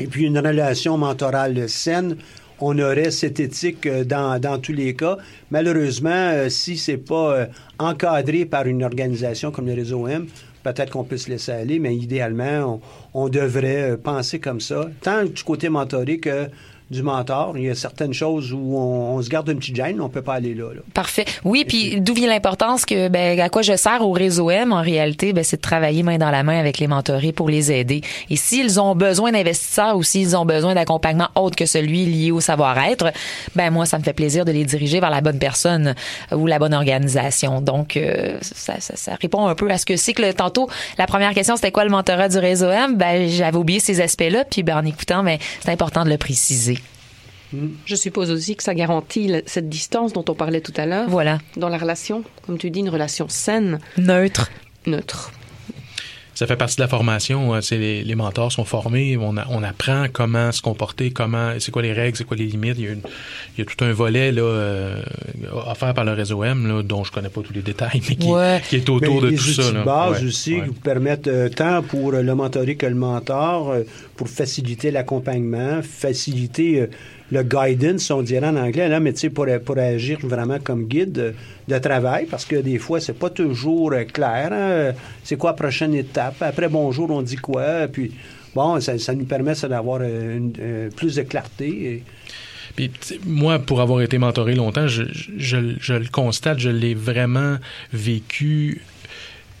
Et 0.00 0.06
puis 0.06 0.24
une 0.24 0.38
relation 0.38 0.96
mentorale 0.96 1.68
saine, 1.68 2.16
on 2.58 2.78
aurait 2.78 3.10
cette 3.10 3.38
éthique 3.38 3.86
euh, 3.86 4.04
dans, 4.04 4.38
dans 4.40 4.58
tous 4.58 4.72
les 4.72 4.94
cas. 4.94 5.18
Malheureusement, 5.50 6.10
euh, 6.10 6.48
si 6.48 6.76
c'est 6.78 6.96
pas 6.96 7.34
euh, 7.34 7.46
encadré 7.78 8.44
par 8.46 8.66
une 8.66 8.82
organisation 8.82 9.50
comme 9.50 9.66
le 9.66 9.74
réseau 9.74 10.06
M, 10.06 10.26
peut-être 10.62 10.90
qu'on 10.90 11.04
peut 11.04 11.16
se 11.16 11.30
laisser 11.30 11.52
aller, 11.52 11.78
mais 11.78 11.94
idéalement, 11.94 12.80
on, 13.14 13.24
on 13.24 13.28
devrait 13.28 13.98
penser 14.02 14.40
comme 14.40 14.60
ça, 14.60 14.88
tant 15.02 15.24
du 15.24 15.42
côté 15.42 15.68
mentoré 15.68 16.18
que 16.18 16.48
du 16.90 17.02
mentor. 17.02 17.56
Il 17.56 17.64
y 17.64 17.70
a 17.70 17.74
certaines 17.76 18.12
choses 18.12 18.52
où 18.52 18.76
on, 18.76 19.14
on 19.16 19.22
se 19.22 19.28
garde 19.28 19.48
une 19.48 19.58
petite 19.58 19.76
gêne, 19.76 20.00
on 20.00 20.08
peut 20.08 20.22
pas 20.22 20.34
aller 20.34 20.54
là. 20.54 20.74
là. 20.74 20.80
Parfait. 20.92 21.24
Oui, 21.44 21.64
puis 21.66 22.00
d'où 22.00 22.14
vient 22.14 22.28
l'importance 22.28 22.84
que 22.84 23.08
ben 23.08 23.38
à 23.38 23.48
quoi 23.48 23.62
je 23.62 23.76
sers 23.76 24.02
au 24.02 24.10
réseau 24.10 24.50
M 24.50 24.72
en 24.72 24.82
réalité, 24.82 25.32
ben 25.32 25.44
c'est 25.44 25.56
de 25.56 25.62
travailler 25.62 26.02
main 26.02 26.18
dans 26.18 26.30
la 26.30 26.42
main 26.42 26.58
avec 26.58 26.78
les 26.78 26.88
mentorés 26.88 27.32
pour 27.32 27.48
les 27.48 27.70
aider. 27.70 28.00
Et 28.28 28.34
s'ils 28.34 28.80
ont 28.80 28.96
besoin 28.96 29.30
d'investisseurs 29.30 29.96
ou 29.96 30.02
s'ils 30.02 30.36
ont 30.36 30.44
besoin 30.44 30.74
d'accompagnement 30.74 31.28
autre 31.36 31.54
que 31.54 31.66
celui 31.66 32.06
lié 32.06 32.32
au 32.32 32.40
savoir-être, 32.40 33.12
ben 33.54 33.70
moi 33.70 33.86
ça 33.86 33.98
me 33.98 34.02
fait 34.02 34.12
plaisir 34.12 34.44
de 34.44 34.50
les 34.50 34.64
diriger 34.64 34.98
vers 34.98 35.10
la 35.10 35.20
bonne 35.20 35.38
personne 35.38 35.94
ou 36.34 36.48
la 36.48 36.58
bonne 36.58 36.74
organisation. 36.74 37.60
Donc 37.60 37.96
euh, 37.96 38.36
ça, 38.40 38.80
ça, 38.80 38.96
ça 38.96 39.14
répond 39.20 39.46
un 39.46 39.54
peu 39.54 39.70
à 39.70 39.78
ce 39.78 39.86
que 39.86 39.96
c'est 39.96 40.12
que 40.12 40.22
le 40.22 40.34
tantôt 40.34 40.68
la 40.98 41.06
première 41.06 41.34
question 41.34 41.54
c'était 41.54 41.70
quoi 41.70 41.84
le 41.84 41.90
mentorat 41.90 42.28
du 42.28 42.38
réseau 42.38 42.68
M? 42.68 42.96
Ben 42.96 43.28
j'avais 43.28 43.58
oublié 43.58 43.78
ces 43.78 44.00
aspects-là 44.00 44.44
puis 44.44 44.64
ben 44.64 44.78
en 44.78 44.84
écoutant 44.84 45.22
ben 45.22 45.38
c'est 45.60 45.70
important 45.70 46.04
de 46.04 46.10
le 46.10 46.18
préciser. 46.18 46.79
Je 47.84 47.94
suppose 47.96 48.30
aussi 48.30 48.54
que 48.56 48.62
ça 48.62 48.74
garantit 48.74 49.32
cette 49.46 49.68
distance 49.68 50.12
dont 50.12 50.24
on 50.28 50.34
parlait 50.34 50.60
tout 50.60 50.74
à 50.76 50.86
l'heure. 50.86 51.08
Voilà. 51.08 51.38
Dans 51.56 51.68
la 51.68 51.78
relation, 51.78 52.22
comme 52.46 52.58
tu 52.58 52.70
dis, 52.70 52.80
une 52.80 52.88
relation 52.90 53.28
saine, 53.28 53.78
Neutre. 53.98 54.50
neutre. 54.86 55.32
Ça 56.32 56.46
fait 56.46 56.56
partie 56.56 56.76
de 56.76 56.80
la 56.80 56.88
formation. 56.88 57.60
C'est 57.60 57.76
les, 57.76 58.02
les 58.02 58.14
mentors 58.14 58.50
sont 58.50 58.64
formés. 58.64 59.18
On, 59.18 59.36
a- 59.36 59.46
on 59.50 59.62
apprend 59.62 60.06
comment 60.10 60.52
se 60.52 60.62
comporter, 60.62 61.10
comment, 61.10 61.52
c'est 61.58 61.70
quoi 61.70 61.82
les 61.82 61.92
règles, 61.92 62.16
c'est 62.16 62.24
quoi 62.24 62.36
les 62.36 62.46
limites. 62.46 62.76
Il 62.78 62.84
y 62.84 62.88
a, 62.88 62.92
une- 62.92 63.02
il 63.58 63.58
y 63.58 63.62
a 63.62 63.64
tout 63.66 63.84
un 63.84 63.92
volet 63.92 64.32
là 64.32 64.40
euh, 64.40 65.02
offert 65.66 65.92
par 65.92 66.04
le 66.06 66.12
réseau 66.12 66.42
M, 66.42 66.66
là, 66.66 66.82
dont 66.82 67.04
je 67.04 67.12
connais 67.12 67.28
pas 67.28 67.42
tous 67.42 67.52
les 67.52 67.60
détails, 67.60 68.00
mais 68.08 68.16
qui, 68.16 68.26
Ouais. 68.28 68.62
qui 68.66 68.76
est 68.76 68.88
autour 68.88 69.16
Mais 69.16 69.20
de 69.22 69.26
les 69.32 69.36
tout 69.36 69.42
outils 69.42 69.54
ça. 69.54 69.70
de 69.70 69.74
là. 69.76 69.82
base 69.84 70.22
Ouais, 70.22 70.28
aussi 70.28 70.54
ouais. 70.54 70.60
qui 70.62 70.66
vous 70.68 70.74
permettent 70.74 71.26
euh, 71.28 71.50
tant 71.50 71.82
pour 71.82 72.12
le 72.12 72.34
mentoré 72.34 72.76
que 72.76 72.86
le 72.86 72.94
mentor, 72.94 73.70
euh, 73.72 73.82
pour 74.16 74.28
faciliter 74.30 74.90
l'accompagnement, 74.92 75.80
faciliter 75.82 76.80
euh, 76.82 76.86
le 77.32 77.42
guidance, 77.42 78.10
on 78.10 78.22
dirait 78.22 78.46
en 78.48 78.56
anglais, 78.56 78.88
là, 78.88 78.98
mais 79.00 79.12
tu 79.12 79.20
sais, 79.20 79.30
pour, 79.30 79.46
pour 79.64 79.78
agir 79.78 80.18
vraiment 80.22 80.58
comme 80.58 80.84
guide 80.86 81.34
de, 81.68 81.78
travail, 81.78 82.26
parce 82.30 82.44
que 82.44 82.56
des 82.56 82.78
fois, 82.78 83.00
c'est 83.00 83.12
pas 83.18 83.30
toujours 83.30 83.92
euh, 83.92 84.04
clair. 84.04 84.50
hein. 84.52 84.92
C'est 85.22 85.36
quoi 85.36 85.50
la 85.50 85.56
prochaine 85.56 85.94
étape? 85.94 86.42
Après 86.42 86.68
bonjour, 86.68 87.10
on 87.10 87.22
dit 87.22 87.36
quoi? 87.36 87.86
Puis, 87.86 88.12
bon, 88.54 88.80
ça, 88.80 88.98
ça 88.98 89.14
nous 89.14 89.24
permet 89.26 89.54
d'avoir 89.68 90.00
euh, 90.02 90.40
euh, 90.60 90.90
plus 90.96 91.14
de 91.16 91.22
clarté. 91.22 92.02
Puis, 92.76 92.90
moi, 93.26 93.58
pour 93.58 93.80
avoir 93.80 94.00
été 94.02 94.18
mentoré 94.18 94.54
longtemps, 94.54 94.86
je- 94.88 95.02
je- 95.36 95.74
je 95.80 95.94
le 95.94 96.06
constate, 96.10 96.58
je 96.58 96.70
l'ai 96.70 96.94
vraiment 96.94 97.56
vécu. 97.92 98.80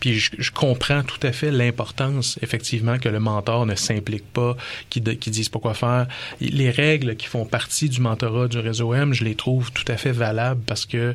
Puis 0.00 0.18
je, 0.18 0.30
je 0.38 0.50
comprends 0.50 1.02
tout 1.02 1.20
à 1.22 1.30
fait 1.32 1.50
l'importance, 1.50 2.38
effectivement, 2.42 2.98
que 2.98 3.08
le 3.08 3.20
mentor 3.20 3.66
ne 3.66 3.74
s'implique 3.74 4.24
pas, 4.32 4.56
qu'il 4.88 5.02
ne 5.04 5.12
dise 5.12 5.48
pas 5.48 5.58
quoi 5.58 5.74
faire. 5.74 6.06
Les 6.40 6.70
règles 6.70 7.16
qui 7.16 7.26
font 7.26 7.44
partie 7.44 7.88
du 7.88 8.00
mentorat 8.00 8.48
du 8.48 8.58
réseau 8.58 8.94
M, 8.94 9.12
je 9.12 9.24
les 9.24 9.34
trouve 9.34 9.70
tout 9.72 9.84
à 9.88 9.96
fait 9.96 10.12
valables 10.12 10.62
parce 10.66 10.86
que 10.86 11.14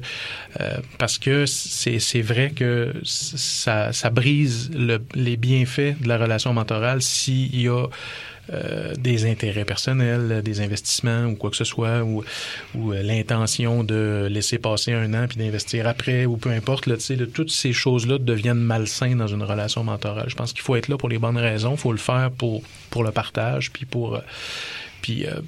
euh, 0.62 0.78
parce 1.00 1.18
que 1.18 1.46
c'est 1.46 2.22
vrai 2.22 2.52
que 2.56 2.94
ça, 3.04 3.92
ça 3.92 4.10
brise 4.10 4.70
le- 4.74 5.04
les 5.16 5.38
bienfaits 5.38 6.00
de 6.02 6.08
la 6.08 6.18
relation 6.18 6.54
mentorale 6.54 7.02
s'il 7.02 7.60
y 7.60 7.68
a 7.68 7.86
des 8.98 9.26
intérêts 9.26 9.66
personnels, 9.66 10.42
des 10.44 10.62
investissements 10.62 11.26
ou 11.26 11.36
quoi 11.36 11.50
que 11.50 11.58
ce 11.58 11.64
soit, 11.64 12.04
ou, 12.04 12.24
ou 12.76 12.94
euh, 12.94 13.02
l'intention 13.02 13.84
de 13.84 14.28
laisser 14.30 14.58
passer 14.58 14.94
un 14.94 15.14
an 15.14 15.28
puis 15.28 15.38
d'investir 15.38 15.88
après, 15.88 16.26
ou 16.26 16.38
peu 16.38 16.50
importe, 16.50 16.86
là, 16.86 16.96
de 16.96 17.26
toutes 17.26 17.52
ces 17.52 17.74
choses-là 17.74 18.18
deviennent 18.18 18.60
malsaines 18.60 19.18
dans 19.18 19.28
une 19.28 19.44
relation 19.44 19.84
mentorale. 19.84 20.30
Je 20.30 20.36
pense 20.36 20.54
qu'il 20.54 20.62
faut 20.62 20.76
être 20.76 20.88
là 20.88 20.98
pour 20.98 21.10
les 21.10 21.18
bonnes 21.18 21.38
raisons, 21.38 21.72
il 21.72 21.78
faut 21.78 21.92
le 21.92 21.98
faire 21.98 22.32
pour, 22.32 22.64
pour 22.90 23.04
le 23.04 23.12
partage, 23.12 23.72
puis 23.72 23.86
pour... 23.86 24.16
euh, 24.16 24.22
puis 25.02 25.26
euh, 25.26 25.40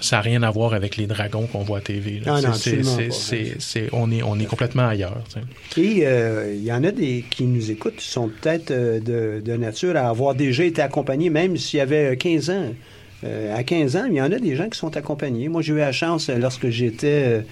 ça 0.00 0.16
n'a 0.16 0.22
rien 0.22 0.42
à 0.42 0.50
voir 0.50 0.74
avec 0.74 0.96
les 0.96 1.06
dragons 1.06 1.46
qu'on 1.46 1.60
voit 1.62 1.78
à 1.78 1.80
TV. 1.80 2.20
là. 2.24 2.34
Ah 2.36 2.40
non, 2.42 2.52
C'est- 2.54 2.78
absolument 2.78 2.96
c'est- 2.96 3.08
pas. 3.08 3.14
c'est- 3.14 3.56
c'est- 3.60 3.88
on, 3.92 4.10
est, 4.10 4.22
on 4.22 4.38
est 4.38 4.44
complètement 4.46 4.86
ailleurs. 4.88 5.22
tu 5.32 5.40
sais. 5.40 5.80
Et 5.80 6.06
euh, 6.06 6.52
il 6.54 6.64
y 6.64 6.72
en 6.72 6.82
a 6.84 6.90
des 6.90 7.24
qui 7.30 7.44
nous 7.44 7.70
écoutent 7.70 7.96
qui 7.96 8.06
sont 8.08 8.28
peut-être 8.28 8.70
euh, 8.70 9.00
de, 9.00 9.40
de 9.40 9.56
nature 9.56 9.96
à 9.96 10.08
avoir 10.08 10.34
déjà 10.34 10.64
été 10.64 10.82
accompagnés, 10.82 11.30
même 11.30 11.56
s'il 11.56 11.78
y 11.78 11.80
avait 11.80 12.16
15 12.16 12.50
ans. 12.50 12.66
Euh, 13.24 13.56
à 13.56 13.62
15 13.62 13.96
ans, 13.96 14.04
il 14.10 14.16
y 14.16 14.20
en 14.20 14.30
a 14.32 14.38
des 14.38 14.54
gens 14.54 14.68
qui 14.68 14.78
sont 14.78 14.96
accompagnés. 14.96 15.48
Moi, 15.48 15.62
j'ai 15.62 15.72
eu 15.72 15.78
la 15.78 15.92
chance, 15.92 16.28
euh, 16.28 16.36
lorsque 16.38 16.68
j'étais 16.68 17.42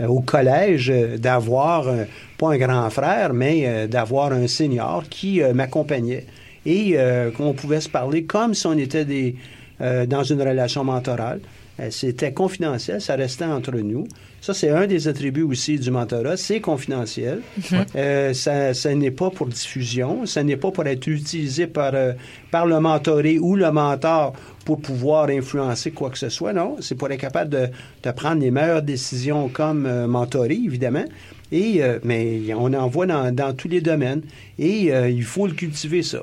euh, 0.00 0.06
au 0.06 0.20
collège, 0.20 0.90
euh, 0.90 1.16
d'avoir, 1.16 1.88
euh, 1.88 2.04
pas 2.36 2.52
un 2.52 2.58
grand 2.58 2.90
frère, 2.90 3.32
mais 3.32 3.62
euh, 3.64 3.86
d'avoir 3.86 4.32
un 4.32 4.46
senior 4.46 5.04
qui 5.08 5.40
euh, 5.42 5.54
m'accompagnait. 5.54 6.26
Et 6.66 6.92
euh, 6.96 7.30
qu'on 7.30 7.54
pouvait 7.54 7.80
se 7.80 7.88
parler 7.88 8.24
comme 8.24 8.52
si 8.54 8.66
on 8.66 8.76
était 8.76 9.04
des, 9.06 9.36
euh, 9.80 10.04
dans 10.04 10.22
une 10.22 10.40
relation 10.42 10.84
mentorale. 10.84 11.40
Euh, 11.80 11.88
C'était 11.90 12.32
confidentiel, 12.32 13.00
ça 13.00 13.14
restait 13.16 13.44
entre 13.44 13.72
nous. 13.72 14.06
Ça, 14.40 14.52
c'est 14.54 14.70
un 14.70 14.86
des 14.86 15.06
attributs 15.08 15.42
aussi 15.42 15.78
du 15.78 15.90
mentorat, 15.90 16.36
c'est 16.36 16.60
confidentiel. 16.60 17.42
Euh, 17.94 18.34
ça, 18.34 18.74
ça 18.74 18.94
n'est 18.94 19.12
pas 19.12 19.30
pour 19.30 19.46
diffusion, 19.46 20.26
ça 20.26 20.42
n'est 20.42 20.56
pas 20.56 20.70
pour 20.72 20.84
être 20.86 21.06
utilisé 21.06 21.66
par, 21.68 21.92
euh, 21.94 22.12
par 22.50 22.66
le 22.66 22.78
mentoré 22.80 23.38
ou 23.38 23.54
le 23.56 23.70
mentor 23.70 24.32
pour 24.64 24.80
pouvoir 24.80 25.28
influencer 25.28 25.92
quoi 25.92 26.10
que 26.10 26.18
ce 26.18 26.28
soit. 26.28 26.52
Non, 26.52 26.76
c'est 26.80 26.96
pour 26.96 27.10
être 27.10 27.20
capable 27.20 27.50
de, 27.50 27.68
de 28.02 28.10
prendre 28.10 28.40
les 28.42 28.50
meilleures 28.50 28.82
décisions 28.82 29.48
comme 29.48 29.86
euh, 29.86 30.06
mentoré, 30.08 30.54
évidemment. 30.54 31.04
Et, 31.52 31.82
euh, 31.82 31.98
mais 32.02 32.40
on 32.54 32.72
en 32.74 32.88
voit 32.88 33.06
dans, 33.06 33.32
dans 33.34 33.54
tous 33.54 33.68
les 33.68 33.80
domaines. 33.80 34.22
Et 34.58 34.92
euh, 34.92 35.08
il 35.08 35.22
faut 35.24 35.46
le 35.46 35.52
cultiver, 35.52 36.02
ça. 36.02 36.22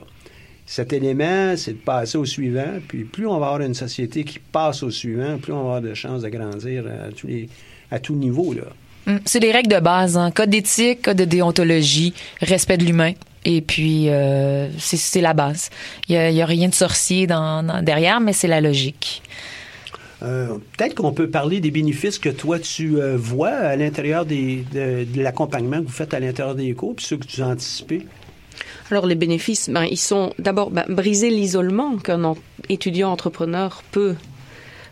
Cet 0.72 0.94
élément, 0.94 1.56
c'est 1.58 1.72
de 1.74 1.78
passer 1.80 2.16
au 2.20 2.26
suivant. 2.26 2.74
Puis 2.88 3.04
plus 3.04 3.26
on 3.26 3.40
va 3.40 3.48
avoir 3.48 3.62
une 3.62 3.74
société 3.74 4.24
qui 4.24 4.38
passe 4.38 4.84
au 4.84 4.92
suivant, 4.92 5.40
plus 5.40 5.52
on 5.52 5.56
va 5.56 5.62
avoir 5.78 5.82
de 5.82 5.96
chances 5.96 6.22
de 6.22 6.30
grandir 6.30 6.84
à 6.86 7.12
tous 7.12 7.26
les 7.26 7.50
à 7.90 7.98
tout 7.98 8.14
niveau. 8.14 8.54
Là. 8.54 8.62
Hum, 9.08 9.20
C'est 9.26 9.40
les 9.40 9.52
règles 9.52 9.74
de 9.74 9.80
base, 9.80 10.16
hein. 10.16 10.30
code 10.30 10.52
d'éthique, 10.52 11.02
code 11.02 11.18
de 11.18 11.26
déontologie, 11.26 12.14
respect 12.40 12.78
de 12.78 12.84
l'humain. 12.86 13.14
Et 13.46 13.62
puis, 13.62 14.10
euh, 14.10 14.68
c'est- 14.78 15.22
la 15.22 15.34
base. 15.34 15.72
Il 16.08 16.12
n'y 16.12 16.18
a, 16.20 16.30
il 16.30 16.36
y 16.36 16.42
a 16.42 16.46
rien 16.46 16.68
de 16.70 16.76
sorcier 16.76 17.26
dans, 17.26 17.64
dans- 17.64 17.82
derrière, 17.82 18.20
mais 18.20 18.34
c'est 18.34 18.48
la 18.48 18.62
logique. 18.62 19.24
Euh, 20.22 20.50
Peut-être 20.78 20.94
qu'on 20.94 21.14
peut 21.14 21.30
parler 21.32 21.62
des 21.62 21.72
bénéfices 21.72 22.20
que 22.20 22.30
toi, 22.30 22.60
tu 22.60 23.02
euh, 23.02 23.18
vois 23.18 23.50
à 23.54 23.76
l'intérieur 23.76 24.24
des, 24.26 24.66
de, 24.72 25.06
de 25.06 25.24
l'accompagnement 25.24 25.78
que 25.80 25.86
vous 25.88 25.92
faites 25.92 26.14
à 26.14 26.20
l'intérieur 26.20 26.54
des 26.54 26.74
cours, 26.74 26.96
puis 26.96 27.06
ceux 27.08 27.18
que 27.18 27.26
tu 27.26 27.42
as 27.42 27.48
anticipés. 27.48 28.06
Alors 28.92 29.06
les 29.06 29.16
bénéfices, 29.16 29.70
ben, 29.70 29.84
ils 29.84 29.98
sont 30.00 30.34
d'abord 30.40 30.72
ben, 30.72 30.86
briser 30.90 31.30
l'isolement 31.30 31.98
qu'un 31.98 32.24
en- 32.24 32.38
étudiant 32.70 33.12
entrepreneur 33.12 33.84
peut 33.92 34.16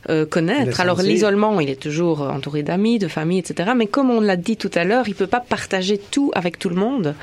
euh, 0.09 0.25
connaître. 0.25 0.79
Alors 0.79 0.97
l'isolement, 1.13 1.59
il 1.59 1.69
est 1.69 1.81
toujours 1.81 2.21
entouré 2.21 2.63
d'amis, 2.63 2.99
de 2.99 3.07
famille, 3.07 3.39
etc. 3.39 3.71
Mais 3.75 3.87
comme 3.87 4.09
on 4.11 4.21
l'a 4.21 4.37
dit 4.37 4.55
tout 4.55 4.71
à 4.75 4.83
l'heure, 4.83 5.07
il 5.07 5.15
peut 5.15 5.27
pas 5.27 5.39
partager 5.41 5.97
tout 5.97 6.31
avec 6.35 6.59
tout 6.59 6.69
le 6.69 6.75
monde. 6.75 7.15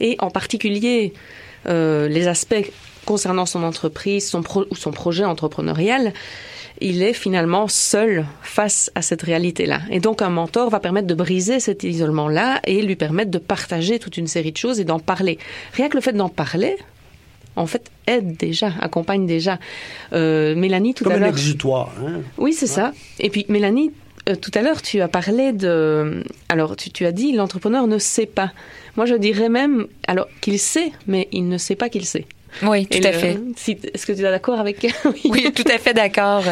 Et 0.00 0.16
en 0.20 0.30
particulier 0.30 1.14
euh, 1.68 2.08
les 2.08 2.28
aspects 2.28 2.70
concernant 3.06 3.46
son 3.46 3.62
entreprise, 3.62 4.28
son 4.28 4.42
pro- 4.42 4.66
ou 4.70 4.76
son 4.76 4.90
projet 4.92 5.24
entrepreneurial, 5.24 6.12
il 6.82 7.02
est 7.02 7.12
finalement 7.12 7.68
seul 7.68 8.26
face 8.42 8.90
à 8.94 9.02
cette 9.02 9.22
réalité-là. 9.22 9.80
Et 9.90 10.00
donc 10.00 10.22
un 10.22 10.30
mentor 10.30 10.70
va 10.70 10.80
permettre 10.80 11.06
de 11.06 11.14
briser 11.14 11.60
cet 11.60 11.84
isolement-là 11.84 12.60
et 12.64 12.82
lui 12.82 12.96
permettre 12.96 13.30
de 13.30 13.38
partager 13.38 13.98
toute 13.98 14.16
une 14.16 14.26
série 14.26 14.52
de 14.52 14.56
choses 14.56 14.80
et 14.80 14.84
d'en 14.84 14.98
parler. 14.98 15.38
Rien 15.74 15.88
que 15.88 15.96
le 15.96 16.02
fait 16.02 16.12
d'en 16.12 16.28
parler, 16.28 16.76
en 17.56 17.66
fait, 17.66 17.90
aide 18.06 18.36
déjà, 18.36 18.72
accompagne 18.80 19.26
déjà. 19.26 19.58
Euh, 20.12 20.54
Mélanie, 20.54 20.94
tout 20.94 21.04
Comme 21.04 21.14
à 21.14 21.16
un 21.16 21.20
l'heure... 21.20 21.28
exutoire. 21.28 21.92
Hein? 22.00 22.20
Oui, 22.38 22.52
c'est 22.52 22.66
ça. 22.66 22.92
Et 23.20 23.30
puis, 23.30 23.44
Mélanie, 23.48 23.92
euh, 24.28 24.36
tout 24.36 24.50
à 24.54 24.62
l'heure, 24.62 24.80
tu 24.80 25.00
as 25.00 25.08
parlé 25.08 25.52
de... 25.52 26.22
Alors, 26.48 26.76
tu, 26.76 26.90
tu 26.90 27.04
as 27.04 27.12
dit, 27.12 27.32
l'entrepreneur 27.32 27.86
ne 27.86 27.98
sait 27.98 28.26
pas. 28.26 28.52
Moi, 28.96 29.06
je 29.06 29.14
dirais 29.14 29.48
même, 29.48 29.86
alors, 30.06 30.28
qu'il 30.40 30.58
sait, 30.58 30.92
mais 31.06 31.28
il 31.32 31.48
ne 31.48 31.58
sait 31.58 31.76
pas 31.76 31.88
qu'il 31.88 32.06
sait. 32.06 32.26
Oui, 32.62 32.86
tout 32.86 32.98
Et 32.98 33.06
à 33.06 33.12
le- 33.12 33.18
fait. 33.18 33.38
si- 33.56 33.78
Est-ce 33.94 34.06
que 34.06 34.12
tu 34.12 34.20
es 34.20 34.22
d'accord 34.22 34.60
avec 34.60 34.86
Oui, 35.24 35.52
tout 35.54 35.64
à 35.72 35.78
fait 35.78 35.94
d'accord. 35.94 36.44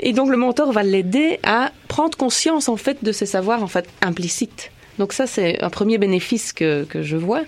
Et 0.00 0.12
donc 0.12 0.28
le 0.30 0.36
mentor 0.36 0.72
va 0.72 0.82
l'aider 0.82 1.38
à 1.42 1.72
prendre 1.88 2.16
conscience 2.16 2.68
en 2.68 2.76
fait 2.76 3.02
de 3.04 3.12
ses 3.12 3.26
savoirs 3.26 3.62
en 3.62 3.66
fait 3.68 3.86
implicites. 4.00 4.70
Donc 4.98 5.12
ça 5.12 5.26
c'est 5.26 5.62
un 5.62 5.70
premier 5.70 5.98
bénéfice 5.98 6.52
que, 6.52 6.84
que 6.84 7.02
je 7.02 7.16
vois. 7.16 7.42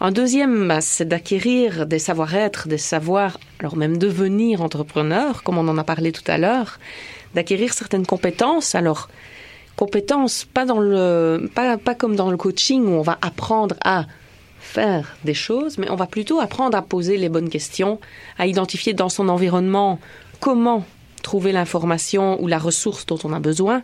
Un 0.00 0.10
deuxième, 0.10 0.68
bah, 0.68 0.80
c'est 0.80 1.06
d'acquérir 1.08 1.86
des 1.86 2.00
savoir-être, 2.00 2.66
des 2.68 2.78
savoirs, 2.78 3.38
alors 3.60 3.76
même 3.76 3.96
devenir 3.96 4.60
entrepreneur, 4.60 5.42
comme 5.44 5.56
on 5.56 5.68
en 5.68 5.78
a 5.78 5.84
parlé 5.84 6.10
tout 6.12 6.24
à 6.26 6.36
l'heure, 6.36 6.78
d'acquérir 7.34 7.72
certaines 7.72 8.04
compétences. 8.04 8.74
Alors 8.74 9.08
compétences, 9.76 10.44
pas 10.52 10.64
dans 10.64 10.80
le, 10.80 11.48
pas, 11.54 11.78
pas 11.78 11.94
comme 11.94 12.16
dans 12.16 12.30
le 12.30 12.36
coaching 12.36 12.84
où 12.84 12.90
on 12.90 13.02
va 13.02 13.18
apprendre 13.22 13.76
à 13.84 14.04
faire 14.74 15.16
des 15.24 15.34
choses, 15.34 15.78
mais 15.78 15.88
on 15.88 15.94
va 15.94 16.06
plutôt 16.06 16.40
apprendre 16.40 16.76
à 16.76 16.82
poser 16.82 17.16
les 17.16 17.28
bonnes 17.28 17.48
questions, 17.48 18.00
à 18.38 18.46
identifier 18.46 18.92
dans 18.92 19.08
son 19.08 19.28
environnement 19.28 20.00
comment 20.40 20.84
trouver 21.22 21.52
l'information 21.52 22.42
ou 22.42 22.48
la 22.48 22.58
ressource 22.58 23.06
dont 23.06 23.18
on 23.22 23.32
a 23.32 23.38
besoin, 23.38 23.82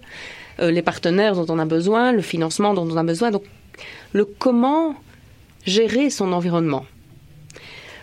euh, 0.58 0.72
les 0.72 0.82
partenaires 0.82 1.34
dont 1.36 1.46
on 1.48 1.58
a 1.60 1.64
besoin, 1.64 2.12
le 2.12 2.22
financement 2.22 2.74
dont 2.74 2.88
on 2.90 2.96
a 2.96 3.04
besoin. 3.04 3.30
Donc, 3.30 3.44
le 4.12 4.24
comment 4.24 4.96
gérer 5.64 6.10
son 6.10 6.32
environnement. 6.32 6.84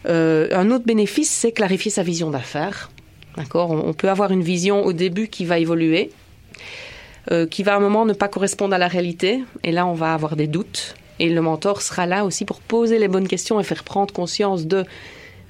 Euh, 0.07 0.47
un 0.53 0.71
autre 0.71 0.85
bénéfice, 0.85 1.29
c'est 1.29 1.51
clarifier 1.51 1.91
sa 1.91 2.03
vision 2.03 2.29
d'affaires. 2.31 2.89
D'accord? 3.35 3.71
On, 3.71 3.93
peut 3.93 4.09
avoir 4.09 4.31
une 4.31 4.43
vision 4.43 4.85
au 4.85 4.93
début 4.93 5.27
qui 5.27 5.43
va 5.43 5.59
évoluer, 5.59 6.09
euh, 7.31 7.45
qui 7.45 7.63
va 7.63 7.73
à 7.73 7.77
un 7.77 7.81
moment 7.81 8.05
ne 8.05 8.13
pas 8.13 8.29
correspondre 8.29 8.73
à 8.73 8.77
la 8.77 8.87
réalité, 8.87 9.43
et 9.63 9.71
là, 9.73 9.85
on 9.85 9.93
va 9.93 10.13
avoir 10.13 10.37
des 10.37 10.47
doutes. 10.47 10.95
Et 11.19 11.29
le 11.29 11.41
mentor 11.41 11.81
sera 11.81 12.05
là 12.05 12.25
aussi 12.25 12.45
pour 12.45 12.59
poser 12.61 12.99
les 12.99 13.07
bonnes 13.07 13.27
questions 13.27 13.59
et 13.59 13.63
faire 13.63 13.83
prendre 13.83 14.13
conscience 14.13 14.65
de 14.65 14.85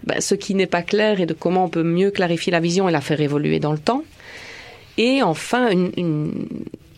ben, 0.03 0.21
ce 0.21 0.35
qui 0.35 0.55
n'est 0.55 0.67
pas 0.67 0.81
clair 0.81 1.19
et 1.19 1.25
de 1.25 1.33
comment 1.33 1.65
on 1.65 1.69
peut 1.69 1.83
mieux 1.83 2.11
clarifier 2.11 2.51
la 2.51 2.59
vision 2.59 2.87
et 2.87 2.91
la 2.91 3.01
faire 3.01 3.19
évoluer 3.19 3.59
dans 3.59 3.71
le 3.71 3.79
temps. 3.79 4.03
Et 4.97 5.21
enfin, 5.21 5.69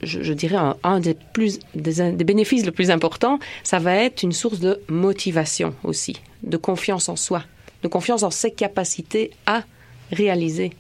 je, 0.04 0.34
dirais 0.34 0.56
un, 0.56 0.78
un 0.84 1.00
des, 1.00 1.16
plus, 1.34 1.60
des, 1.76 2.12
des 2.12 2.24
bénéfices 2.24 2.66
le 2.66 2.72
plus 2.72 2.92
important, 2.92 3.40
ça 3.64 3.80
va 3.80 3.96
être 3.96 4.24
une 4.24 4.32
source 4.32 4.60
de 4.60 4.80
motivation 4.88 5.74
aussi, 5.84 6.22
de 6.44 6.58
confiance 6.58 7.10
en 7.10 7.16
soi, 7.16 7.44
de 7.84 7.88
confiance 7.88 8.24
en 8.24 8.30
ses 8.30 8.52
capacités 8.52 9.32
à 9.46 9.64
réaliser 10.12 10.72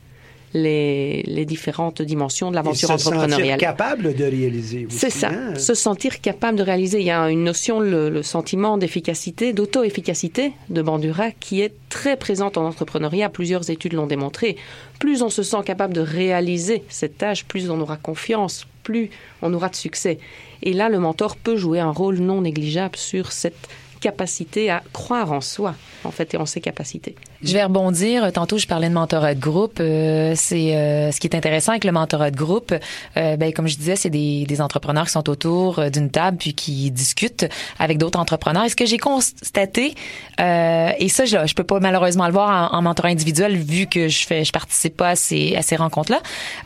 les, 0.54 1.24
les 1.24 1.46
différentes 1.46 2.02
dimensions 2.02 2.50
de 2.50 2.56
l'aventure 2.56 2.90
se 2.90 2.98
sentir 2.98 3.08
entrepreneuriale. 3.20 3.60
capable 3.60 4.16
de 4.16 4.24
réaliser. 4.24 4.88
C'est 4.90 5.10
ça, 5.10 5.30
hein? 5.30 5.56
se 5.56 5.74
sentir 5.74 6.22
capable 6.22 6.58
de 6.58 6.64
réaliser. 6.64 7.00
Il 7.00 7.06
y 7.06 7.12
a 7.12 7.30
une 7.30 7.44
notion, 7.44 7.80
le, 7.80 8.10
le 8.10 8.24
sentiment 8.24 8.78
d'efficacité, 8.78 9.54
d'auto-efficacité 9.54 10.54
de 10.70 10.82
Bandura 10.82 11.32
qui 11.32 11.62
est 11.62 11.74
très 11.90 12.18
présente 12.18 12.58
en 12.58 12.66
entrepreneuriat. 12.66 13.30
Plusieurs 13.30 13.70
études 13.70 13.94
l'ont 13.94 14.08
démontré. 14.08 14.56
Plus 15.00 15.22
on 15.22 15.30
se 15.30 15.44
sent 15.44 15.62
capable 15.66 15.94
de 15.94 16.02
réaliser 16.02 16.84
cette 16.90 17.18
tâche, 17.18 17.46
plus 17.46 17.70
on 17.70 17.80
aura 17.80 17.98
confiance, 17.98 18.66
plus 18.84 19.10
on 19.42 19.54
aura 19.54 19.70
de 19.70 19.76
succès. 19.76 20.20
Et 20.62 20.74
là, 20.74 20.90
le 20.90 21.00
mentor 21.00 21.38
peut 21.38 21.56
jouer 21.56 21.80
un 21.80 21.92
rôle 21.92 22.18
non 22.18 22.42
négligeable 22.42 22.98
sur 22.98 23.32
cette 23.32 23.70
capacité 24.00 24.70
à 24.70 24.82
croire 24.94 25.32
en 25.32 25.42
soi, 25.42 25.76
en 26.04 26.12
fait, 26.12 26.34
et 26.34 26.38
en 26.38 26.46
ses 26.46 26.62
capacités. 26.62 27.16
Je 27.44 27.54
vais 27.54 27.64
rebondir. 27.64 28.32
Tantôt, 28.34 28.58
je 28.58 28.68
parlais 28.68 28.90
de 28.90 28.94
mentorat 28.94 29.34
de 29.34 29.40
groupe. 29.40 29.80
Euh, 29.80 30.34
c'est 30.36 30.76
euh, 30.76 31.12
ce 31.12 31.20
qui 31.20 31.28
est 31.28 31.36
intéressant 31.36 31.72
avec 31.72 31.84
le 31.86 31.92
mentorat 31.92 32.32
de 32.32 32.36
groupe. 32.38 32.74
euh, 33.18 33.38
ben, 33.38 33.54
comme 33.54 33.68
je 33.68 33.78
disais, 33.78 33.96
c'est 33.96 34.10
des, 34.10 34.46
des 34.46 34.62
entrepreneurs 34.62 35.06
qui 35.06 35.12
sont 35.12 35.30
autour 35.30 35.80
euh, 35.80 35.90
d'une 35.90 36.10
table 36.10 36.38
puis 36.38 36.54
qui 36.54 36.92
discutent 36.92 37.46
avec 37.78 37.98
d'autres 37.98 38.20
entrepreneurs. 38.20 38.66
Et 38.66 38.70
ce 38.70 38.76
que 38.76 38.86
j'ai 38.86 38.98
constaté, 38.98 39.96
euh, 40.40 40.92
et 40.98 41.10
ça, 41.10 41.26
je, 41.26 41.38
je 41.46 41.54
peux 41.54 41.64
pas 41.64 41.80
malheureusement 41.80 42.28
le 42.28 42.34
voir 42.34 42.74
en, 42.74 42.78
en 42.78 42.82
mentorat 42.82 43.10
individuel 43.10 43.58
vu 43.58 43.88
que 43.88 44.08
je 44.10 44.26
fais, 44.26 44.44
je 44.44 44.52
participe 44.52 44.98
pas 44.98 45.10
à 45.10 45.16
ces, 45.16 45.56
à 45.56 45.62
ces 45.62 45.76
rencontres-là. 45.78 46.20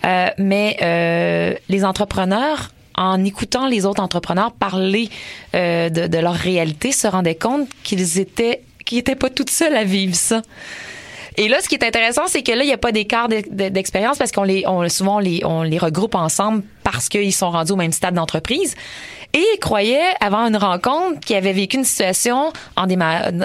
Euh, 0.05 0.27
mais 0.37 1.59
les 1.69 1.85
entrepreneurs 1.85 2.71
en 2.97 3.23
écoutant 3.25 3.67
les 3.67 3.85
autres 3.85 4.01
entrepreneurs 4.01 4.51
parler 4.51 5.09
euh, 5.55 5.89
de, 5.89 6.07
de 6.07 6.17
leur 6.17 6.35
réalité, 6.35 6.91
se 6.91 7.07
rendaient 7.07 7.35
compte 7.35 7.67
qu'ils 7.83 8.19
étaient 8.19 8.61
qu'ils 8.85 8.97
étaient 8.99 9.15
pas 9.15 9.29
toutes 9.29 9.49
seuls 9.49 9.75
à 9.77 9.83
vivre 9.85 10.13
ça. 10.15 10.41
Et 11.37 11.47
là, 11.47 11.57
ce 11.63 11.69
qui 11.69 11.75
est 11.75 11.83
intéressant, 11.83 12.23
c'est 12.27 12.43
que 12.43 12.51
là, 12.51 12.63
il 12.63 12.67
n'y 12.67 12.73
a 12.73 12.77
pas 12.77 12.91
d'écart 12.91 13.27
de- 13.29 13.41
de- 13.49 13.69
d'expérience 13.69 14.17
parce 14.17 14.31
qu'on 14.31 14.43
les, 14.43 14.65
on, 14.67 14.87
souvent, 14.89 15.15
on 15.15 15.19
les, 15.19 15.41
on 15.45 15.63
les 15.63 15.77
regroupe 15.79 16.15
ensemble 16.15 16.63
parce 16.83 17.09
qu'ils 17.09 17.33
sont 17.33 17.49
rendus 17.49 17.71
au 17.71 17.75
même 17.77 17.93
stade 17.93 18.13
d'entreprise. 18.13 18.75
Et 19.35 19.43
ils 19.55 19.59
croyaient, 19.59 20.13
avant 20.19 20.45
une 20.47 20.57
rencontre, 20.57 21.19
qu'ils 21.19 21.35
avaient 21.35 21.53
vécu 21.53 21.77
une 21.77 21.85
situation 21.85 22.53
en 22.75 22.87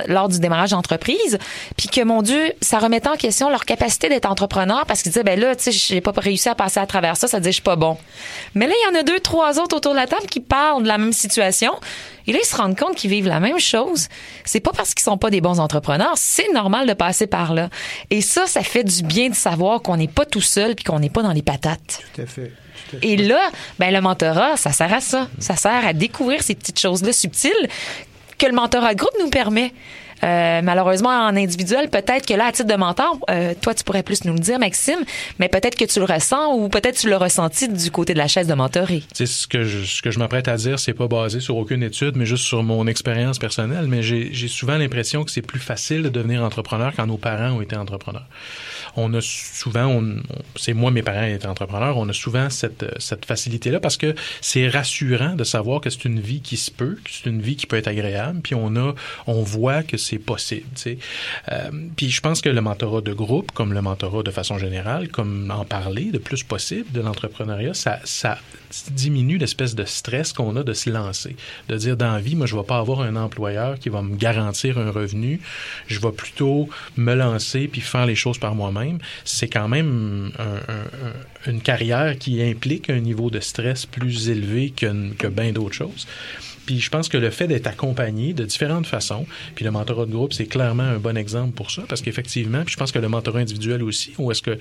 lors 0.06 0.28
du 0.28 0.38
démarrage 0.38 0.70
d'entreprise, 0.70 1.38
puis 1.78 1.88
que, 1.88 2.02
mon 2.02 2.20
Dieu, 2.20 2.52
ça 2.60 2.78
remettait 2.78 3.08
en 3.08 3.16
question 3.16 3.48
leur 3.48 3.64
capacité 3.64 4.10
d'être 4.10 4.30
entrepreneur 4.30 4.84
parce 4.84 5.02
qu'ils 5.02 5.12
disaient, 5.12 5.24
ben 5.24 5.40
là, 5.40 5.56
tu 5.56 5.64
sais, 5.64 5.72
j'ai 5.72 6.00
pas 6.02 6.12
réussi 6.14 6.50
à 6.50 6.54
passer 6.54 6.78
à 6.78 6.86
travers 6.86 7.16
ça, 7.16 7.26
ça 7.26 7.38
que 7.38 7.46
je 7.46 7.50
suis 7.50 7.62
pas 7.62 7.76
bon. 7.76 7.96
Mais 8.54 8.66
là, 8.66 8.74
il 8.74 8.94
y 8.94 8.96
en 8.96 9.00
a 9.00 9.02
deux, 9.02 9.20
trois 9.20 9.58
autres 9.58 9.76
autour 9.76 9.92
de 9.92 9.96
la 9.96 10.06
table 10.06 10.26
qui 10.26 10.40
parlent 10.40 10.82
de 10.82 10.88
la 10.88 10.98
même 10.98 11.14
situation. 11.14 11.72
Et 12.26 12.32
là, 12.32 12.38
ils 12.42 12.46
se 12.46 12.56
rendent 12.56 12.78
compte 12.78 12.94
qu'ils 12.94 13.10
vivent 13.10 13.26
la 13.26 13.40
même 13.40 13.58
chose. 13.58 14.08
C'est 14.44 14.60
pas 14.60 14.72
parce 14.76 14.92
qu'ils 14.92 15.04
sont 15.04 15.16
pas 15.16 15.30
des 15.30 15.40
bons 15.40 15.58
entrepreneurs, 15.58 16.12
c'est 16.16 16.52
normal 16.52 16.86
de 16.86 16.92
passer 16.92 17.26
par 17.26 17.54
là. 17.54 17.70
Et 18.10 18.20
ça, 18.20 18.46
ça 18.46 18.62
fait 18.62 18.84
du 18.84 19.02
bien 19.02 19.30
de 19.30 19.34
savoir 19.34 19.80
qu'on 19.80 19.96
n'est 19.96 20.08
pas 20.08 20.26
tout 20.26 20.42
seul 20.42 20.74
puis 20.74 20.84
qu'on 20.84 20.98
n'est 20.98 21.08
pas 21.08 21.22
dans 21.22 21.32
les 21.32 21.42
patates. 21.42 22.02
Tout 22.14 22.20
à 22.20 22.26
fait. 22.26 22.52
Et 23.02 23.16
là, 23.16 23.50
ben 23.78 23.92
le 23.92 24.00
mentorat, 24.00 24.56
ça 24.56 24.72
sert 24.72 24.92
à 24.92 25.00
ça. 25.00 25.28
Ça 25.38 25.56
sert 25.56 25.86
à 25.86 25.92
découvrir 25.92 26.42
ces 26.42 26.54
petites 26.54 26.78
choses-là 26.78 27.12
subtiles 27.12 27.68
que 28.38 28.46
le 28.46 28.52
mentorat 28.52 28.94
de 28.94 28.98
groupe 28.98 29.14
nous 29.20 29.30
permet. 29.30 29.72
Euh, 30.24 30.62
malheureusement, 30.62 31.10
en 31.10 31.36
individuel, 31.36 31.88
peut-être 31.90 32.26
que 32.26 32.34
là, 32.34 32.46
à 32.46 32.52
titre 32.52 32.68
de 32.68 32.74
mentor, 32.74 33.18
euh, 33.30 33.54
toi, 33.60 33.74
tu 33.74 33.84
pourrais 33.84 34.02
plus 34.02 34.24
nous 34.24 34.32
le 34.32 34.40
dire, 34.40 34.58
Maxime, 34.58 34.98
mais 35.38 35.48
peut-être 35.48 35.76
que 35.76 35.84
tu 35.84 35.98
le 36.00 36.04
ressens 36.06 36.54
ou 36.54 36.68
peut-être 36.68 36.98
tu 36.98 37.08
l'as 37.08 37.18
ressenti 37.18 37.68
du 37.68 37.90
côté 37.90 38.14
de 38.14 38.18
la 38.18 38.28
chaise 38.28 38.46
de 38.46 38.54
mentoré. 38.54 39.02
Tu 39.14 39.26
sais, 39.26 39.26
ce 39.26 39.46
que 39.46 39.64
je, 39.64 39.84
ce 39.84 40.02
que 40.02 40.10
je 40.10 40.18
m'apprête 40.18 40.48
à 40.48 40.56
dire, 40.56 40.78
c'est 40.78 40.94
pas 40.94 41.08
basé 41.08 41.40
sur 41.40 41.56
aucune 41.56 41.82
étude, 41.82 42.16
mais 42.16 42.26
juste 42.26 42.44
sur 42.44 42.62
mon 42.62 42.86
expérience 42.86 43.38
personnelle. 43.38 43.86
Mais 43.86 44.02
j'ai 44.02 44.48
souvent 44.48 44.76
l'impression 44.76 45.24
que 45.24 45.30
c'est 45.30 45.42
plus 45.42 45.60
facile 45.60 46.02
de 46.02 46.08
devenir 46.08 46.42
entrepreneur 46.42 46.92
quand 46.96 47.06
nos 47.06 47.18
parents 47.18 47.52
ont 47.52 47.60
été 47.60 47.76
entrepreneurs. 47.76 48.26
On 49.00 49.14
a 49.14 49.20
souvent, 49.20 50.02
c'est 50.56 50.74
moi, 50.74 50.90
mes 50.90 51.02
parents 51.02 51.22
étaient 51.22 51.46
entrepreneurs, 51.46 51.96
on 51.96 52.08
a 52.08 52.12
souvent 52.12 52.50
cette, 52.50 52.82
euh, 52.82 52.90
cette 52.98 53.24
facilité-là 53.24 53.78
parce 53.78 53.96
que 53.96 54.14
c'est 54.40 54.68
rassurant 54.68 55.34
de 55.36 55.44
savoir 55.44 55.80
que 55.80 55.88
c'est 55.88 56.04
une 56.04 56.18
vie 56.18 56.40
qui 56.40 56.56
se 56.56 56.70
peut, 56.70 56.98
que 57.04 57.10
c'est 57.10 57.30
une 57.30 57.40
vie 57.40 57.54
qui 57.54 57.66
peut 57.66 57.76
être 57.76 57.86
agréable, 57.86 58.40
puis 58.42 58.56
on 58.56 58.74
a, 58.74 58.94
on 59.28 59.42
voit 59.42 59.84
que 59.84 59.96
c'est 59.96 60.18
possible. 60.18 60.66
Euh, 61.52 61.70
puis 61.96 62.10
je 62.10 62.20
pense 62.20 62.40
que 62.40 62.48
le 62.48 62.60
mentorat 62.60 63.00
de 63.00 63.12
groupe, 63.12 63.52
comme 63.52 63.72
le 63.72 63.82
mentorat 63.82 64.24
de 64.24 64.30
façon 64.32 64.58
générale, 64.58 65.08
comme 65.08 65.52
en 65.54 65.64
parler 65.64 66.10
le 66.12 66.18
plus 66.18 66.42
possible 66.42 66.90
de 66.92 67.00
l'entrepreneuriat, 67.00 67.74
ça, 67.74 68.00
ça 68.04 68.38
diminue 68.90 69.38
l'espèce 69.38 69.74
de 69.74 69.84
stress 69.84 70.32
qu'on 70.32 70.56
a 70.56 70.62
de 70.62 70.72
se 70.72 70.90
lancer. 70.90 71.36
De 71.68 71.76
dire 71.76 71.96
dans 71.96 72.12
la 72.12 72.20
vie, 72.20 72.36
moi, 72.36 72.46
je 72.46 72.54
ne 72.54 72.60
vais 72.60 72.66
pas 72.66 72.78
avoir 72.78 73.00
un 73.00 73.16
employeur 73.16 73.78
qui 73.78 73.88
va 73.88 74.02
me 74.02 74.16
garantir 74.16 74.78
un 74.78 74.90
revenu. 74.90 75.40
Je 75.86 76.00
vais 76.00 76.12
plutôt 76.12 76.68
me 76.96 77.14
lancer 77.14 77.68
puis 77.68 77.80
faire 77.80 78.06
les 78.06 78.14
choses 78.14 78.38
par 78.38 78.54
moi-même. 78.54 78.87
C'est 79.24 79.48
quand 79.48 79.68
même 79.68 80.32
une 81.46 81.60
carrière 81.60 82.18
qui 82.18 82.42
implique 82.42 82.90
un 82.90 83.00
niveau 83.00 83.30
de 83.30 83.40
stress 83.40 83.86
plus 83.86 84.28
élevé 84.28 84.70
que, 84.76 85.12
que 85.14 85.26
bien 85.26 85.52
d'autres 85.52 85.74
choses. 85.74 86.06
Puis 86.66 86.80
je 86.80 86.90
pense 86.90 87.08
que 87.08 87.16
le 87.16 87.30
fait 87.30 87.46
d'être 87.46 87.66
accompagné 87.66 88.34
de 88.34 88.44
différentes 88.44 88.86
façons, 88.86 89.24
puis 89.54 89.64
le 89.64 89.70
mentorat 89.70 90.04
de 90.04 90.10
groupe, 90.12 90.34
c'est 90.34 90.44
clairement 90.44 90.82
un 90.82 90.98
bon 90.98 91.16
exemple 91.16 91.52
pour 91.52 91.70
ça, 91.70 91.82
parce 91.88 92.02
qu'effectivement, 92.02 92.62
puis 92.64 92.72
je 92.72 92.76
pense 92.76 92.92
que 92.92 92.98
le 92.98 93.08
mentorat 93.08 93.38
individuel 93.40 93.82
aussi, 93.82 94.12
où 94.18 94.30
est-ce 94.30 94.42
que 94.42 94.58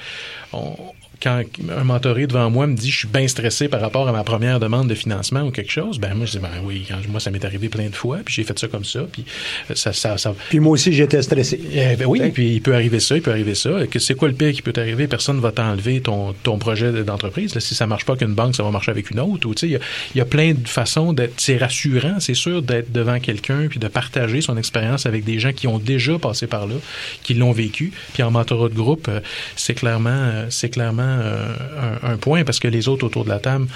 on- 0.54 0.78
quand 1.20 1.42
un 1.76 1.84
mentoré 1.84 2.28
devant 2.28 2.48
moi 2.52 2.68
me 2.68 2.76
dit 2.76 2.92
je 2.92 3.00
suis 3.00 3.08
bien 3.08 3.28
stressé 3.28 3.68
par 3.68 3.82
rapport 3.82 4.08
à 4.08 4.12
ma 4.12 4.24
première 4.24 4.60
demande 4.60 4.88
de 4.88 4.94
financement 4.94 5.42
ou 5.42 5.50
quelque 5.50 5.72
chose, 5.72 5.98
ben 6.00 6.14
moi 6.14 6.28
je 6.28 6.34
dis 6.34 6.38
ben 6.38 6.52
oui, 6.64 6.86
quand, 6.88 6.96
moi 7.10 7.20
ça 7.20 7.32
m'est 7.32 7.44
arrivé 7.44 7.70
plein 7.70 7.88
de 7.90 7.96
fois, 7.96 8.20
puis 8.24 8.36
j'ai 8.36 8.44
fait 8.44 8.58
ça 8.58 8.68
comme 8.68 8.86
ça, 8.86 9.02
puis 9.12 9.26
ça, 9.74 9.94
ça, 9.94 10.18
ça 10.20 10.36
Puis 10.50 10.60
moi 10.60 10.74
aussi, 10.74 10.94
j'étais 10.94 11.22
stressé. 11.24 11.60
eh 11.74 11.96
ben 11.96 12.06
oui, 12.06 12.22
puis 12.30 12.54
il 12.54 12.62
peut 12.62 12.76
arriver 12.76 13.00
ça, 13.00 13.16
il 13.16 13.24
peut 13.24 13.32
arriver 13.32 13.56
ça. 13.56 13.88
Que 13.90 13.98
c'est 13.98 14.14
quoi 14.14 14.28
le 14.28 14.36
pire 14.36 14.54
qui 14.54 14.62
peut 14.62 14.74
t'arriver? 14.74 15.08
Personne 15.08 15.40
va 15.40 15.52
t'enlever 15.52 16.02
ton, 16.02 16.34
ton 16.44 16.60
projet 16.68 16.92
d'entreprise. 17.04 17.58
Si 17.60 17.76
ça 17.76 17.88
marche 17.88 18.04
pas 18.04 18.18
qu'une 18.18 18.34
banque, 18.34 18.54
ça 18.54 18.64
va 18.64 18.72
marcher 18.72 18.92
avec 18.92 19.10
une 19.10 19.22
autre. 19.22 19.48
Il 19.64 19.80
y 20.16 20.22
a, 20.22 20.26
plein 20.26 20.54
de 20.54 20.68
façons 20.68 21.14
d'être. 21.14 21.36
C'est 21.38 21.56
rassurant, 21.58 22.20
c'est 22.20 22.34
sûr, 22.34 22.62
d'être 22.62 22.92
devant 22.92 23.20
quelqu'un 23.22 23.68
puis 23.70 23.80
de 23.80 23.88
partager 23.88 24.42
son 24.42 24.58
expérience 24.58 25.06
avec 25.06 25.24
des 25.24 25.40
gens 25.40 25.54
qui 25.54 25.68
ont 25.68 25.80
déjà 25.80 26.20
passé 26.20 26.46
par 26.46 26.68
là, 26.68 26.76
qui 27.24 27.36
l'ont 27.36 27.54
vécu. 27.54 27.94
Puis 28.14 28.22
en 28.24 28.32
mentorat 28.32 28.68
de 28.68 28.74
groupe, 28.74 29.08
euh, 29.08 29.22
c'est 29.56 29.76
clairement, 29.76 30.10
euh, 30.10 30.50
euh, 30.60 31.96
un 32.04 32.18
point 32.18 32.44
parce 32.44 32.60
que 32.60 32.68
les 32.68 32.90
autres 32.90 33.06
autour 33.06 33.24
de 33.24 33.30
la 33.30 33.40
table 33.40 33.68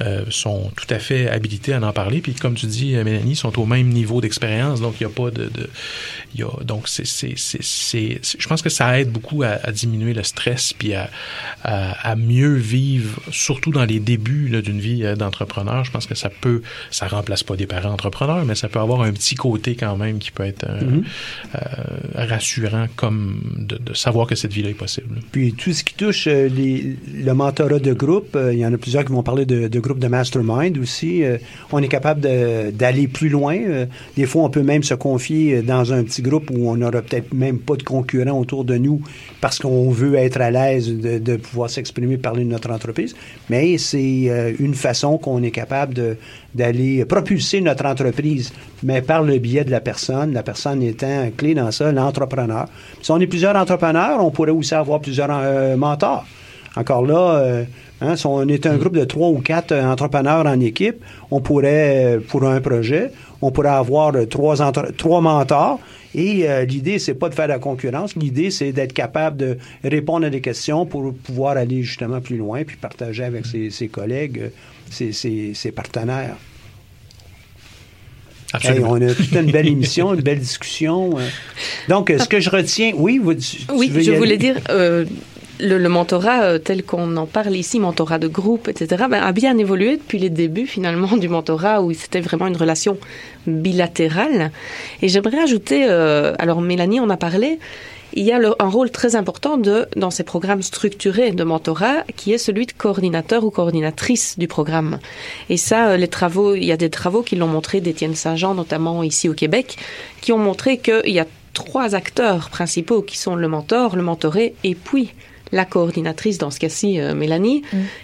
euh, 0.00 0.24
sont 0.30 0.70
tout 0.76 0.86
à 0.94 0.98
fait 0.98 1.28
habilités 1.28 1.72
à 1.72 1.80
en 1.80 1.92
parler. 1.92 2.20
Puis 2.20 2.34
comme 2.34 2.54
tu 2.54 2.66
dis, 2.66 2.94
euh, 2.96 3.04
Mélanie, 3.04 3.36
sont 3.36 3.58
au 3.58 3.66
même 3.66 3.88
niveau 3.88 4.20
d'expérience. 4.20 4.80
Donc 4.80 4.94
il 5.00 5.06
n'y 5.06 5.12
a 5.12 5.14
pas 5.14 5.30
de, 5.30 5.44
de 5.44 5.68
il 6.34 6.40
y 6.40 6.42
a, 6.42 6.48
donc 6.64 6.88
c'est, 6.88 7.06
c'est, 7.06 7.34
c'est, 7.36 8.20
je 8.38 8.46
pense 8.48 8.62
que 8.62 8.68
ça 8.68 8.98
aide 9.00 9.10
beaucoup 9.10 9.42
à, 9.42 9.58
à 9.62 9.72
diminuer 9.72 10.12
le 10.12 10.22
stress 10.22 10.72
puis 10.72 10.94
à, 10.94 11.08
à, 11.64 12.10
à 12.10 12.16
mieux 12.16 12.54
vivre, 12.54 13.20
surtout 13.30 13.70
dans 13.70 13.84
les 13.84 14.00
débuts 14.00 14.48
là, 14.48 14.60
d'une 14.60 14.80
vie 14.80 15.04
euh, 15.04 15.16
d'entrepreneur. 15.16 15.84
Je 15.84 15.90
pense 15.90 16.06
que 16.06 16.14
ça 16.14 16.28
peut, 16.30 16.62
ça 16.90 17.06
remplace 17.08 17.42
pas 17.42 17.56
des 17.56 17.66
parents 17.66 17.90
entrepreneurs, 17.92 18.44
mais 18.44 18.54
ça 18.54 18.68
peut 18.68 18.80
avoir 18.80 19.02
un 19.02 19.12
petit 19.12 19.34
côté 19.34 19.74
quand 19.76 19.96
même 19.96 20.18
qui 20.18 20.30
peut 20.30 20.44
être 20.44 20.64
euh, 20.68 21.00
euh, 21.54 21.58
rassurant, 22.14 22.86
comme 22.96 23.40
de, 23.56 23.76
de 23.78 23.94
savoir 23.94 24.26
que 24.26 24.34
cette 24.34 24.52
vie-là 24.52 24.70
est 24.70 24.74
possible. 24.74 25.20
Puis 25.32 25.52
tout 25.54 25.72
ce 25.72 25.82
qui 25.84 25.94
touche 25.94 26.26
les- 26.26 26.96
le 27.14 27.32
mentorat 27.34 27.78
de 27.78 27.92
groupe, 27.92 28.36
il 28.52 28.58
y 28.58 28.66
en 28.66 28.72
a 28.72 28.78
plusieurs 28.78 29.04
qui 29.04 29.12
vont 29.12 29.22
parler 29.22 29.46
de, 29.46 29.68
de 29.68 29.80
groupe 29.86 29.98
de 29.98 30.08
mastermind 30.08 30.76
aussi. 30.78 31.22
Euh, 31.22 31.38
on 31.72 31.82
est 31.82 31.88
capable 31.88 32.20
d'aller 32.20 33.08
plus 33.08 33.28
loin. 33.28 33.56
Euh, 33.56 33.86
des 34.16 34.26
fois, 34.26 34.42
on 34.42 34.50
peut 34.50 34.62
même 34.62 34.82
se 34.82 34.94
confier 34.94 35.56
euh, 35.56 35.62
dans 35.62 35.92
un 35.92 36.02
petit 36.02 36.22
groupe 36.22 36.50
où 36.50 36.68
on 36.68 36.76
n'aura 36.76 37.02
peut-être 37.02 37.32
même 37.32 37.58
pas 37.58 37.76
de 37.76 37.82
concurrents 37.82 38.38
autour 38.38 38.64
de 38.64 38.76
nous 38.76 39.00
parce 39.40 39.58
qu'on 39.58 39.90
veut 39.90 40.16
être 40.16 40.40
à 40.40 40.50
l'aise 40.50 40.92
de, 40.92 41.36
pouvoir 41.36 41.70
s'exprimer, 41.70 42.16
parler 42.16 42.44
de 42.44 42.50
notre 42.50 42.70
entreprise. 42.70 43.14
Mais 43.48 43.78
c'est 43.78 44.56
une 44.58 44.74
façon 44.74 45.18
qu'on 45.18 45.42
est 45.42 45.50
capable 45.50 46.16
d'aller 46.54 47.04
propulser 47.04 47.60
notre 47.60 47.86
entreprise, 47.86 48.52
mais 48.82 49.02
par 49.02 49.22
le 49.22 49.38
biais 49.38 49.64
de 49.64 49.70
la 49.70 49.80
personne, 49.80 50.32
la 50.32 50.42
personne 50.42 50.82
étant 50.82 51.30
clé 51.36 51.54
dans 51.54 51.70
ça, 51.70 51.92
l'entrepreneur. 51.92 52.66
Si 53.02 53.10
on 53.10 53.20
est 53.20 53.26
plusieurs 53.26 53.54
entrepreneurs, 53.54 54.24
on 54.24 54.30
pourrait 54.30 54.50
aussi 54.50 54.74
avoir 54.74 55.00
plusieurs 55.00 55.76
mentors. 55.76 56.26
Encore 56.76 57.06
là, 57.06 57.64
hein, 58.00 58.16
si 58.16 58.26
on 58.26 58.46
est 58.48 58.66
un 58.66 58.76
groupe 58.76 58.96
de 58.96 59.04
trois 59.04 59.28
ou 59.28 59.38
quatre 59.40 59.72
euh, 59.72 59.84
entrepreneurs 59.84 60.46
en 60.46 60.60
équipe, 60.60 60.96
on 61.30 61.40
pourrait, 61.40 62.16
euh, 62.16 62.20
pour 62.20 62.44
un 62.44 62.60
projet, 62.60 63.10
on 63.42 63.50
pourrait 63.50 63.68
avoir 63.70 64.14
euh, 64.14 64.26
trois, 64.26 64.60
entre- 64.62 64.92
trois 64.96 65.20
mentors. 65.20 65.80
Et 66.14 66.48
euh, 66.48 66.64
l'idée, 66.64 66.98
c'est 66.98 67.14
pas 67.14 67.28
de 67.28 67.34
faire 67.34 67.48
la 67.48 67.58
concurrence. 67.58 68.16
L'idée, 68.16 68.50
c'est 68.50 68.72
d'être 68.72 68.94
capable 68.94 69.36
de 69.36 69.58
répondre 69.84 70.24
à 70.26 70.30
des 70.30 70.40
questions 70.40 70.86
pour 70.86 71.12
pouvoir 71.12 71.56
aller 71.58 71.82
justement 71.82 72.20
plus 72.22 72.38
loin, 72.38 72.64
puis 72.64 72.76
partager 72.76 73.22
avec 73.24 73.44
ses, 73.44 73.68
ses 73.70 73.88
collègues, 73.88 74.50
ses, 74.90 75.12
ses- 75.12 75.52
ses 75.52 75.72
partenaires. 75.72 76.36
Hey, 78.62 78.80
on 78.82 78.94
a 79.02 79.12
toute 79.12 79.32
une 79.32 79.50
belle 79.50 79.66
émission, 79.66 80.14
une 80.14 80.22
belle 80.22 80.38
discussion. 80.38 81.18
Donc, 81.88 82.10
ce 82.16 82.26
que 82.28 82.40
je 82.40 82.48
retiens, 82.48 82.92
oui, 82.96 83.18
vous, 83.22 83.34
tu- 83.34 83.58
Oui, 83.74 83.88
veux 83.90 84.00
je 84.00 84.12
voulais 84.12 84.38
dire, 84.38 84.56
euh, 84.70 85.04
le, 85.60 85.78
le 85.78 85.88
mentorat 85.88 86.42
euh, 86.42 86.58
tel 86.58 86.82
qu'on 86.84 87.16
en 87.16 87.26
parle 87.26 87.56
ici, 87.56 87.80
mentorat 87.80 88.18
de 88.18 88.28
groupe, 88.28 88.68
etc., 88.68 89.04
ben, 89.08 89.22
a 89.22 89.32
bien 89.32 89.56
évolué 89.58 89.96
depuis 89.96 90.18
les 90.18 90.30
débuts 90.30 90.66
finalement 90.66 91.16
du 91.16 91.28
mentorat 91.28 91.82
où 91.82 91.92
c'était 91.92 92.20
vraiment 92.20 92.46
une 92.46 92.56
relation 92.56 92.98
bilatérale. 93.46 94.50
Et 95.02 95.08
j'aimerais 95.08 95.38
ajouter, 95.38 95.86
euh, 95.88 96.34
alors 96.38 96.60
Mélanie 96.60 97.00
en 97.00 97.10
a 97.10 97.16
parlé, 97.16 97.58
il 98.12 98.24
y 98.24 98.32
a 98.32 98.40
un 98.58 98.68
rôle 98.68 98.90
très 98.90 99.14
important 99.14 99.58
de, 99.58 99.86
dans 99.94 100.10
ces 100.10 100.24
programmes 100.24 100.62
structurés 100.62 101.32
de 101.32 101.44
mentorat 101.44 102.02
qui 102.16 102.32
est 102.32 102.38
celui 102.38 102.64
de 102.64 102.72
coordinateur 102.72 103.44
ou 103.44 103.50
coordinatrice 103.50 104.38
du 104.38 104.48
programme. 104.48 105.00
Et 105.50 105.56
ça, 105.56 105.88
euh, 105.88 105.96
les 105.96 106.08
travaux, 106.08 106.54
il 106.54 106.64
y 106.64 106.72
a 106.72 106.76
des 106.76 106.90
travaux 106.90 107.22
qui 107.22 107.36
l'ont 107.36 107.46
montré 107.46 107.80
d'Étienne 107.80 108.14
Saint-Jean, 108.14 108.54
notamment 108.54 109.02
ici 109.02 109.28
au 109.28 109.34
Québec, 109.34 109.76
qui 110.20 110.32
ont 110.32 110.38
montré 110.38 110.78
qu'il 110.78 111.12
y 111.12 111.20
a 111.20 111.26
trois 111.52 111.94
acteurs 111.94 112.50
principaux 112.50 113.02
qui 113.02 113.18
sont 113.18 113.34
le 113.34 113.48
mentor, 113.48 113.96
le 113.96 114.02
mentoré 114.02 114.54
et 114.62 114.74
puis 114.74 115.10
la 115.56 115.64
coordinatrice, 115.64 116.38
dans 116.38 116.50
ce 116.50 116.60
cas-ci 116.60 117.00
euh, 117.00 117.14
Mélanie, 117.14 117.62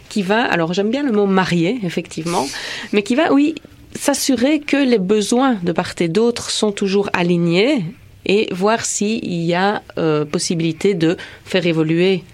qui 0.08 0.22
va, 0.22 0.42
alors 0.44 0.72
j'aime 0.72 0.90
bien 0.90 1.02
le 1.04 1.12
mot 1.12 1.26
marié, 1.26 1.78
effectivement, 1.84 2.46
mais 2.92 3.02
qui 3.02 3.14
va, 3.14 3.32
oui, 3.32 3.54
s'assurer 3.94 4.58
que 4.60 4.76
les 4.92 4.98
besoins 4.98 5.54
de 5.62 5.72
part 5.72 5.92
et 6.00 6.08
d'autre 6.08 6.50
sont 6.50 6.72
toujours 6.72 7.08
alignés 7.12 7.84
et 8.24 8.48
voir 8.52 8.84
s'il 8.84 9.24
y 9.44 9.54
a 9.54 9.82
euh, 9.98 10.24
possibilité 10.24 10.94
de 10.94 11.16
faire 11.44 11.66
évoluer 11.66 12.24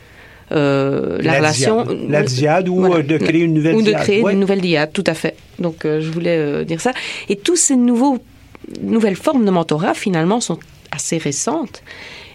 euh, 0.53 1.19
la, 1.21 1.33
La 1.33 1.39
relation. 1.39 1.85
diade. 1.85 2.11
La 2.11 2.23
diade 2.23 2.69
ou, 2.69 3.03
de 3.03 3.17
créer 3.19 3.43
une 3.43 3.55
nouvelle 3.55 3.75
Ou 3.75 3.83
de 3.83 3.87
diade. 3.91 4.03
créer 4.03 4.23
Ouais. 4.23 4.33
une 4.33 4.41
nouvelle 4.41 4.61
diade, 4.63 4.93
tout 4.93 5.05
à 5.07 5.15
fait. 5.15 5.35
Donc 5.59 5.85
euh, 5.85 6.01
je 6.01 6.11
voulais 6.11 6.39
euh, 6.39 6.65
dire 6.65 6.81
ça. 6.81 6.93
Et 7.29 7.37
tous 7.37 7.57
ces 7.57 7.77
nouveaux, 7.77 8.19
nouvelles 8.83 9.17
formes 9.17 9.45
de 9.45 9.51
mentorat, 9.51 9.95
finalement, 9.95 10.41
sont 10.41 10.59
assez 10.91 11.19
récentes. 11.19 11.83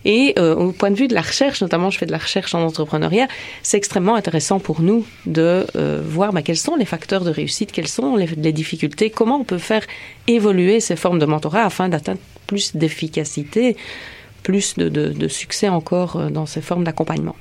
Et 0.05 0.33
euh, 0.37 0.55
au 0.55 0.71
point 0.71 0.91
de 0.91 0.95
vue 0.95 1.07
de 1.07 1.13
la 1.13 1.21
recherche, 1.21 1.61
notamment 1.61 1.89
je 1.89 1.97
fais 1.97 2.05
de 2.05 2.11
la 2.11 2.17
recherche 2.17 2.53
en 2.53 2.61
entrepreneuriat, 2.61 3.27
c'est 3.61 3.77
extrêmement 3.77 4.15
intéressant 4.15 4.59
pour 4.59 4.81
nous 4.81 5.05
de 5.25 5.65
euh, 5.75 6.01
voir 6.05 6.33
bah, 6.33 6.41
quels 6.41 6.57
sont 6.57 6.75
les 6.75 6.85
facteurs 6.85 7.23
de 7.23 7.29
réussite, 7.29 7.71
quelles 7.71 7.87
sont 7.87 8.15
les, 8.15 8.51
difficultés, 8.51 9.09
comment 9.09 9.37
on 9.37 9.43
peut 9.43 9.57
faire 9.57 9.83
évoluer 10.27 10.79
ces 10.79 10.95
formes 10.95 11.19
de 11.19 11.25
mentorat 11.25 11.63
afin 11.63 11.89
d'atteindre 11.89 12.19
plus 12.47 12.75
d'efficacité, 12.75 13.77
plus 14.43 14.75
de, 14.75 15.27
succès 15.27 15.69
encore 15.69 16.17
euh, 16.17 16.29
dans 16.29 16.45
ces 16.45 16.61
formes 16.61 16.83
d'accompagnement. 16.83 17.35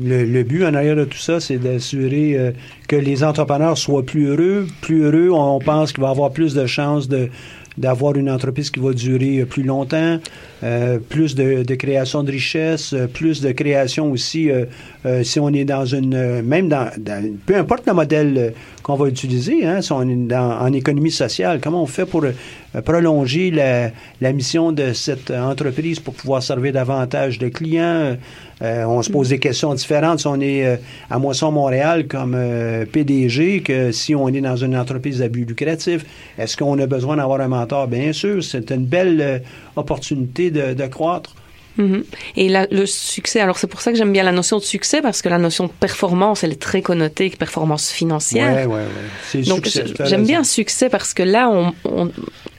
Le, 0.00 0.42
but 0.44 0.64
en 0.64 0.74
arrière 0.74 0.94
de 0.94 1.04
tout 1.04 1.18
ça, 1.18 1.40
c'est 1.40 1.56
d'assurer 1.56 2.52
que 2.86 2.94
les 2.94 3.24
entrepreneurs 3.24 3.76
soient 3.76 4.04
plus 4.04 4.26
heureux. 4.26 4.68
Plus 4.82 5.02
heureux, 5.02 5.30
on 5.32 5.58
pense 5.58 5.92
qu'il 5.92 6.02
va 6.02 6.10
avoir 6.10 6.30
plus 6.30 6.54
de 6.54 6.66
chances 6.66 7.08
de 7.08 7.28
d'avoir 7.76 8.16
une 8.16 8.30
entreprise 8.30 8.70
qui 8.70 8.80
va 8.80 8.92
durer 8.92 9.40
euh, 9.40 9.44
plus 9.46 9.62
longtemps, 9.64 10.18
euh, 10.62 10.98
plus 10.98 11.34
de, 11.34 11.62
création 11.74 12.22
de 12.22 12.30
richesse, 12.30 12.92
euh, 12.92 13.06
plus 13.06 13.40
de 13.40 13.50
création 13.52 14.10
aussi, 14.12 14.50
euh, 14.50 14.64
euh, 15.06 15.22
si 15.24 15.40
on 15.40 15.48
est 15.50 15.64
dans 15.64 15.84
une, 15.84 16.14
euh, 16.14 16.42
même 16.42 16.68
dans, 16.68 16.88
dans- 16.98 17.36
peu 17.46 17.56
importe 17.56 17.86
le 17.86 17.92
modèle 17.94 18.54
qu'on 18.82 18.94
va 18.94 19.08
utiliser, 19.08 19.64
hein, 19.66 19.80
si 19.82 19.92
on 19.92 20.02
est 20.02 20.34
en 20.36 20.72
économie 20.72 21.10
sociale, 21.10 21.58
comment 21.62 21.82
on 21.82 21.86
fait 21.86 22.06
pour 22.06 22.22
prolonger 22.82 23.50
la, 23.50 23.90
la 24.20 24.32
mission 24.32 24.72
de 24.72 24.92
cette 24.92 25.30
entreprise 25.30 26.00
pour 26.00 26.14
pouvoir 26.14 26.42
servir 26.42 26.72
davantage 26.72 27.38
de 27.38 27.48
clients, 27.48 28.16
euh, 28.62 28.84
on 28.84 29.02
se 29.02 29.10
pose 29.10 29.28
des 29.28 29.38
questions 29.38 29.74
différentes 29.74 30.20
si 30.20 30.26
on 30.26 30.40
est 30.40 30.64
euh, 30.64 30.76
à 31.10 31.18
Moisson 31.18 31.50
Montréal 31.50 32.06
comme 32.06 32.34
euh, 32.36 32.84
PDG 32.86 33.62
que 33.62 33.92
si 33.92 34.14
on 34.14 34.28
est 34.28 34.40
dans 34.40 34.56
une 34.56 34.76
entreprise 34.76 35.22
à 35.22 35.28
but 35.28 35.44
lucratif. 35.44 36.04
Est-ce 36.38 36.56
qu'on 36.56 36.78
a 36.78 36.86
besoin 36.86 37.16
d'avoir 37.16 37.40
un 37.40 37.48
mentor? 37.48 37.88
Bien 37.88 38.12
sûr, 38.12 38.42
c'est 38.42 38.70
une 38.70 38.86
belle 38.86 39.20
euh, 39.20 39.38
opportunité 39.76 40.50
de, 40.50 40.74
de 40.74 40.86
croître. 40.86 41.34
Mhm. 41.76 42.04
Et 42.36 42.48
le 42.70 42.86
succès, 42.86 43.40
alors 43.40 43.58
c'est 43.58 43.66
pour 43.66 43.80
ça 43.80 43.90
que 43.90 43.98
j'aime 43.98 44.12
bien 44.12 44.22
la 44.22 44.30
notion 44.30 44.58
de 44.58 44.62
succès, 44.62 45.02
parce 45.02 45.22
que 45.22 45.28
la 45.28 45.38
notion 45.38 45.66
de 45.66 45.72
performance, 45.72 46.44
elle 46.44 46.52
est 46.52 46.62
très 46.62 46.82
connotée, 46.82 47.30
performance 47.30 47.90
financière. 47.90 48.68
Ouais, 48.68 48.76
ouais, 48.76 48.84
ouais. 49.34 49.42
Donc 49.42 49.68
j'aime 50.04 50.24
bien 50.24 50.44
succès 50.44 50.88
parce 50.88 51.14
que 51.14 51.24
là, 51.24 51.50
on, 51.50 51.72
on, 51.84 52.10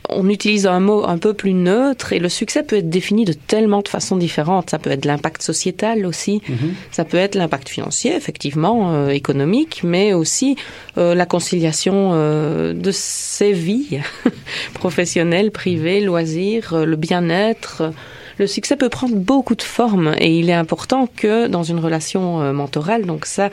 on 0.10 0.30
utilise 0.30 0.68
un 0.68 0.80
mot 0.80 1.06
un 1.06 1.18
peu 1.18 1.34
plus 1.34 1.54
neutre 1.54 2.14
et 2.14 2.20
le 2.20 2.30
succès 2.30 2.64
peut 2.64 2.78
être 2.78 2.90
défini 2.90 3.26
de 3.26 3.34
tellement 3.34 3.82
de 3.82 3.88
façons 3.88 4.18
différentes. 4.18 4.70
Ça 4.70 4.80
peut 4.80 4.92
être 4.92 5.06
l'impact 5.06 5.42
sociétal 5.42 6.06
aussi, 6.06 6.42
Mhm. 6.48 6.74
ça 6.92 7.06
peut 7.06 7.18
être 7.18 7.36
l'impact 7.36 7.70
financier, 7.70 8.16
effectivement, 8.16 8.94
euh, 8.94 9.10
économique, 9.10 9.82
mais 9.84 10.14
aussi 10.14 10.56
euh, 10.98 11.16
la 11.16 11.26
conciliation 11.26 12.12
euh, 12.14 12.74
de 12.74 12.92
ses 12.92 13.52
vies 13.52 14.00
professionnelles, 14.74 15.52
privées, 15.52 16.02
loisirs, 16.02 16.86
le 16.86 16.96
bien-être. 16.96 17.92
Le 18.38 18.48
succès 18.48 18.76
peut 18.76 18.90
prendre 18.90 19.16
beaucoup 19.16 19.56
de 19.56 19.62
formes 19.64 20.14
et 20.20 20.38
il 20.40 20.50
est 20.50 20.54
important 20.54 21.08
que 21.16 21.48
dans 21.48 21.64
une 21.64 21.80
relation 21.80 22.54
mentorale, 22.54 23.06
donc 23.06 23.26
ça, 23.26 23.50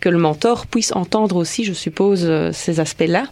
que 0.00 0.10
le 0.10 0.18
mentor 0.18 0.66
puisse 0.66 0.92
entendre 0.94 1.36
aussi, 1.36 1.64
je 1.64 1.72
suppose, 1.72 2.30
ces 2.52 2.80
aspects-là 2.80 3.24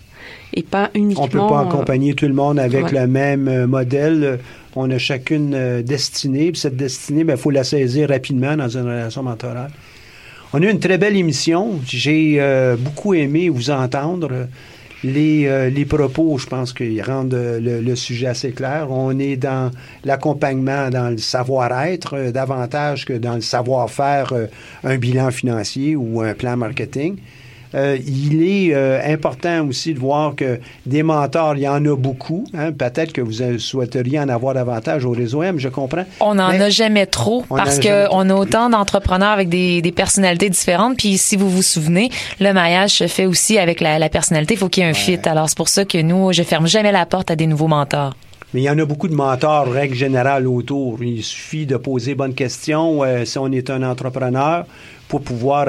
et 0.54 0.62
pas 0.62 0.90
uniquement. 0.94 1.24
On 1.24 1.28
peut 1.28 1.38
pas 1.38 1.62
euh, 1.62 1.68
accompagner 1.68 2.14
tout 2.14 2.26
le 2.26 2.34
monde 2.34 2.58
avec 2.58 2.86
ouais. 2.86 3.00
le 3.00 3.06
même 3.06 3.48
euh, 3.48 3.66
modèle. 3.66 4.40
On 4.76 4.90
a 4.90 4.98
chacune 4.98 5.54
euh, 5.54 5.82
destinée. 5.82 6.52
Puis 6.52 6.60
cette 6.60 6.76
destinée, 6.76 7.24
il 7.28 7.36
faut 7.36 7.50
la 7.50 7.64
saisir 7.64 8.08
rapidement 8.08 8.56
dans 8.56 8.68
une 8.68 8.84
relation 8.84 9.22
mentorale. 9.22 9.70
On 10.52 10.62
a 10.62 10.66
eu 10.66 10.70
une 10.70 10.80
très 10.80 10.96
belle 10.96 11.16
émission. 11.16 11.80
J'ai 11.84 12.36
euh, 12.38 12.76
beaucoup 12.76 13.14
aimé 13.14 13.48
vous 13.48 13.70
entendre. 13.70 14.46
Les, 15.04 15.46
euh, 15.46 15.70
les 15.70 15.84
propos, 15.84 16.38
je 16.38 16.46
pense 16.46 16.72
qu'ils 16.72 17.02
rendent 17.02 17.32
le, 17.32 17.80
le 17.80 17.96
sujet 17.96 18.26
assez 18.26 18.50
clair. 18.50 18.88
On 18.90 19.16
est 19.18 19.36
dans 19.36 19.70
l'accompagnement, 20.04 20.90
dans 20.90 21.10
le 21.10 21.18
savoir-être, 21.18 22.14
euh, 22.16 22.32
davantage 22.32 23.04
que 23.04 23.12
dans 23.12 23.34
le 23.34 23.40
savoir-faire 23.40 24.32
un 24.82 24.96
bilan 24.96 25.30
financier 25.30 25.94
ou 25.94 26.20
un 26.22 26.34
plan 26.34 26.56
marketing. 26.56 27.16
Euh, 27.74 27.98
il 28.06 28.42
est 28.42 28.74
euh, 28.74 28.98
important 29.04 29.66
aussi 29.68 29.92
de 29.92 29.98
voir 29.98 30.34
que 30.34 30.58
des 30.86 31.02
mentors, 31.02 31.54
il 31.56 31.62
y 31.62 31.68
en 31.68 31.84
a 31.84 31.94
beaucoup. 31.96 32.44
hein. 32.54 32.72
Peut-être 32.72 33.12
que 33.12 33.20
vous 33.20 33.42
euh, 33.42 33.58
souhaiteriez 33.58 34.18
en 34.18 34.28
avoir 34.28 34.54
davantage 34.54 35.04
au 35.04 35.10
réseau 35.10 35.42
M, 35.42 35.58
je 35.58 35.68
comprends. 35.68 36.04
On 36.20 36.36
n'en 36.36 36.48
a 36.48 36.70
jamais 36.70 37.04
trop 37.06 37.44
parce 37.48 37.82
jamais 37.82 38.06
que 38.06 38.08
on 38.12 38.30
a 38.30 38.34
autant 38.34 38.70
d'entrepreneurs 38.70 39.30
avec 39.32 39.50
des, 39.50 39.82
des 39.82 39.92
personnalités 39.92 40.48
différentes. 40.48 40.96
Puis 40.96 41.18
si 41.18 41.36
vous 41.36 41.50
vous 41.50 41.62
souvenez, 41.62 42.10
le 42.40 42.52
maillage 42.52 42.92
se 42.92 43.06
fait 43.06 43.26
aussi 43.26 43.58
avec 43.58 43.80
la, 43.80 43.98
la 43.98 44.08
personnalité. 44.08 44.54
Il 44.54 44.56
faut 44.56 44.68
qu'il 44.70 44.82
y 44.82 44.86
ait 44.86 44.90
un 44.90 44.94
fit. 44.94 45.18
Alors 45.26 45.48
c'est 45.50 45.58
pour 45.58 45.68
ça 45.68 45.84
que 45.84 45.98
nous, 45.98 46.32
je 46.32 46.42
ferme 46.42 46.66
jamais 46.66 46.92
la 46.92 47.04
porte 47.04 47.30
à 47.30 47.36
des 47.36 47.46
nouveaux 47.46 47.68
mentors. 47.68 48.14
Mais 48.54 48.60
il 48.62 48.64
y 48.64 48.70
en 48.70 48.78
a 48.78 48.84
beaucoup 48.86 49.08
de 49.08 49.14
mentors, 49.14 49.70
règle 49.70 49.94
générale, 49.94 50.46
autour. 50.46 51.02
Il 51.02 51.22
suffit 51.22 51.66
de 51.66 51.76
poser 51.76 52.14
bonnes 52.14 52.32
questions 52.34 53.04
euh, 53.04 53.26
si 53.26 53.36
on 53.36 53.52
est 53.52 53.68
un 53.68 53.82
entrepreneur 53.82 54.64
pour 55.08 55.20
pouvoir 55.20 55.66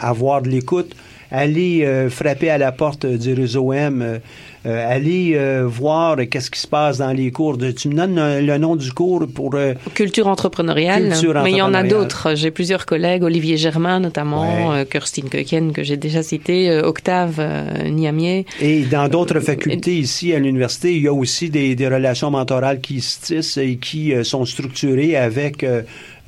avoir 0.00 0.42
de 0.42 0.48
l'écoute. 0.48 0.92
Aller 1.32 1.84
euh, 1.84 2.10
frapper 2.10 2.50
à 2.50 2.58
la 2.58 2.72
porte 2.72 3.06
du 3.06 3.34
réseau 3.34 3.72
M, 3.72 4.02
euh, 4.02 4.18
euh, 4.66 4.92
aller 4.96 5.32
euh, 5.36 5.64
voir 5.66 6.16
qu'est-ce 6.30 6.50
qui 6.50 6.58
se 6.60 6.66
passe 6.66 6.98
dans 6.98 7.12
les 7.12 7.30
cours. 7.30 7.56
De- 7.56 7.70
tu 7.70 7.88
me 7.88 7.94
donnes 7.94 8.18
euh, 8.18 8.40
le 8.42 8.58
nom 8.58 8.74
du 8.76 8.92
cours 8.92 9.26
pour... 9.32 9.54
euh, 9.54 9.74
Culture 9.94 10.26
entrepreneuriale, 10.26 11.10
Culture 11.10 11.40
mais 11.44 11.52
il 11.52 11.56
y 11.58 11.62
en 11.62 11.66
a 11.66 11.78
entrepreneuriale. 11.78 11.88
d'autres. 12.02 12.34
J'ai 12.34 12.50
plusieurs 12.50 12.84
collègues, 12.84 13.22
Olivier 13.22 13.56
Germain 13.56 14.00
notamment, 14.00 14.70
Ouais. 14.70 14.80
euh, 14.80 14.84
Kirstine 14.84 15.28
Keuken 15.28 15.72
que 15.72 15.82
j'ai 15.84 15.96
déjà 15.96 16.22
cité, 16.22 16.68
euh, 16.68 16.82
Octave 16.82 17.40
Niamier. 17.88 18.44
Et 18.60 18.82
dans 18.82 19.08
d'autres 19.08 19.40
facultés 19.40 19.94
ici 19.96 20.34
à 20.34 20.38
l'université, 20.40 20.94
il 20.96 21.02
y 21.02 21.08
a 21.08 21.12
aussi 21.12 21.48
des, 21.48 21.74
des 21.74 21.86
relations 21.88 22.30
mentorales 22.30 22.80
qui 22.80 23.00
se 23.00 23.20
tissent 23.20 23.56
et 23.56 23.76
qui 23.76 24.12
sont 24.24 24.44
structurées 24.44 25.16
avec 25.16 25.64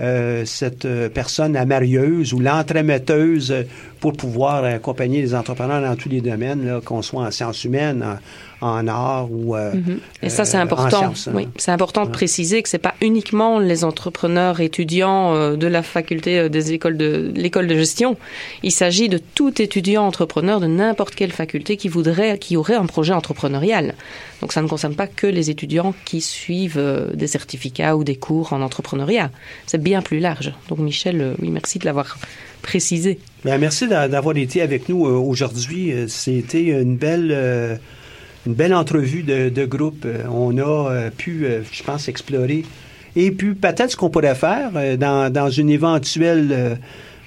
euh, 0.00 0.44
cette 0.44 0.84
euh, 0.84 1.08
personne 1.08 1.56
amarieuse 1.56 2.32
ou 2.32 2.40
l'entremetteuse 2.40 3.54
pour 4.00 4.14
pouvoir 4.14 4.64
accompagner 4.64 5.20
les 5.20 5.34
entrepreneurs 5.34 5.82
dans 5.82 5.96
tous 5.96 6.08
les 6.08 6.20
domaines, 6.20 6.80
qu'on 6.84 7.02
soit 7.02 7.24
en 7.24 7.30
sciences 7.30 7.64
humaines, 7.64 8.02
en, 8.02 8.16
en 8.62 8.86
art 8.88 9.30
ou 9.30 9.54
euh, 9.56 9.72
Mhm. 9.74 9.98
Et 10.22 10.28
ça, 10.28 10.44
c'est 10.44 10.56
euh, 10.56 10.60
important. 10.60 10.98
sciences, 10.98 11.28
hein. 11.28 11.44
C'est 11.58 11.70
important 11.72 12.04
de 12.06 12.10
préciser 12.10 12.62
que 12.62 12.68
c'est 12.68 12.78
pas 12.78 12.94
uniquement 13.00 13.58
les 13.58 13.84
entrepreneurs 13.84 14.60
étudiants 14.60 15.34
euh, 15.34 15.56
de 15.56 15.66
la 15.66 15.82
faculté 15.82 16.38
euh, 16.38 16.48
des 16.48 16.72
écoles 16.72 16.96
de 16.96 17.32
l'école 17.34 17.66
de 17.66 17.74
gestion. 17.76 18.16
Il 18.62 18.70
s'agit 18.70 19.08
de 19.08 19.18
tout 19.18 19.60
étudiant 19.60 20.06
entrepreneur 20.06 20.60
de 20.60 20.66
n'importe 20.68 21.14
quelle 21.14 21.32
faculté 21.32 21.76
qui 21.76 21.88
voudrait, 21.88 22.38
qui 22.38 22.56
aurait 22.56 22.76
un 22.76 22.86
projet 22.86 23.12
entrepreneurial. 23.12 23.94
Donc, 24.40 24.52
ça 24.52 24.62
ne 24.62 24.68
concerne 24.68 24.94
pas 24.94 25.06
que 25.06 25.26
les 25.26 25.50
étudiants 25.50 25.94
qui 26.04 26.20
suivent 26.20 26.82
des 27.14 27.26
certificats 27.28 27.96
ou 27.96 28.04
des 28.04 28.16
cours 28.16 28.52
en 28.52 28.60
entrepreneuriat. 28.62 29.30
C'est 29.66 29.82
bien 29.82 30.02
plus 30.02 30.18
large. 30.20 30.52
Donc, 30.68 30.78
Michel, 30.78 31.34
oui, 31.40 31.50
merci 31.50 31.78
de 31.78 31.84
l'avoir 31.84 32.16
précisé. 32.62 33.18
Bien, 33.44 33.58
merci 33.58 33.88
d'a- 33.88 34.08
d'avoir 34.08 34.36
été 34.36 34.62
avec 34.62 34.88
nous 34.88 35.04
aujourd'hui. 35.04 35.92
C'était 36.08 36.62
une 36.64 36.96
belle, 36.96 37.80
une 38.46 38.54
belle 38.54 38.74
entrevue 38.74 39.22
de, 39.22 39.48
de 39.48 39.64
groupe. 39.64 40.04
Euh, 40.04 40.24
On 40.30 40.56
a 40.58 40.90
euh, 40.90 41.10
pu, 41.10 41.44
euh, 41.44 41.62
je 41.70 41.82
pense, 41.82 42.08
explorer. 42.08 42.64
Et 43.14 43.30
puis, 43.30 43.54
peut-être 43.54 43.90
ce 43.90 43.96
qu'on 43.96 44.10
pourrait 44.10 44.34
faire 44.34 44.70
dans, 44.98 45.32
dans 45.32 45.50
une 45.50 45.70
éventuelle 45.70 46.78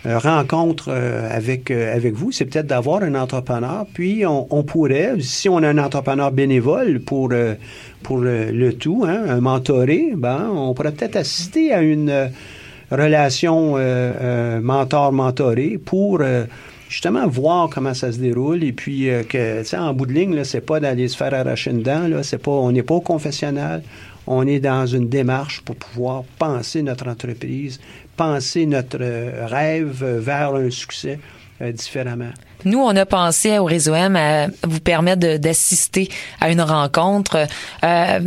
euh, 0.05 0.17
rencontre 0.17 0.89
euh, 0.89 1.29
avec, 1.31 1.71
euh, 1.71 1.95
avec 1.95 2.13
vous, 2.15 2.31
c'est 2.31 2.45
peut-être 2.45 2.67
d'avoir 2.67 3.03
un 3.03 3.15
entrepreneur. 3.15 3.85
Puis, 3.93 4.25
on, 4.25 4.47
on 4.49 4.63
pourrait, 4.63 5.13
si 5.19 5.47
on 5.47 5.57
a 5.57 5.69
un 5.69 5.77
entrepreneur 5.77 6.31
bénévole 6.31 6.99
pour, 7.01 7.31
pour 8.03 8.17
le, 8.17 8.73
tout, 8.73 9.03
hein, 9.07 9.23
un 9.27 9.41
mentoré, 9.41 10.13
ben, 10.15 10.49
on 10.53 10.73
pourrait 10.73 10.91
peut-être 10.91 11.15
assister 11.15 11.71
à 11.73 11.81
une... 11.81 12.29
relation 12.91 13.77
mentor-mentoré 14.61 15.79
pour 15.83 16.21
justement 16.89 17.27
voir 17.27 17.69
comment 17.69 17.93
ça 17.93 18.11
se 18.11 18.17
déroule 18.17 18.63
et 18.63 18.73
puis 18.73 19.09
euh, 19.09 19.23
que, 19.23 19.59
tu 19.61 19.65
sais, 19.65 19.77
en 19.77 19.93
bout 19.93 20.05
de 20.05 20.13
ligne, 20.13 20.43
c'est 20.43 20.61
pas 20.61 20.79
d'aller 20.79 21.07
se 21.07 21.17
faire 21.17 21.33
arracher 21.33 21.71
une 21.71 21.81
dent, 21.81 22.07
là, 22.07 22.23
c'est 22.23 22.37
pas, 22.37 22.51
on 22.51 22.71
n'est 22.71 22.83
pas 22.83 22.95
au 22.95 23.01
confessionnal, 23.01 23.83
on 24.27 24.47
est 24.47 24.59
dans 24.59 24.85
une 24.85 25.09
démarche 25.09 25.61
pour 25.61 25.75
pouvoir 25.75 26.23
penser 26.39 26.81
notre 26.81 27.07
entreprise, 27.07 27.79
penser 28.15 28.65
notre 28.65 28.97
euh, 29.01 29.45
rêve 29.45 30.03
euh, 30.03 30.19
vers 30.19 30.55
un 30.55 30.69
succès 30.69 31.19
euh, 31.61 31.71
différemment. 31.71 32.31
Nous, 32.65 32.79
on 32.79 32.95
a 32.95 33.05
pensé 33.05 33.57
au 33.59 33.65
Réseau 33.65 33.93
M 33.93 34.15
à 34.15 34.47
vous 34.63 34.79
permettre 34.79 35.37
d'assister 35.37 36.09
à 36.41 36.49
une 36.49 36.61
rencontre. 36.61 37.47
Euh, 37.83 38.19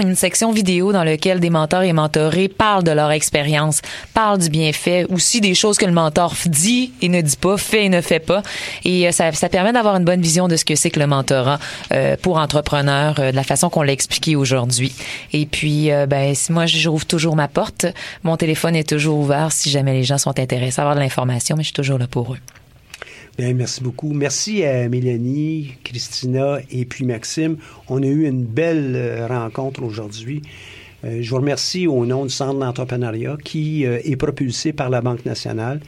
une 0.00 0.16
section 0.16 0.52
vidéo 0.52 0.92
dans 0.92 1.04
laquelle 1.04 1.40
des 1.40 1.50
mentors 1.50 1.82
et 1.82 1.92
mentorés 1.92 2.48
parlent 2.48 2.84
de 2.84 2.90
leur 2.90 3.10
expérience, 3.10 3.82
parlent 4.14 4.38
du 4.38 4.48
bienfait, 4.48 5.06
aussi 5.10 5.40
des 5.40 5.54
choses 5.54 5.78
que 5.78 5.86
le 5.86 5.92
mentor 5.92 6.34
dit 6.46 6.92
et 7.02 7.08
ne 7.08 7.20
dit 7.20 7.36
pas, 7.36 7.56
fait 7.56 7.84
et 7.84 7.88
ne 7.88 8.00
fait 8.00 8.20
pas. 8.20 8.42
Et 8.84 9.06
euh, 9.06 9.12
ça, 9.12 9.30
ça 9.32 9.48
permet 9.48 9.72
d'avoir 9.72 9.96
une 9.96 10.04
bonne 10.04 10.20
vision 10.20 10.48
de 10.48 10.56
ce 10.56 10.64
que 10.64 10.74
c'est 10.74 10.90
que 10.90 11.00
le 11.00 11.06
mentorat 11.06 11.58
euh, 11.92 12.16
pour 12.20 12.38
entrepreneurs, 12.38 13.18
euh, 13.18 13.30
de 13.30 13.36
la 13.36 13.44
façon 13.44 13.70
qu'on 13.70 13.82
l'a 13.82 13.92
expliqué 13.92 14.36
aujourd'hui. 14.36 14.94
Et 15.32 15.46
puis, 15.46 15.90
euh, 15.90 16.06
ben, 16.06 16.34
si 16.34 16.52
moi, 16.52 16.66
j'ouvre 16.66 17.06
toujours 17.06 17.36
ma 17.36 17.48
porte. 17.48 17.86
Mon 18.22 18.36
téléphone 18.36 18.76
est 18.76 18.88
toujours 18.88 19.18
ouvert 19.18 19.52
si 19.52 19.70
jamais 19.70 19.92
les 19.92 20.04
gens 20.04 20.18
sont 20.18 20.38
intéressés 20.38 20.80
à 20.80 20.84
avoir 20.84 20.96
de 20.96 21.00
l'information, 21.00 21.56
mais 21.56 21.62
je 21.62 21.68
suis 21.68 21.74
toujours 21.74 21.98
là 21.98 22.06
pour 22.06 22.34
eux. 22.34 22.38
Bien, 23.38 23.54
merci 23.54 23.82
beaucoup. 23.82 24.12
Merci 24.12 24.62
à 24.62 24.86
Mélanie, 24.90 25.72
Christina 25.84 26.58
et 26.70 26.84
puis 26.84 27.06
Maxime. 27.06 27.56
On 27.88 28.02
a 28.02 28.06
eu 28.06 28.26
une 28.26 28.44
belle 28.44 28.92
euh, 28.94 29.26
rencontre 29.26 29.82
aujourd'hui. 29.82 30.42
Euh, 31.02 31.22
je 31.22 31.30
vous 31.30 31.36
remercie 31.36 31.86
au 31.86 32.04
nom 32.04 32.24
du 32.24 32.30
Centre 32.30 32.58
d'entrepreneuriat 32.58 33.38
qui 33.42 33.86
euh, 33.86 34.00
est 34.04 34.16
propulsé 34.16 34.74
par 34.74 34.90
la 34.90 35.00
Banque 35.00 35.24
nationale. 35.24 35.80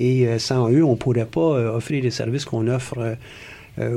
Et 0.00 0.38
sans 0.38 0.70
eux, 0.70 0.84
on 0.84 0.92
ne 0.92 0.96
pourrait 0.96 1.26
pas 1.26 1.74
offrir 1.74 2.04
les 2.04 2.12
services 2.12 2.44
qu'on 2.44 2.68
offre 2.68 3.16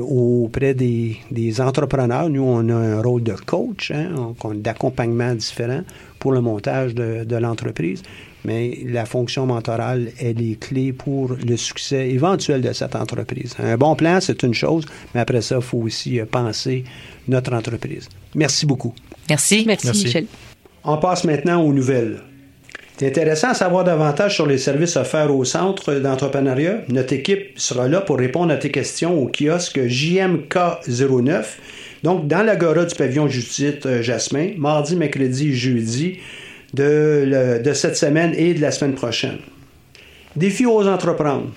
auprès 0.00 0.74
des, 0.74 1.60
entrepreneurs. 1.60 2.28
Nous, 2.28 2.42
on 2.42 2.68
a 2.70 2.74
un 2.74 3.00
rôle 3.00 3.22
de 3.22 3.34
coach, 3.34 3.92
hein, 3.92 4.34
d'accompagnement 4.56 5.32
différent 5.32 5.82
pour 6.18 6.32
le 6.32 6.40
montage 6.40 6.96
de 6.96 7.36
l'entreprise. 7.36 8.02
Mais 8.44 8.78
la 8.86 9.04
fonction 9.04 9.46
mentorale, 9.46 10.08
elle 10.20 10.42
est 10.42 10.58
clé 10.58 10.92
pour 10.92 11.36
le 11.46 11.56
succès 11.56 12.10
éventuel 12.10 12.60
de 12.60 12.72
cette 12.72 12.96
entreprise. 12.96 13.54
Un 13.58 13.76
bon 13.76 13.94
plan, 13.94 14.18
c'est 14.20 14.42
une 14.42 14.54
chose, 14.54 14.84
mais 15.14 15.20
après 15.20 15.42
ça, 15.42 15.56
il 15.56 15.62
faut 15.62 15.78
aussi 15.78 16.18
euh, 16.18 16.24
penser 16.24 16.84
notre 17.28 17.52
entreprise. 17.54 18.08
Merci 18.34 18.66
beaucoup. 18.66 18.94
Merci. 19.28 19.64
Merci, 19.66 19.86
Merci. 19.86 20.04
Michel. 20.04 20.26
On 20.84 20.98
passe 20.98 21.24
maintenant 21.24 21.62
aux 21.62 21.72
nouvelles. 21.72 22.20
C'est 23.02 23.08
intéressant 23.08 23.48
à 23.48 23.54
savoir 23.54 23.82
davantage 23.82 24.36
sur 24.36 24.46
les 24.46 24.58
services 24.58 24.96
offerts 24.96 25.34
au 25.34 25.44
centre 25.44 25.94
d'entrepreneuriat. 25.94 26.82
Notre 26.88 27.14
équipe 27.14 27.58
sera 27.58 27.88
là 27.88 28.00
pour 28.00 28.16
répondre 28.16 28.52
à 28.52 28.56
tes 28.56 28.70
questions 28.70 29.20
au 29.20 29.26
kiosque 29.26 29.78
JMK09, 29.78 31.44
donc 32.04 32.28
dans 32.28 32.44
l'agora 32.44 32.84
du 32.84 32.94
pavillon 32.94 33.26
Judith 33.26 33.86
euh, 33.86 34.02
Jasmin, 34.02 34.50
mardi, 34.56 34.94
mercredi 34.94 35.48
et 35.48 35.52
jeudi 35.52 36.18
de, 36.74 37.72
cette 37.74 37.96
semaine 37.96 38.34
et 38.36 38.54
de 38.54 38.60
la 38.60 38.70
semaine 38.70 38.94
prochaine. 38.94 39.38
Défi 40.36 40.66
aux 40.66 40.86
entreprendre. 40.86 41.48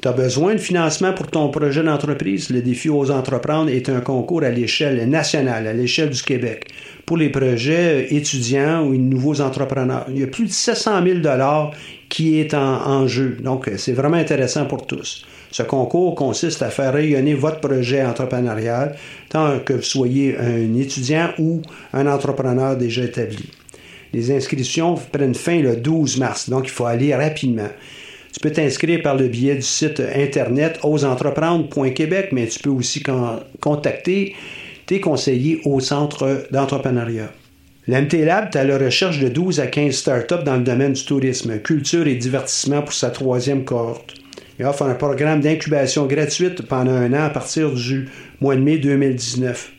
Tu 0.00 0.08
as 0.08 0.12
besoin 0.12 0.54
de 0.54 0.60
financement 0.60 1.12
pour 1.12 1.26
ton 1.26 1.50
projet 1.50 1.82
d'entreprise? 1.82 2.48
Le 2.48 2.62
défi 2.62 2.88
aux 2.88 3.10
entreprendre 3.10 3.70
est 3.70 3.90
un 3.90 4.00
concours 4.00 4.42
à 4.42 4.48
l'échelle 4.48 5.06
nationale, 5.10 5.66
à 5.66 5.74
l'échelle 5.74 6.08
du 6.08 6.22
Québec, 6.22 6.68
pour 7.04 7.18
les 7.18 7.28
projets 7.28 8.06
étudiants 8.14 8.82
ou 8.86 8.94
nouveaux 8.94 9.42
entrepreneurs. 9.42 10.06
Il 10.08 10.20
y 10.20 10.22
a 10.22 10.26
plus 10.26 10.46
de 10.46 10.52
700 10.52 11.02
000 11.04 11.18
qui 12.08 12.40
est 12.40 12.54
en, 12.54 13.06
jeu. 13.06 13.36
Donc, 13.42 13.70
c'est 13.76 13.92
vraiment 13.92 14.16
intéressant 14.16 14.64
pour 14.64 14.86
tous. 14.86 15.26
Ce 15.50 15.62
concours 15.64 16.14
consiste 16.14 16.62
à 16.62 16.70
faire 16.70 16.94
rayonner 16.94 17.34
votre 17.34 17.60
projet 17.60 18.02
entrepreneurial, 18.02 18.96
tant 19.28 19.58
que 19.58 19.74
vous 19.74 19.82
soyez 19.82 20.38
un 20.38 20.74
étudiant 20.76 21.30
ou 21.38 21.60
un 21.92 22.06
entrepreneur 22.06 22.74
déjà 22.76 23.02
établi. 23.02 23.50
Les 24.12 24.32
inscriptions 24.32 24.96
prennent 25.12 25.34
fin 25.34 25.60
le 25.60 25.76
12 25.76 26.18
mars, 26.18 26.50
donc 26.50 26.66
il 26.66 26.70
faut 26.70 26.86
aller 26.86 27.14
rapidement. 27.14 27.68
Tu 28.32 28.40
peux 28.40 28.50
t'inscrire 28.50 29.02
par 29.02 29.16
le 29.16 29.28
biais 29.28 29.56
du 29.56 29.62
site 29.62 30.00
internet 30.00 30.78
oseentreprendre.québec, 30.82 32.28
mais 32.32 32.46
tu 32.46 32.60
peux 32.60 32.70
aussi 32.70 33.02
contacter 33.60 34.34
tes 34.86 35.00
conseillers 35.00 35.60
au 35.64 35.80
centre 35.80 36.46
d'entrepreneuriat. 36.50 37.32
L'MT 37.86 38.24
Lab 38.24 38.50
est 38.52 38.56
à 38.56 38.64
la 38.64 38.78
recherche 38.78 39.18
de 39.18 39.28
12 39.28 39.58
à 39.58 39.66
15 39.66 39.94
startups 39.94 40.44
dans 40.44 40.56
le 40.56 40.62
domaine 40.62 40.92
du 40.92 41.04
tourisme, 41.04 41.58
culture 41.58 42.06
et 42.06 42.14
divertissement 42.14 42.82
pour 42.82 42.92
sa 42.92 43.10
troisième 43.10 43.64
cohorte. 43.64 44.14
Il 44.58 44.66
offre 44.66 44.82
un 44.82 44.94
programme 44.94 45.40
d'incubation 45.40 46.06
gratuite 46.06 46.62
pendant 46.62 46.92
un 46.92 47.12
an 47.14 47.24
à 47.24 47.30
partir 47.30 47.72
du 47.72 48.08
mois 48.40 48.54
de 48.54 48.60
mai 48.60 48.78
2019. 48.78 49.72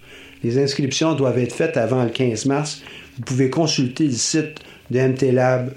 Les 0.44 0.58
inscriptions 0.58 1.14
doivent 1.14 1.38
être 1.38 1.54
faites 1.54 1.78
avant 1.78 2.04
le 2.04 2.10
15 2.10 2.48
mars. 2.48 2.82
Vous 3.22 3.36
pouvez 3.36 3.52
consulter 3.52 4.06
le 4.06 4.14
site 4.14 4.62
de 4.90 5.00
mtlab.ca. 5.00 5.70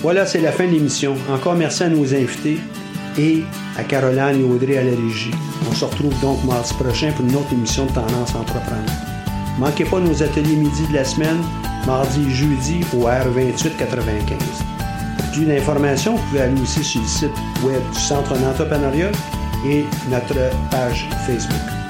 Voilà, 0.00 0.26
c'est 0.26 0.40
la 0.40 0.50
fin 0.50 0.66
de 0.66 0.72
l'émission. 0.72 1.14
Encore 1.30 1.54
merci 1.54 1.84
à 1.84 1.88
nos 1.88 2.12
invités 2.12 2.58
et 3.16 3.44
à 3.78 3.84
Caroline 3.84 4.40
et 4.40 4.44
Audrey 4.44 4.78
à 4.78 4.82
la 4.82 4.90
régie. 4.90 5.30
On 5.70 5.74
se 5.74 5.84
retrouve 5.84 6.20
donc 6.20 6.42
mardi 6.42 6.74
prochain 6.74 7.12
pour 7.12 7.24
une 7.24 7.36
autre 7.36 7.52
émission 7.52 7.86
de 7.86 7.92
Tendance 7.92 8.34
Entreprendre. 8.34 8.92
Manquez 9.60 9.84
pas 9.84 10.00
nos 10.00 10.24
ateliers 10.24 10.56
midi 10.56 10.88
de 10.88 10.94
la 10.94 11.04
semaine, 11.04 11.38
mardi 11.86 12.26
et 12.26 12.30
jeudi 12.30 12.80
au 12.92 13.06
R2895. 13.06 14.38
Pour 15.18 15.30
plus 15.34 15.44
d'informations, 15.44 16.16
vous 16.16 16.22
pouvez 16.30 16.40
aller 16.40 16.60
aussi 16.60 16.82
sur 16.82 17.00
le 17.00 17.06
site 17.06 17.30
web 17.62 17.80
du 17.92 18.00
Centre 18.00 18.36
d'entrepreneuriat 18.36 19.12
et 19.68 19.84
notre 20.10 20.34
page 20.72 21.08
Facebook. 21.28 21.81